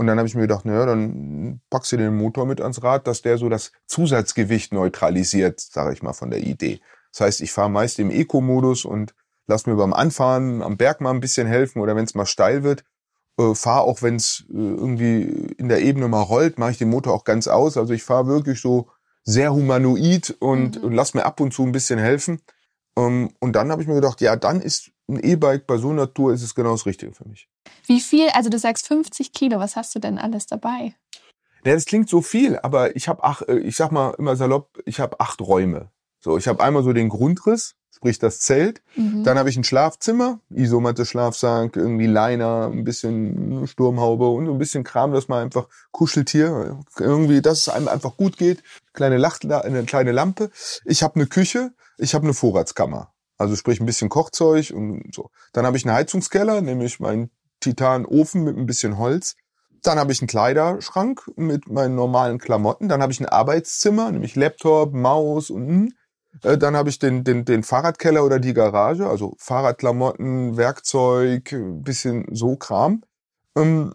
Und 0.01 0.07
dann 0.07 0.17
habe 0.17 0.27
ich 0.27 0.33
mir 0.33 0.41
gedacht, 0.41 0.65
naja, 0.65 0.87
dann 0.87 1.61
packst 1.69 1.91
du 1.91 1.97
den 1.97 2.17
Motor 2.17 2.47
mit 2.47 2.59
ans 2.59 2.81
Rad, 2.81 3.05
dass 3.05 3.21
der 3.21 3.37
so 3.37 3.49
das 3.49 3.71
Zusatzgewicht 3.85 4.73
neutralisiert, 4.73 5.59
sage 5.59 5.93
ich 5.93 6.01
mal, 6.01 6.13
von 6.13 6.31
der 6.31 6.39
Idee. 6.39 6.81
Das 7.11 7.21
heißt, 7.21 7.41
ich 7.41 7.51
fahre 7.51 7.69
meist 7.69 7.99
im 7.99 8.09
Eco-Modus 8.09 8.83
und 8.83 9.13
lass 9.45 9.67
mir 9.67 9.75
beim 9.75 9.93
Anfahren 9.93 10.63
am 10.63 10.75
Berg 10.75 11.01
mal 11.01 11.11
ein 11.11 11.19
bisschen 11.19 11.45
helfen 11.45 11.83
oder 11.83 11.95
wenn 11.95 12.05
es 12.05 12.15
mal 12.15 12.25
steil 12.25 12.63
wird. 12.63 12.83
Äh, 13.37 13.53
fahre 13.53 13.81
auch, 13.81 14.01
wenn 14.01 14.15
es 14.15 14.43
äh, 14.49 14.53
irgendwie 14.55 15.21
in 15.59 15.69
der 15.69 15.83
Ebene 15.83 16.07
mal 16.07 16.23
rollt, 16.23 16.57
mache 16.57 16.71
ich 16.71 16.79
den 16.79 16.89
Motor 16.89 17.13
auch 17.13 17.23
ganz 17.23 17.47
aus. 17.47 17.77
Also 17.77 17.93
ich 17.93 18.01
fahre 18.01 18.25
wirklich 18.25 18.59
so 18.59 18.89
sehr 19.23 19.53
humanoid 19.53 20.35
und, 20.39 20.79
mhm. 20.79 20.83
und 20.83 20.93
lass 20.93 21.13
mir 21.13 21.25
ab 21.25 21.39
und 21.39 21.53
zu 21.53 21.61
ein 21.61 21.73
bisschen 21.73 21.99
helfen. 21.99 22.41
Ähm, 22.97 23.31
und 23.39 23.53
dann 23.53 23.71
habe 23.71 23.81
ich 23.81 23.87
mir 23.87 23.95
gedacht, 23.95 24.21
ja, 24.21 24.35
dann 24.35 24.61
ist 24.61 24.91
ein 25.07 25.19
E-Bike 25.21 25.67
bei 25.67 25.77
so 25.77 25.89
einer 25.89 26.13
Tour 26.13 26.33
ist 26.33 26.41
es 26.41 26.55
genau 26.55 26.71
das 26.71 26.85
Richtige 26.85 27.13
für 27.13 27.27
mich. 27.27 27.47
Wie 27.85 27.99
viel, 27.99 28.29
also 28.29 28.49
du 28.49 28.57
sagst 28.57 28.87
50 28.87 29.33
Kilo, 29.33 29.59
was 29.59 29.75
hast 29.75 29.93
du 29.95 29.99
denn 29.99 30.17
alles 30.17 30.45
dabei? 30.47 30.95
Ja, 31.63 31.73
das 31.73 31.85
klingt 31.85 32.09
so 32.09 32.21
viel, 32.21 32.57
aber 32.59 32.95
ich 32.95 33.07
habe 33.07 33.23
acht, 33.23 33.47
äh, 33.47 33.59
ich 33.59 33.75
sag 33.75 33.91
mal 33.91 34.15
immer 34.17 34.35
salopp, 34.35 34.81
ich 34.85 34.99
habe 34.99 35.19
acht 35.19 35.41
Räume. 35.41 35.91
So, 36.19 36.37
ich 36.37 36.47
habe 36.47 36.63
einmal 36.63 36.83
so 36.83 36.93
den 36.93 37.09
Grundriss, 37.09 37.75
sprich 37.91 38.19
das 38.19 38.39
Zelt. 38.39 38.81
Mhm. 38.95 39.23
Dann 39.23 39.37
habe 39.37 39.49
ich 39.49 39.57
ein 39.57 39.63
Schlafzimmer, 39.63 40.39
Isomatte, 40.49 41.05
Schlafsack, 41.05 41.75
irgendwie 41.75 42.07
Liner, 42.07 42.69
ein 42.71 42.83
bisschen 42.83 43.67
Sturmhaube 43.67 44.27
und 44.29 44.45
so 44.45 44.51
ein 44.51 44.57
bisschen 44.57 44.83
Kram, 44.83 45.13
dass 45.13 45.27
man 45.27 45.43
einfach 45.43 45.67
kuschelt 45.91 46.29
hier. 46.29 46.79
Irgendwie, 46.99 47.41
dass 47.41 47.59
es 47.59 47.69
einem 47.69 47.87
einfach 47.87 48.17
gut 48.17 48.37
geht. 48.37 48.63
Kleine 48.93 49.17
Lacht, 49.17 49.45
eine 49.45 49.83
kleine 49.83 50.11
Lampe. 50.11 50.51
Ich 50.85 51.03
habe 51.03 51.15
eine 51.15 51.27
Küche, 51.27 51.73
ich 52.01 52.13
habe 52.13 52.25
eine 52.25 52.33
Vorratskammer. 52.33 53.13
Also 53.37 53.55
sprich 53.55 53.79
ein 53.79 53.85
bisschen 53.85 54.09
Kochzeug 54.09 54.71
und 54.71 55.13
so. 55.13 55.29
Dann 55.53 55.65
habe 55.65 55.77
ich 55.77 55.85
einen 55.85 55.95
Heizungskeller, 55.95 56.61
nämlich 56.61 56.99
meinen 56.99 57.31
Titanofen 57.59 58.43
mit 58.43 58.57
ein 58.57 58.65
bisschen 58.65 58.97
Holz. 58.97 59.35
Dann 59.83 59.97
habe 59.97 60.11
ich 60.11 60.21
einen 60.21 60.27
Kleiderschrank 60.27 61.31
mit 61.35 61.69
meinen 61.69 61.95
normalen 61.95 62.37
Klamotten. 62.37 62.87
Dann 62.87 63.01
habe 63.01 63.11
ich 63.11 63.19
ein 63.19 63.25
Arbeitszimmer, 63.25 64.11
nämlich 64.11 64.35
Laptop, 64.35 64.93
Maus 64.93 65.49
und 65.49 65.93
äh, 66.43 66.57
dann 66.57 66.75
habe 66.75 66.89
ich 66.89 66.99
den, 66.99 67.23
den, 67.23 67.45
den 67.45 67.63
Fahrradkeller 67.63 68.23
oder 68.23 68.39
die 68.39 68.53
Garage, 68.53 69.07
also 69.07 69.35
Fahrradklamotten, 69.37 70.57
Werkzeug, 70.57 71.55
bisschen 71.83 72.27
so 72.31 72.55
Kram. 72.55 73.03
Ähm, 73.55 73.93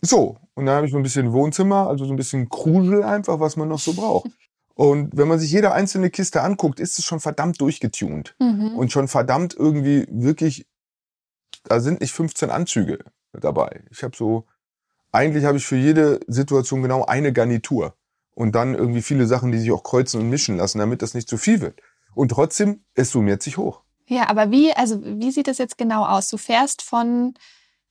so, 0.00 0.38
und 0.54 0.66
dann 0.66 0.76
habe 0.76 0.86
ich 0.86 0.92
so 0.92 0.98
ein 0.98 1.02
bisschen 1.02 1.32
Wohnzimmer, 1.32 1.88
also 1.88 2.04
so 2.04 2.12
ein 2.12 2.16
bisschen 2.16 2.48
Krusel 2.48 3.02
einfach, 3.02 3.40
was 3.40 3.56
man 3.56 3.68
noch 3.68 3.80
so 3.80 3.92
braucht. 3.94 4.30
Und 4.74 5.16
wenn 5.16 5.28
man 5.28 5.38
sich 5.38 5.52
jede 5.52 5.72
einzelne 5.72 6.10
Kiste 6.10 6.42
anguckt, 6.42 6.80
ist 6.80 6.98
es 6.98 7.04
schon 7.04 7.20
verdammt 7.20 7.60
durchgetunt. 7.60 8.34
Mhm. 8.40 8.76
Und 8.76 8.90
schon 8.92 9.08
verdammt 9.08 9.54
irgendwie 9.54 10.06
wirklich, 10.10 10.66
da 11.64 11.80
sind 11.80 12.00
nicht 12.00 12.12
15 12.12 12.50
Anzüge 12.50 12.98
dabei. 13.32 13.84
Ich 13.90 14.02
habe 14.02 14.16
so, 14.16 14.46
eigentlich 15.12 15.44
habe 15.44 15.58
ich 15.58 15.66
für 15.66 15.76
jede 15.76 16.20
Situation 16.26 16.82
genau 16.82 17.04
eine 17.04 17.32
Garnitur. 17.32 17.94
Und 18.34 18.56
dann 18.56 18.74
irgendwie 18.74 19.02
viele 19.02 19.26
Sachen, 19.26 19.52
die 19.52 19.58
sich 19.58 19.70
auch 19.70 19.84
kreuzen 19.84 20.20
und 20.20 20.28
mischen 20.28 20.56
lassen, 20.56 20.78
damit 20.78 21.02
das 21.02 21.14
nicht 21.14 21.28
zu 21.28 21.38
viel 21.38 21.60
wird. 21.60 21.80
Und 22.14 22.30
trotzdem, 22.30 22.84
es 22.94 23.10
summiert 23.10 23.44
sich 23.44 23.56
hoch. 23.56 23.82
Ja, 24.06 24.28
aber 24.28 24.50
wie, 24.50 24.72
also 24.72 25.00
wie 25.04 25.30
sieht 25.30 25.46
das 25.46 25.58
jetzt 25.58 25.78
genau 25.78 26.04
aus? 26.04 26.28
Du 26.28 26.36
fährst 26.36 26.82
von 26.82 27.34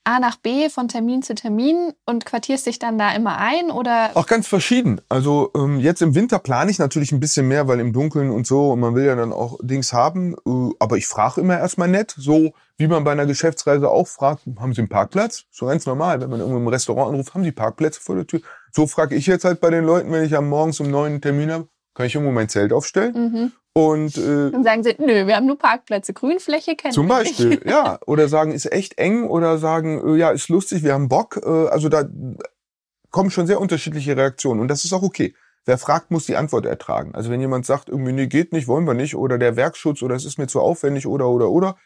A 0.05 0.19
nach 0.19 0.35
B 0.35 0.69
von 0.69 0.89
Termin 0.89 1.23
zu 1.23 1.33
Termin 1.33 1.93
und 2.05 2.25
quartierst 2.25 2.65
dich 2.65 2.77
dann 2.77 2.97
da 2.97 3.15
immer 3.15 3.37
ein 3.37 3.71
oder? 3.71 4.11
Auch 4.15 4.27
ganz 4.27 4.47
verschieden. 4.47 4.99
Also 5.07 5.51
ähm, 5.55 5.79
jetzt 5.79 6.01
im 6.01 6.13
Winter 6.13 6.39
plane 6.39 6.71
ich 6.71 6.79
natürlich 6.79 7.11
ein 7.13 7.21
bisschen 7.21 7.47
mehr, 7.47 7.67
weil 7.67 7.79
im 7.79 7.93
Dunkeln 7.93 8.29
und 8.29 8.45
so 8.45 8.71
und 8.71 8.81
man 8.81 8.95
will 8.95 9.05
ja 9.05 9.15
dann 9.15 9.31
auch 9.31 9.57
Dings 9.61 9.93
haben. 9.93 10.35
Äh, 10.45 10.73
aber 10.79 10.97
ich 10.97 11.07
frage 11.07 11.39
immer 11.39 11.57
erstmal 11.57 11.87
nett, 11.87 12.13
so 12.17 12.53
wie 12.77 12.87
man 12.87 13.03
bei 13.03 13.13
einer 13.13 13.25
Geschäftsreise 13.25 13.89
auch 13.89 14.07
fragt, 14.07 14.43
haben 14.59 14.73
Sie 14.73 14.81
einen 14.81 14.89
Parkplatz? 14.89 15.45
So 15.51 15.67
ganz 15.67 15.85
normal, 15.85 16.19
wenn 16.19 16.29
man 16.29 16.39
irgendwo 16.39 16.59
im 16.59 16.67
Restaurant 16.67 17.09
anruft, 17.09 17.33
haben 17.33 17.43
Sie 17.43 17.51
Parkplätze 17.51 18.01
vor 18.01 18.15
der 18.15 18.27
Tür? 18.27 18.41
So 18.71 18.87
frage 18.87 19.15
ich 19.15 19.27
jetzt 19.27 19.45
halt 19.45 19.61
bei 19.61 19.69
den 19.69 19.85
Leuten, 19.85 20.11
wenn 20.11 20.25
ich 20.25 20.35
am 20.35 20.49
Morgens 20.49 20.79
um 20.79 20.89
neun 20.91 21.13
einen 21.13 21.21
Termin 21.21 21.51
habe, 21.51 21.67
kann 21.93 22.07
ich 22.07 22.15
irgendwo 22.15 22.33
mein 22.33 22.49
Zelt 22.49 22.73
aufstellen? 22.73 23.13
Mhm. 23.13 23.51
Und 23.75 24.17
äh, 24.17 24.51
dann 24.51 24.63
sagen 24.63 24.83
sie, 24.83 24.95
nö, 24.99 25.25
wir 25.25 25.35
haben 25.35 25.47
nur 25.47 25.57
Parkplätze, 25.57 26.13
Grünfläche 26.13 26.75
kennen 26.75 26.93
Zum 26.93 27.07
Beispiel, 27.07 27.59
ja. 27.65 27.97
Oder 28.05 28.27
sagen, 28.27 28.51
ist 28.51 28.71
echt 28.71 28.99
eng 28.99 29.27
oder 29.27 29.57
sagen, 29.57 30.13
äh, 30.13 30.17
ja, 30.17 30.29
ist 30.29 30.49
lustig, 30.49 30.83
wir 30.83 30.93
haben 30.93 31.09
Bock. 31.09 31.41
Äh, 31.43 31.67
also 31.69 31.89
da 31.89 32.07
kommen 33.09 33.31
schon 33.31 33.47
sehr 33.47 33.59
unterschiedliche 33.59 34.15
Reaktionen 34.15 34.61
und 34.61 34.67
das 34.67 34.85
ist 34.85 34.93
auch 34.93 35.01
okay. 35.01 35.33
Wer 35.65 35.77
fragt, 35.77 36.11
muss 36.11 36.25
die 36.25 36.35
Antwort 36.35 36.65
ertragen. 36.65 37.15
Also 37.15 37.31
wenn 37.31 37.39
jemand 37.39 37.65
sagt, 37.65 37.89
irgendwie, 37.89 38.11
nee, 38.11 38.27
geht 38.27 38.51
nicht, 38.51 38.67
wollen 38.67 38.85
wir 38.85 38.93
nicht, 38.93 39.15
oder 39.15 39.37
der 39.37 39.55
Werkschutz, 39.55 40.03
oder 40.03 40.15
es 40.15 40.25
ist 40.25 40.37
mir 40.37 40.47
zu 40.47 40.59
aufwendig, 40.59 41.07
oder, 41.07 41.29
oder, 41.29 41.49
oder, 41.49 41.77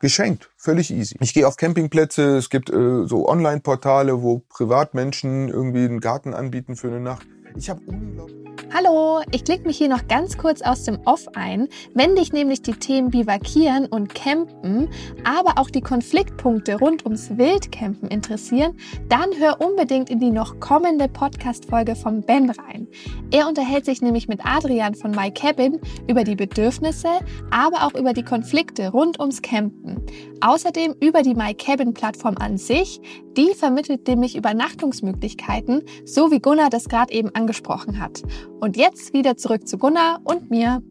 geschenkt, 0.00 0.50
völlig 0.56 0.90
easy. 0.90 1.16
Ich 1.20 1.34
gehe 1.34 1.46
auf 1.46 1.56
Campingplätze, 1.56 2.36
es 2.36 2.50
gibt 2.50 2.70
äh, 2.70 3.06
so 3.06 3.28
Online-Portale, 3.28 4.22
wo 4.22 4.38
Privatmenschen 4.48 5.48
irgendwie 5.48 5.84
einen 5.84 6.00
Garten 6.00 6.34
anbieten 6.34 6.76
für 6.76 6.86
eine 6.86 7.00
Nacht. 7.00 7.26
Ich 7.56 7.68
habe 7.68 7.80
unglaublich 7.86 8.40
Hallo, 8.72 9.20
ich 9.32 9.42
klicke 9.42 9.66
mich 9.66 9.78
hier 9.78 9.88
noch 9.88 10.06
ganz 10.06 10.38
kurz 10.38 10.62
aus 10.62 10.84
dem 10.84 11.00
Off 11.04 11.26
ein. 11.34 11.66
Wenn 11.92 12.14
dich 12.14 12.32
nämlich 12.32 12.62
die 12.62 12.74
Themen 12.74 13.10
Bivakieren 13.10 13.86
und 13.86 14.14
Campen, 14.14 14.88
aber 15.24 15.60
auch 15.60 15.70
die 15.70 15.80
Konfliktpunkte 15.80 16.78
rund 16.78 17.04
ums 17.04 17.36
Wildcampen 17.36 18.08
interessieren, 18.08 18.78
dann 19.08 19.30
hör 19.38 19.60
unbedingt 19.60 20.08
in 20.08 20.20
die 20.20 20.30
noch 20.30 20.60
kommende 20.60 21.08
Podcast-Folge 21.08 21.96
vom 21.96 22.20
Ben 22.20 22.48
rein. 22.48 22.86
Er 23.32 23.48
unterhält 23.48 23.86
sich 23.86 24.02
nämlich 24.02 24.28
mit 24.28 24.40
Adrian 24.44 24.94
von 24.94 25.10
My 25.10 25.32
Cabin 25.32 25.80
über 26.06 26.22
die 26.22 26.36
Bedürfnisse, 26.36 27.08
aber 27.50 27.84
auch 27.84 27.94
über 27.98 28.12
die 28.12 28.24
Konflikte 28.24 28.90
rund 28.90 29.18
ums 29.18 29.42
Campen. 29.42 30.00
Außerdem 30.42 30.94
über 31.00 31.22
die 31.22 31.34
My 31.34 31.54
Cabin 31.54 31.92
Plattform 31.92 32.36
an 32.38 32.56
sich. 32.56 33.00
Die 33.36 33.54
vermittelt 33.54 34.06
nämlich 34.08 34.36
Übernachtungsmöglichkeiten, 34.36 35.82
so 36.04 36.30
wie 36.30 36.40
Gunnar 36.40 36.70
das 36.70 36.88
gerade 36.88 37.12
eben 37.12 37.30
angesprochen 37.40 38.00
hat. 38.00 38.22
Und 38.60 38.76
jetzt 38.76 39.12
wieder 39.12 39.36
zurück 39.36 39.66
zu 39.66 39.78
Gunnar 39.78 40.20
und 40.24 40.50
mir. 40.50 40.82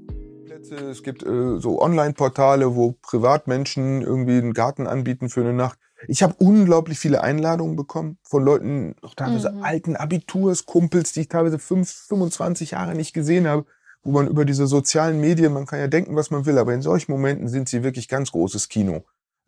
Es 0.91 1.03
gibt 1.03 1.23
äh, 1.23 1.59
so 1.59 1.81
Online-Portale, 1.81 2.75
wo 2.75 2.93
Privatmenschen 3.01 4.01
irgendwie 4.01 4.37
einen 4.37 4.53
Garten 4.53 4.87
anbieten 4.87 5.29
für 5.29 5.41
eine 5.41 5.53
Nacht. 5.53 5.79
Ich 6.07 6.21
habe 6.23 6.35
unglaublich 6.37 6.99
viele 6.99 7.21
Einladungen 7.21 7.75
bekommen 7.75 8.17
von 8.23 8.43
Leuten, 8.43 8.95
noch 9.01 9.15
teilweise 9.15 9.51
mhm. 9.51 9.63
alten 9.63 9.95
Abiturskumpels, 9.95 11.13
die 11.13 11.21
ich 11.21 11.27
teilweise 11.29 11.59
fünf, 11.59 11.89
25 11.89 12.71
Jahre 12.71 12.95
nicht 12.95 13.13
gesehen 13.13 13.47
habe, 13.47 13.65
wo 14.03 14.11
man 14.11 14.27
über 14.27 14.45
diese 14.45 14.67
sozialen 14.67 15.19
Medien, 15.19 15.53
man 15.53 15.65
kann 15.65 15.79
ja 15.79 15.87
denken, 15.87 16.15
was 16.15 16.31
man 16.31 16.45
will, 16.45 16.57
aber 16.57 16.73
in 16.73 16.81
solchen 16.81 17.11
Momenten 17.11 17.47
sind 17.47 17.69
sie 17.69 17.83
wirklich 17.83 18.07
ganz 18.07 18.31
großes 18.31 18.69
Kino 18.69 19.03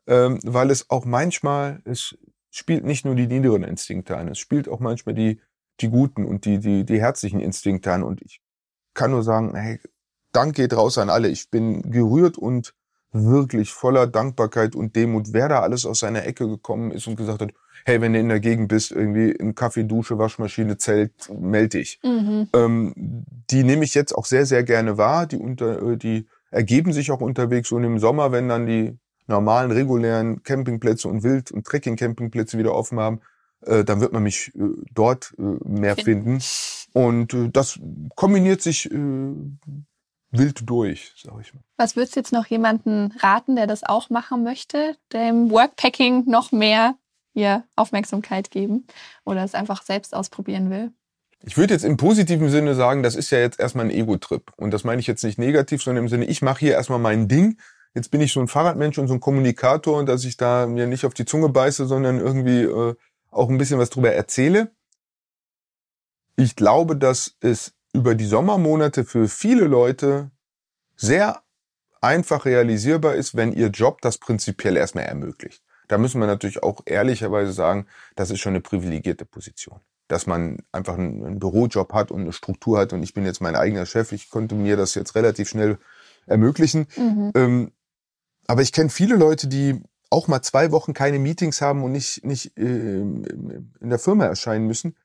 ähm, 0.07 0.39
weil 0.43 0.71
es 0.71 0.89
auch 0.89 1.05
manchmal, 1.05 1.81
es 1.85 2.17
spielt 2.49 2.83
nicht 2.83 3.05
nur 3.05 3.15
die 3.15 3.27
niederen 3.27 3.63
Instinkte 3.63 4.17
an, 4.17 4.27
es 4.27 4.39
spielt 4.39 4.67
auch 4.67 4.79
manchmal 4.79 5.15
die, 5.15 5.39
die 5.82 5.89
guten 5.89 6.26
und 6.26 6.46
die, 6.46 6.60
die, 6.60 6.86
die 6.86 7.02
herzlichen 7.02 7.39
Instinkte 7.39 7.91
an. 7.91 8.04
Und 8.04 8.22
ich 8.22 8.41
kann 8.94 9.12
nur 9.12 9.24
sagen, 9.24 9.56
hey, 9.56 9.80
Dank 10.32 10.56
geht 10.56 10.74
raus 10.74 10.98
an 10.98 11.10
alle. 11.10 11.28
Ich 11.28 11.50
bin 11.50 11.91
gerührt 11.91 12.38
und 12.38 12.74
wirklich 13.12 13.72
voller 13.72 14.08
Dankbarkeit 14.08 14.76
und 14.76 14.96
Demut, 14.96 15.34
wer 15.34 15.50
da 15.50 15.60
alles 15.62 15.86
aus 15.86 16.00
seiner 16.00 16.26
Ecke 16.26 16.48
gekommen 16.48 16.91
ist 16.91 17.08
und 17.08 17.17
gesagt 17.17 17.41
hat, 17.41 17.52
hey, 17.86 18.00
wenn 18.00 18.13
du 18.13 18.20
in 18.20 18.30
der 18.30 18.39
Gegend 18.39 18.70
bist, 18.70 18.91
irgendwie 18.91 19.32
in 19.32 19.56
Kaffee, 19.56 19.84
Dusche, 19.84 20.17
Waschmaschine, 20.17 20.78
Zelt, 20.78 21.30
melde 21.38 21.80
dich. 21.80 22.00
Mhm. 22.04 22.48
Ähm, 22.54 22.94
die 23.50 23.63
nehme 23.63 23.84
ich 23.84 23.94
jetzt 23.94 24.13
auch 24.13 24.26
sehr, 24.26 24.46
sehr 24.46 24.63
gerne 24.63 24.98
wahr. 24.98 25.26
Die, 25.26 25.38
unter, 25.38 25.98
die 25.98 26.28
ergeben 26.52 26.94
sich 26.94 27.12
auch 27.12 27.22
unterwegs 27.22 27.72
und 27.72 27.84
im 27.84 28.00
Sommer, 28.00 28.32
wenn 28.32 28.48
dann 28.48 28.65
die 28.65 28.98
normalen, 29.28 29.72
regulären 29.72 30.44
Campingplätze 30.44 31.08
und 31.08 31.24
Wild- 31.24 31.52
und 31.52 31.65
Trekking-Campingplätze 31.65 32.58
wieder 32.58 32.73
offen 32.73 33.00
haben, 33.00 33.21
äh, 33.65 33.83
dann 33.83 34.01
wird 34.01 34.13
man 34.13 34.23
mich 34.23 34.51
äh, 34.55 34.59
dort 34.93 35.33
äh, 35.37 35.41
mehr 35.41 35.95
finden. 35.95 36.41
Und 36.93 37.33
äh, 37.33 37.49
das 37.49 37.79
kombiniert 38.15 38.62
sich 38.62 38.91
äh, 38.91 38.97
wild 40.31 40.69
durch, 40.69 41.13
sag 41.21 41.39
ich 41.41 41.53
mal. 41.53 41.62
Was 41.77 41.95
würdest 41.95 42.15
du 42.15 42.19
jetzt 42.19 42.33
noch 42.33 42.45
jemanden 42.47 43.13
raten, 43.19 43.55
der 43.55 43.67
das 43.67 43.83
auch 43.83 44.09
machen 44.09 44.43
möchte, 44.43 44.95
dem 45.13 45.51
Workpacking 45.51 46.25
noch 46.27 46.51
mehr 46.51 46.95
hier 47.33 47.63
Aufmerksamkeit 47.75 48.51
geben 48.51 48.85
oder 49.25 49.43
es 49.43 49.55
einfach 49.55 49.83
selbst 49.83 50.13
ausprobieren 50.13 50.69
will? 50.69 50.91
Ich 51.43 51.57
würde 51.57 51.73
jetzt 51.73 51.85
im 51.85 51.97
positiven 51.97 52.49
Sinne 52.49 52.75
sagen, 52.75 53.01
das 53.01 53.15
ist 53.15 53.31
ja 53.31 53.39
jetzt 53.39 53.59
erstmal 53.59 53.85
ein 53.85 53.91
Ego-Trip. 53.91 54.51
Und 54.57 54.71
das 54.71 54.83
meine 54.83 54.99
ich 54.99 55.07
jetzt 55.07 55.23
nicht 55.23 55.39
negativ, 55.39 55.81
sondern 55.81 56.03
im 56.03 56.09
Sinne, 56.09 56.25
ich 56.25 56.43
mache 56.43 56.59
hier 56.59 56.73
erstmal 56.73 56.99
mein 56.99 57.27
Ding 57.27 57.57
Jetzt 57.93 58.09
bin 58.09 58.21
ich 58.21 58.31
so 58.31 58.39
ein 58.39 58.47
Fahrradmensch 58.47 58.97
und 58.97 59.07
so 59.07 59.13
ein 59.13 59.19
Kommunikator 59.19 59.97
und 59.97 60.07
dass 60.07 60.23
ich 60.23 60.37
da 60.37 60.65
mir 60.65 60.87
nicht 60.87 61.05
auf 61.05 61.13
die 61.13 61.25
Zunge 61.25 61.49
beiße, 61.49 61.87
sondern 61.87 62.19
irgendwie 62.19 62.62
äh, 62.62 62.95
auch 63.32 63.50
ein 63.50 63.58
bisschen 63.58 63.79
was 63.79 63.90
drüber 63.90 64.12
erzähle. 64.12 64.71
Ich 66.36 66.56
glaube, 66.56 66.96
dass 66.96 67.36
es 67.40 67.73
über 67.94 68.15
die 68.15 68.25
Sommermonate 68.25 69.04
für 69.04 69.27
viele 69.27 69.65
Leute 69.65 70.32
sehr 70.96 71.42
einfach 72.02 72.46
realisierbar 72.46 73.15
ist, 73.15 73.36
wenn 73.36 73.54
ihr 73.54 73.67
Job 73.67 74.02
das 74.02 74.17
prinzipiell 74.17 74.77
erstmal 74.77 75.06
ermöglicht. 75.06 75.63
Da 75.88 75.98
müssen 75.98 76.19
wir 76.19 76.27
natürlich 76.27 76.63
auch 76.63 76.82
ehrlicherweise 76.86 77.52
sagen, 77.52 77.86
das 78.15 78.32
ist 78.32 78.40
schon 78.40 78.54
eine 78.54 78.62
privilegierte 78.62 79.25
Position. 79.25 79.82
Dass 80.08 80.25
man 80.25 80.58
einfach 80.71 80.96
einen, 80.96 81.40
Bürojob 81.40 81.94
hat 81.94 82.12
und 82.12 82.21
eine 82.21 82.34
Struktur 82.34 82.79
hat 82.79 82.94
und 82.94 83.04
ich 83.04 83.13
bin 83.13 83.25
jetzt 83.25 83.42
mein 83.42 83.56
eigener 83.56 83.86
Chef, 83.86 84.12
ich 84.12 84.29
konnte 84.29 84.56
mir 84.56 84.77
das 84.77 84.96
jetzt 84.96 85.15
relativ 85.15 85.50
schnell 85.50 85.77
ermöglichen. 86.25 86.88
Mhm. 86.96 87.32
Ähm, 87.36 87.71
aber 88.48 88.62
ich 88.62 88.71
kenne 88.71 88.90
viele 88.90 89.15
Leute, 89.15 89.48
die 89.48 89.82
auch 90.12 90.27
mal 90.27 90.41
zwei 90.41 90.71
Wochen 90.71 90.93
keine 90.93 91.17
Meetings 91.17 91.62
haben 91.62 91.83
und 91.83 91.93
nicht, 91.93 92.23
nicht 92.23 92.55
äh, 92.57 92.99
in 92.99 93.71
der 93.81 93.97
Firma 93.97 94.25
erscheinen 94.25 94.67
müssen. 94.67 94.95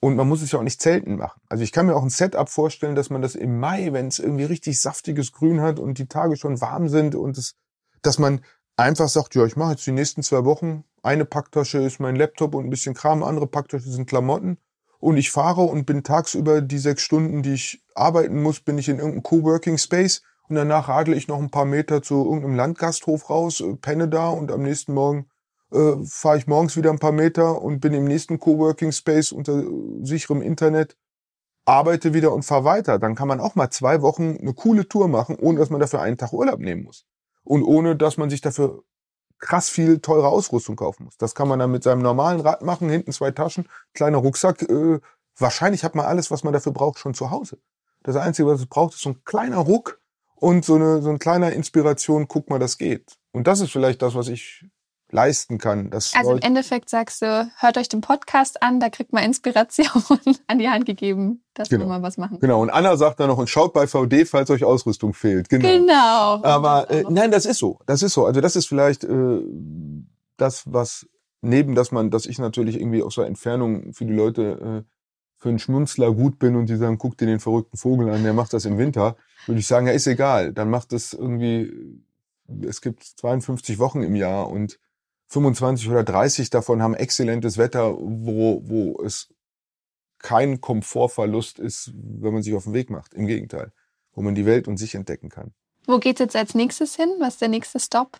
Und 0.00 0.16
man 0.16 0.28
muss 0.28 0.42
es 0.42 0.52
ja 0.52 0.58
auch 0.58 0.64
nicht 0.64 0.80
zelten 0.80 1.16
machen. 1.16 1.40
Also 1.48 1.62
ich 1.62 1.72
kann 1.72 1.86
mir 1.86 1.94
auch 1.94 2.02
ein 2.02 2.10
Setup 2.10 2.48
vorstellen, 2.48 2.94
dass 2.94 3.10
man 3.10 3.22
das 3.22 3.34
im 3.34 3.58
Mai, 3.60 3.92
wenn 3.92 4.08
es 4.08 4.18
irgendwie 4.18 4.44
richtig 4.44 4.80
saftiges 4.80 5.32
Grün 5.32 5.60
hat 5.60 5.78
und 5.78 5.98
die 5.98 6.06
Tage 6.06 6.36
schon 6.36 6.60
warm 6.60 6.88
sind 6.88 7.14
und 7.14 7.38
es, 7.38 7.54
dass 8.02 8.18
man 8.18 8.40
einfach 8.76 9.08
sagt, 9.08 9.34
ja, 9.34 9.44
ich 9.46 9.56
mache 9.56 9.72
jetzt 9.72 9.86
die 9.86 9.92
nächsten 9.92 10.22
zwei 10.22 10.44
Wochen, 10.44 10.84
eine 11.02 11.24
Packtasche 11.24 11.78
ist 11.78 11.98
mein 11.98 12.16
Laptop 12.16 12.54
und 12.54 12.64
ein 12.66 12.70
bisschen 12.70 12.94
Kram, 12.94 13.22
andere 13.22 13.46
Packtasche 13.46 13.90
sind 13.90 14.08
Klamotten 14.08 14.58
und 14.98 15.16
ich 15.16 15.30
fahre 15.30 15.62
und 15.62 15.86
bin 15.86 16.02
tagsüber 16.02 16.60
die 16.60 16.78
sechs 16.78 17.02
Stunden, 17.02 17.42
die 17.42 17.54
ich 17.54 17.82
arbeiten 17.94 18.42
muss, 18.42 18.60
bin 18.60 18.78
ich 18.78 18.88
in 18.88 18.98
irgendeinem 18.98 19.22
Coworking 19.22 19.78
Space 19.78 20.22
und 20.48 20.56
danach 20.56 20.88
radle 20.88 21.16
ich 21.16 21.28
noch 21.28 21.38
ein 21.38 21.50
paar 21.50 21.64
Meter 21.64 22.02
zu 22.02 22.24
irgendeinem 22.24 22.56
Landgasthof 22.56 23.28
raus, 23.30 23.60
äh, 23.60 23.74
penne 23.76 24.08
da 24.08 24.28
und 24.28 24.52
am 24.52 24.62
nächsten 24.62 24.94
Morgen 24.94 25.28
äh, 25.72 25.96
fahre 26.04 26.38
ich 26.38 26.46
morgens 26.46 26.76
wieder 26.76 26.90
ein 26.90 26.98
paar 26.98 27.12
Meter 27.12 27.60
und 27.62 27.80
bin 27.80 27.92
im 27.92 28.04
nächsten 28.04 28.38
Coworking 28.38 28.92
Space 28.92 29.32
unter 29.32 29.64
sicherem 30.02 30.42
Internet, 30.42 30.96
arbeite 31.64 32.14
wieder 32.14 32.32
und 32.32 32.44
fahre 32.44 32.64
weiter. 32.64 32.98
Dann 32.98 33.14
kann 33.14 33.28
man 33.28 33.40
auch 33.40 33.56
mal 33.56 33.70
zwei 33.70 34.02
Wochen 34.02 34.36
eine 34.40 34.54
coole 34.54 34.88
Tour 34.88 35.08
machen, 35.08 35.36
ohne 35.36 35.58
dass 35.58 35.70
man 35.70 35.80
dafür 35.80 36.00
einen 36.00 36.16
Tag 36.16 36.32
Urlaub 36.32 36.60
nehmen 36.60 36.84
muss. 36.84 37.04
Und 37.42 37.62
ohne 37.64 37.96
dass 37.96 38.16
man 38.16 38.30
sich 38.30 38.40
dafür 38.40 38.84
krass 39.38 39.68
viel 39.68 40.00
teure 40.00 40.28
Ausrüstung 40.28 40.76
kaufen 40.76 41.04
muss. 41.04 41.16
Das 41.18 41.34
kann 41.34 41.48
man 41.48 41.58
dann 41.58 41.70
mit 41.70 41.82
seinem 41.82 42.02
normalen 42.02 42.40
Rad 42.40 42.62
machen, 42.62 42.88
hinten 42.88 43.12
zwei 43.12 43.32
Taschen, 43.32 43.68
kleiner 43.92 44.18
Rucksack. 44.18 44.62
Äh, 44.62 45.00
wahrscheinlich 45.36 45.84
hat 45.84 45.94
man 45.94 46.06
alles, 46.06 46.30
was 46.30 46.44
man 46.44 46.52
dafür 46.52 46.72
braucht, 46.72 46.98
schon 46.98 47.14
zu 47.14 47.30
Hause. 47.30 47.58
Das 48.02 48.16
Einzige, 48.16 48.48
was 48.48 48.60
es 48.60 48.66
braucht, 48.66 48.94
ist 48.94 49.02
so 49.02 49.10
ein 49.10 49.24
kleiner 49.24 49.58
Ruck 49.58 50.00
und 50.36 50.64
so 50.64 50.74
eine 50.74 51.02
so 51.02 51.10
ein 51.10 51.18
kleiner 51.18 51.52
Inspiration, 51.52 52.28
guck 52.28 52.50
mal, 52.50 52.58
das 52.58 52.78
geht. 52.78 53.16
Und 53.32 53.46
das 53.46 53.60
ist 53.60 53.72
vielleicht 53.72 54.02
das, 54.02 54.14
was 54.14 54.28
ich 54.28 54.64
leisten 55.10 55.58
kann. 55.58 55.90
also 55.92 56.18
Leute 56.20 56.38
im 56.38 56.38
Endeffekt 56.42 56.90
sagst 56.90 57.22
du, 57.22 57.50
hört 57.58 57.78
euch 57.78 57.88
den 57.88 58.00
Podcast 58.00 58.62
an, 58.62 58.80
da 58.80 58.90
kriegt 58.90 59.12
man 59.12 59.22
Inspiration 59.22 59.86
an 60.46 60.58
die 60.58 60.68
Hand 60.68 60.84
gegeben, 60.84 61.44
dass 61.54 61.68
genau. 61.68 61.84
wir 61.84 61.88
mal 61.88 62.02
was 62.02 62.18
machen. 62.18 62.38
Genau, 62.40 62.60
und 62.60 62.70
Anna 62.70 62.96
sagt 62.96 63.20
dann 63.20 63.28
noch, 63.28 63.38
und 63.38 63.48
schaut 63.48 63.72
bei 63.72 63.86
VD, 63.86 64.26
falls 64.26 64.50
euch 64.50 64.64
Ausrüstung 64.64 65.14
fehlt. 65.14 65.48
Genau. 65.48 65.68
genau. 65.68 66.44
Aber 66.44 66.90
äh, 66.90 67.04
nein, 67.08 67.30
das 67.30 67.46
ist 67.46 67.58
so. 67.58 67.78
Das 67.86 68.02
ist 68.02 68.14
so. 68.14 68.26
Also 68.26 68.40
das 68.40 68.56
ist 68.56 68.66
vielleicht 68.66 69.04
äh, 69.04 69.40
das, 70.36 70.64
was 70.66 71.06
neben, 71.40 71.74
dass 71.74 71.92
man, 71.92 72.10
dass 72.10 72.26
ich 72.26 72.38
natürlich 72.38 72.80
irgendwie 72.80 73.02
aus 73.02 73.14
der 73.14 73.26
Entfernung 73.26 73.92
für 73.92 74.06
die 74.06 74.14
Leute 74.14 74.84
äh, 74.84 74.95
für 75.46 75.50
einen 75.50 75.60
Schmunzler 75.60 76.12
gut 76.12 76.40
bin 76.40 76.56
und 76.56 76.68
die 76.68 76.74
sagen, 76.74 76.98
guck 76.98 77.16
dir 77.16 77.26
den 77.26 77.38
verrückten 77.38 77.76
Vogel 77.76 78.10
an, 78.10 78.24
der 78.24 78.32
macht 78.32 78.52
das 78.52 78.64
im 78.64 78.78
Winter, 78.78 79.16
würde 79.46 79.60
ich 79.60 79.68
sagen, 79.68 79.86
ja, 79.86 79.92
ist 79.92 80.08
egal. 80.08 80.52
Dann 80.52 80.70
macht 80.70 80.90
das 80.90 81.12
irgendwie, 81.12 82.02
es 82.62 82.80
gibt 82.80 83.04
52 83.04 83.78
Wochen 83.78 84.02
im 84.02 84.16
Jahr 84.16 84.50
und 84.50 84.80
25 85.28 85.88
oder 85.88 86.02
30 86.02 86.50
davon 86.50 86.82
haben 86.82 86.94
exzellentes 86.94 87.58
Wetter, 87.58 87.96
wo, 87.96 88.60
wo 88.64 89.00
es 89.04 89.32
kein 90.18 90.60
Komfortverlust 90.60 91.60
ist, 91.60 91.92
wenn 91.94 92.32
man 92.32 92.42
sich 92.42 92.54
auf 92.54 92.64
den 92.64 92.72
Weg 92.72 92.90
macht. 92.90 93.14
Im 93.14 93.28
Gegenteil, 93.28 93.70
wo 94.14 94.22
man 94.22 94.34
die 94.34 94.46
Welt 94.46 94.66
und 94.66 94.78
sich 94.78 94.96
entdecken 94.96 95.28
kann. 95.28 95.52
Wo 95.86 96.00
geht's 96.00 96.18
jetzt 96.18 96.34
als 96.34 96.56
nächstes 96.56 96.96
hin? 96.96 97.08
Was 97.20 97.34
ist 97.34 97.40
der 97.42 97.50
nächste 97.50 97.78
Stop? 97.78 98.18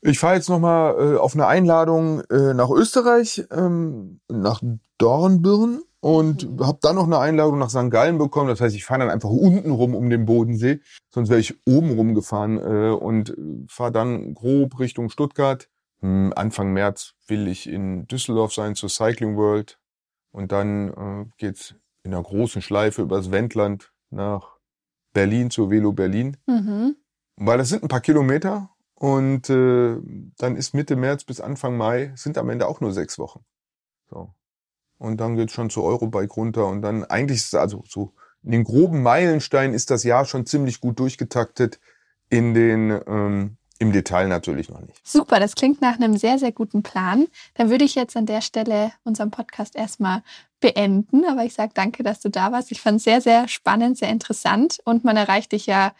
Ich 0.00 0.18
fahre 0.18 0.36
jetzt 0.36 0.48
nochmal 0.48 0.94
äh, 1.14 1.16
auf 1.16 1.34
eine 1.34 1.46
Einladung 1.46 2.20
äh, 2.30 2.54
nach 2.54 2.70
Österreich, 2.70 3.44
ähm, 3.50 4.20
nach 4.28 4.62
Dornbirn 4.98 5.82
und 6.00 6.48
mhm. 6.48 6.66
habe 6.66 6.78
dann 6.80 6.96
noch 6.96 7.06
eine 7.06 7.18
Einladung 7.18 7.58
nach 7.58 7.70
St. 7.70 7.90
Gallen 7.90 8.18
bekommen. 8.18 8.48
Das 8.48 8.60
heißt, 8.60 8.76
ich 8.76 8.84
fahre 8.84 9.00
dann 9.00 9.10
einfach 9.10 9.30
unten 9.30 9.70
rum 9.70 9.94
um 9.94 10.08
den 10.08 10.24
Bodensee, 10.24 10.80
sonst 11.10 11.28
wäre 11.30 11.40
ich 11.40 11.54
oben 11.66 11.90
rumgefahren 11.90 12.58
äh, 12.58 12.90
und 12.90 13.36
fahre 13.68 13.92
dann 13.92 14.34
grob 14.34 14.78
Richtung 14.78 15.10
Stuttgart 15.10 15.68
hm, 16.00 16.32
Anfang 16.36 16.72
März 16.72 17.14
will 17.26 17.48
ich 17.48 17.68
in 17.68 18.06
Düsseldorf 18.06 18.52
sein 18.52 18.74
zur 18.74 18.88
Cycling 18.88 19.36
World 19.36 19.78
und 20.30 20.52
dann 20.52 20.88
äh, 20.88 21.26
geht's 21.38 21.74
in 22.02 22.14
einer 22.14 22.22
großen 22.22 22.62
Schleife 22.62 23.02
übers 23.02 23.30
Wendland 23.30 23.92
nach 24.10 24.58
Berlin 25.12 25.50
zur 25.50 25.70
Velo 25.70 25.92
Berlin. 25.92 26.36
Mhm. 26.46 26.96
Weil 27.36 27.58
das 27.58 27.70
sind 27.70 27.82
ein 27.82 27.88
paar 27.88 28.00
Kilometer 28.00 28.70
und 28.98 29.48
äh, 29.48 29.96
dann 30.38 30.56
ist 30.56 30.74
Mitte 30.74 30.96
März 30.96 31.22
bis 31.22 31.40
Anfang 31.40 31.76
Mai 31.76 32.12
sind 32.16 32.36
am 32.36 32.50
Ende 32.50 32.66
auch 32.66 32.80
nur 32.80 32.92
sechs 32.92 33.16
Wochen. 33.18 33.44
So. 34.10 34.34
Und 34.98 35.20
dann 35.20 35.36
geht's 35.36 35.52
schon 35.52 35.70
zur 35.70 35.84
Eurobike 35.84 36.34
runter 36.34 36.66
und 36.66 36.82
dann 36.82 37.04
eigentlich 37.04 37.38
ist 37.38 37.54
also 37.54 37.84
so 37.86 38.12
in 38.42 38.50
den 38.50 38.64
groben 38.64 39.02
Meilenstein 39.02 39.72
ist 39.72 39.90
das 39.90 40.02
Jahr 40.02 40.24
schon 40.24 40.46
ziemlich 40.46 40.80
gut 40.80 40.98
durchgetaktet. 40.98 41.78
In 42.30 42.54
den 42.54 42.90
ähm, 43.06 43.56
im 43.78 43.92
Detail 43.92 44.26
natürlich 44.26 44.68
noch 44.68 44.80
nicht. 44.80 45.00
Super, 45.06 45.38
das 45.38 45.54
klingt 45.54 45.80
nach 45.80 45.94
einem 45.94 46.16
sehr, 46.16 46.38
sehr 46.38 46.50
guten 46.50 46.82
Plan. 46.82 47.28
Dann 47.54 47.70
würde 47.70 47.84
ich 47.84 47.94
jetzt 47.94 48.16
an 48.16 48.26
der 48.26 48.40
Stelle 48.40 48.92
unseren 49.04 49.30
Podcast 49.30 49.76
erstmal 49.76 50.22
beenden. 50.60 51.24
Aber 51.24 51.44
ich 51.44 51.54
sage 51.54 51.70
danke, 51.74 52.02
dass 52.02 52.18
du 52.20 52.28
da 52.28 52.50
warst. 52.50 52.72
Ich 52.72 52.80
fand 52.80 52.96
es 52.96 53.04
sehr, 53.04 53.20
sehr 53.20 53.46
spannend, 53.46 53.96
sehr 53.96 54.08
interessant. 54.08 54.78
Und 54.84 55.04
man 55.04 55.16
erreicht 55.16 55.52
dich 55.52 55.66
ja 55.66 55.92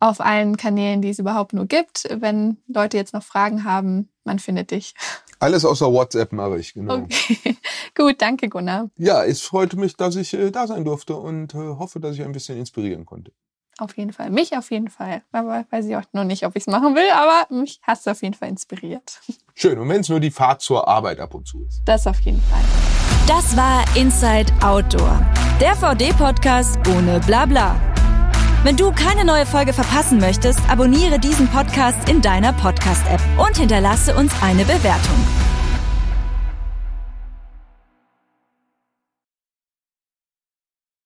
auf 0.00 0.20
allen 0.20 0.56
Kanälen, 0.56 1.02
die 1.02 1.10
es 1.10 1.18
überhaupt 1.18 1.52
nur 1.52 1.66
gibt. 1.66 2.04
Wenn 2.10 2.58
Leute 2.66 2.96
jetzt 2.96 3.14
noch 3.14 3.22
Fragen 3.22 3.64
haben, 3.64 4.10
man 4.24 4.38
findet 4.38 4.70
dich. 4.70 4.94
Alles 5.38 5.64
außer 5.64 5.92
WhatsApp 5.92 6.32
mache 6.32 6.58
ich, 6.58 6.74
genau. 6.74 6.96
Okay. 6.96 7.56
Gut, 7.94 8.20
danke 8.20 8.48
Gunnar. 8.48 8.90
Ja, 8.96 9.24
es 9.24 9.42
freute 9.42 9.76
mich, 9.76 9.96
dass 9.96 10.16
ich 10.16 10.34
äh, 10.34 10.50
da 10.50 10.66
sein 10.66 10.84
durfte 10.84 11.16
und 11.16 11.54
äh, 11.54 11.58
hoffe, 11.58 12.00
dass 12.00 12.14
ich 12.14 12.22
ein 12.22 12.32
bisschen 12.32 12.58
inspirieren 12.58 13.04
konnte. 13.04 13.32
Auf 13.78 13.96
jeden 13.96 14.12
Fall. 14.12 14.30
Mich 14.30 14.56
auf 14.56 14.70
jeden 14.70 14.88
Fall. 14.88 15.22
Aber 15.32 15.64
weiß 15.70 15.86
ich 15.86 15.96
auch 15.96 16.04
noch 16.12 16.24
nicht, 16.24 16.46
ob 16.46 16.54
ich 16.54 16.62
es 16.62 16.66
machen 16.68 16.94
will, 16.94 17.10
aber 17.12 17.52
mich 17.54 17.80
hast 17.82 18.06
du 18.06 18.12
auf 18.12 18.22
jeden 18.22 18.34
Fall 18.34 18.48
inspiriert. 18.48 19.20
Schön. 19.54 19.78
Und 19.78 19.88
wenn 19.88 20.00
es 20.00 20.08
nur 20.08 20.20
die 20.20 20.30
Fahrt 20.30 20.62
zur 20.62 20.86
Arbeit 20.86 21.18
ab 21.18 21.34
und 21.34 21.46
zu 21.46 21.64
ist. 21.64 21.82
Das 21.84 22.06
auf 22.06 22.20
jeden 22.20 22.40
Fall. 22.42 22.62
Das 23.26 23.56
war 23.56 23.84
Inside 23.96 24.52
Outdoor. 24.62 25.20
Der 25.60 25.74
VD-Podcast 25.74 26.78
ohne 26.88 27.20
Blabla. 27.20 27.93
Wenn 28.64 28.78
du 28.78 28.92
keine 28.92 29.26
neue 29.26 29.44
Folge 29.44 29.74
verpassen 29.74 30.18
möchtest, 30.18 30.58
abonniere 30.70 31.18
diesen 31.18 31.48
Podcast 31.48 32.08
in 32.08 32.22
deiner 32.22 32.54
Podcast-App 32.54 33.20
und 33.36 33.58
hinterlasse 33.58 34.16
uns 34.16 34.32
eine 34.40 34.64
Bewertung. 34.64 35.53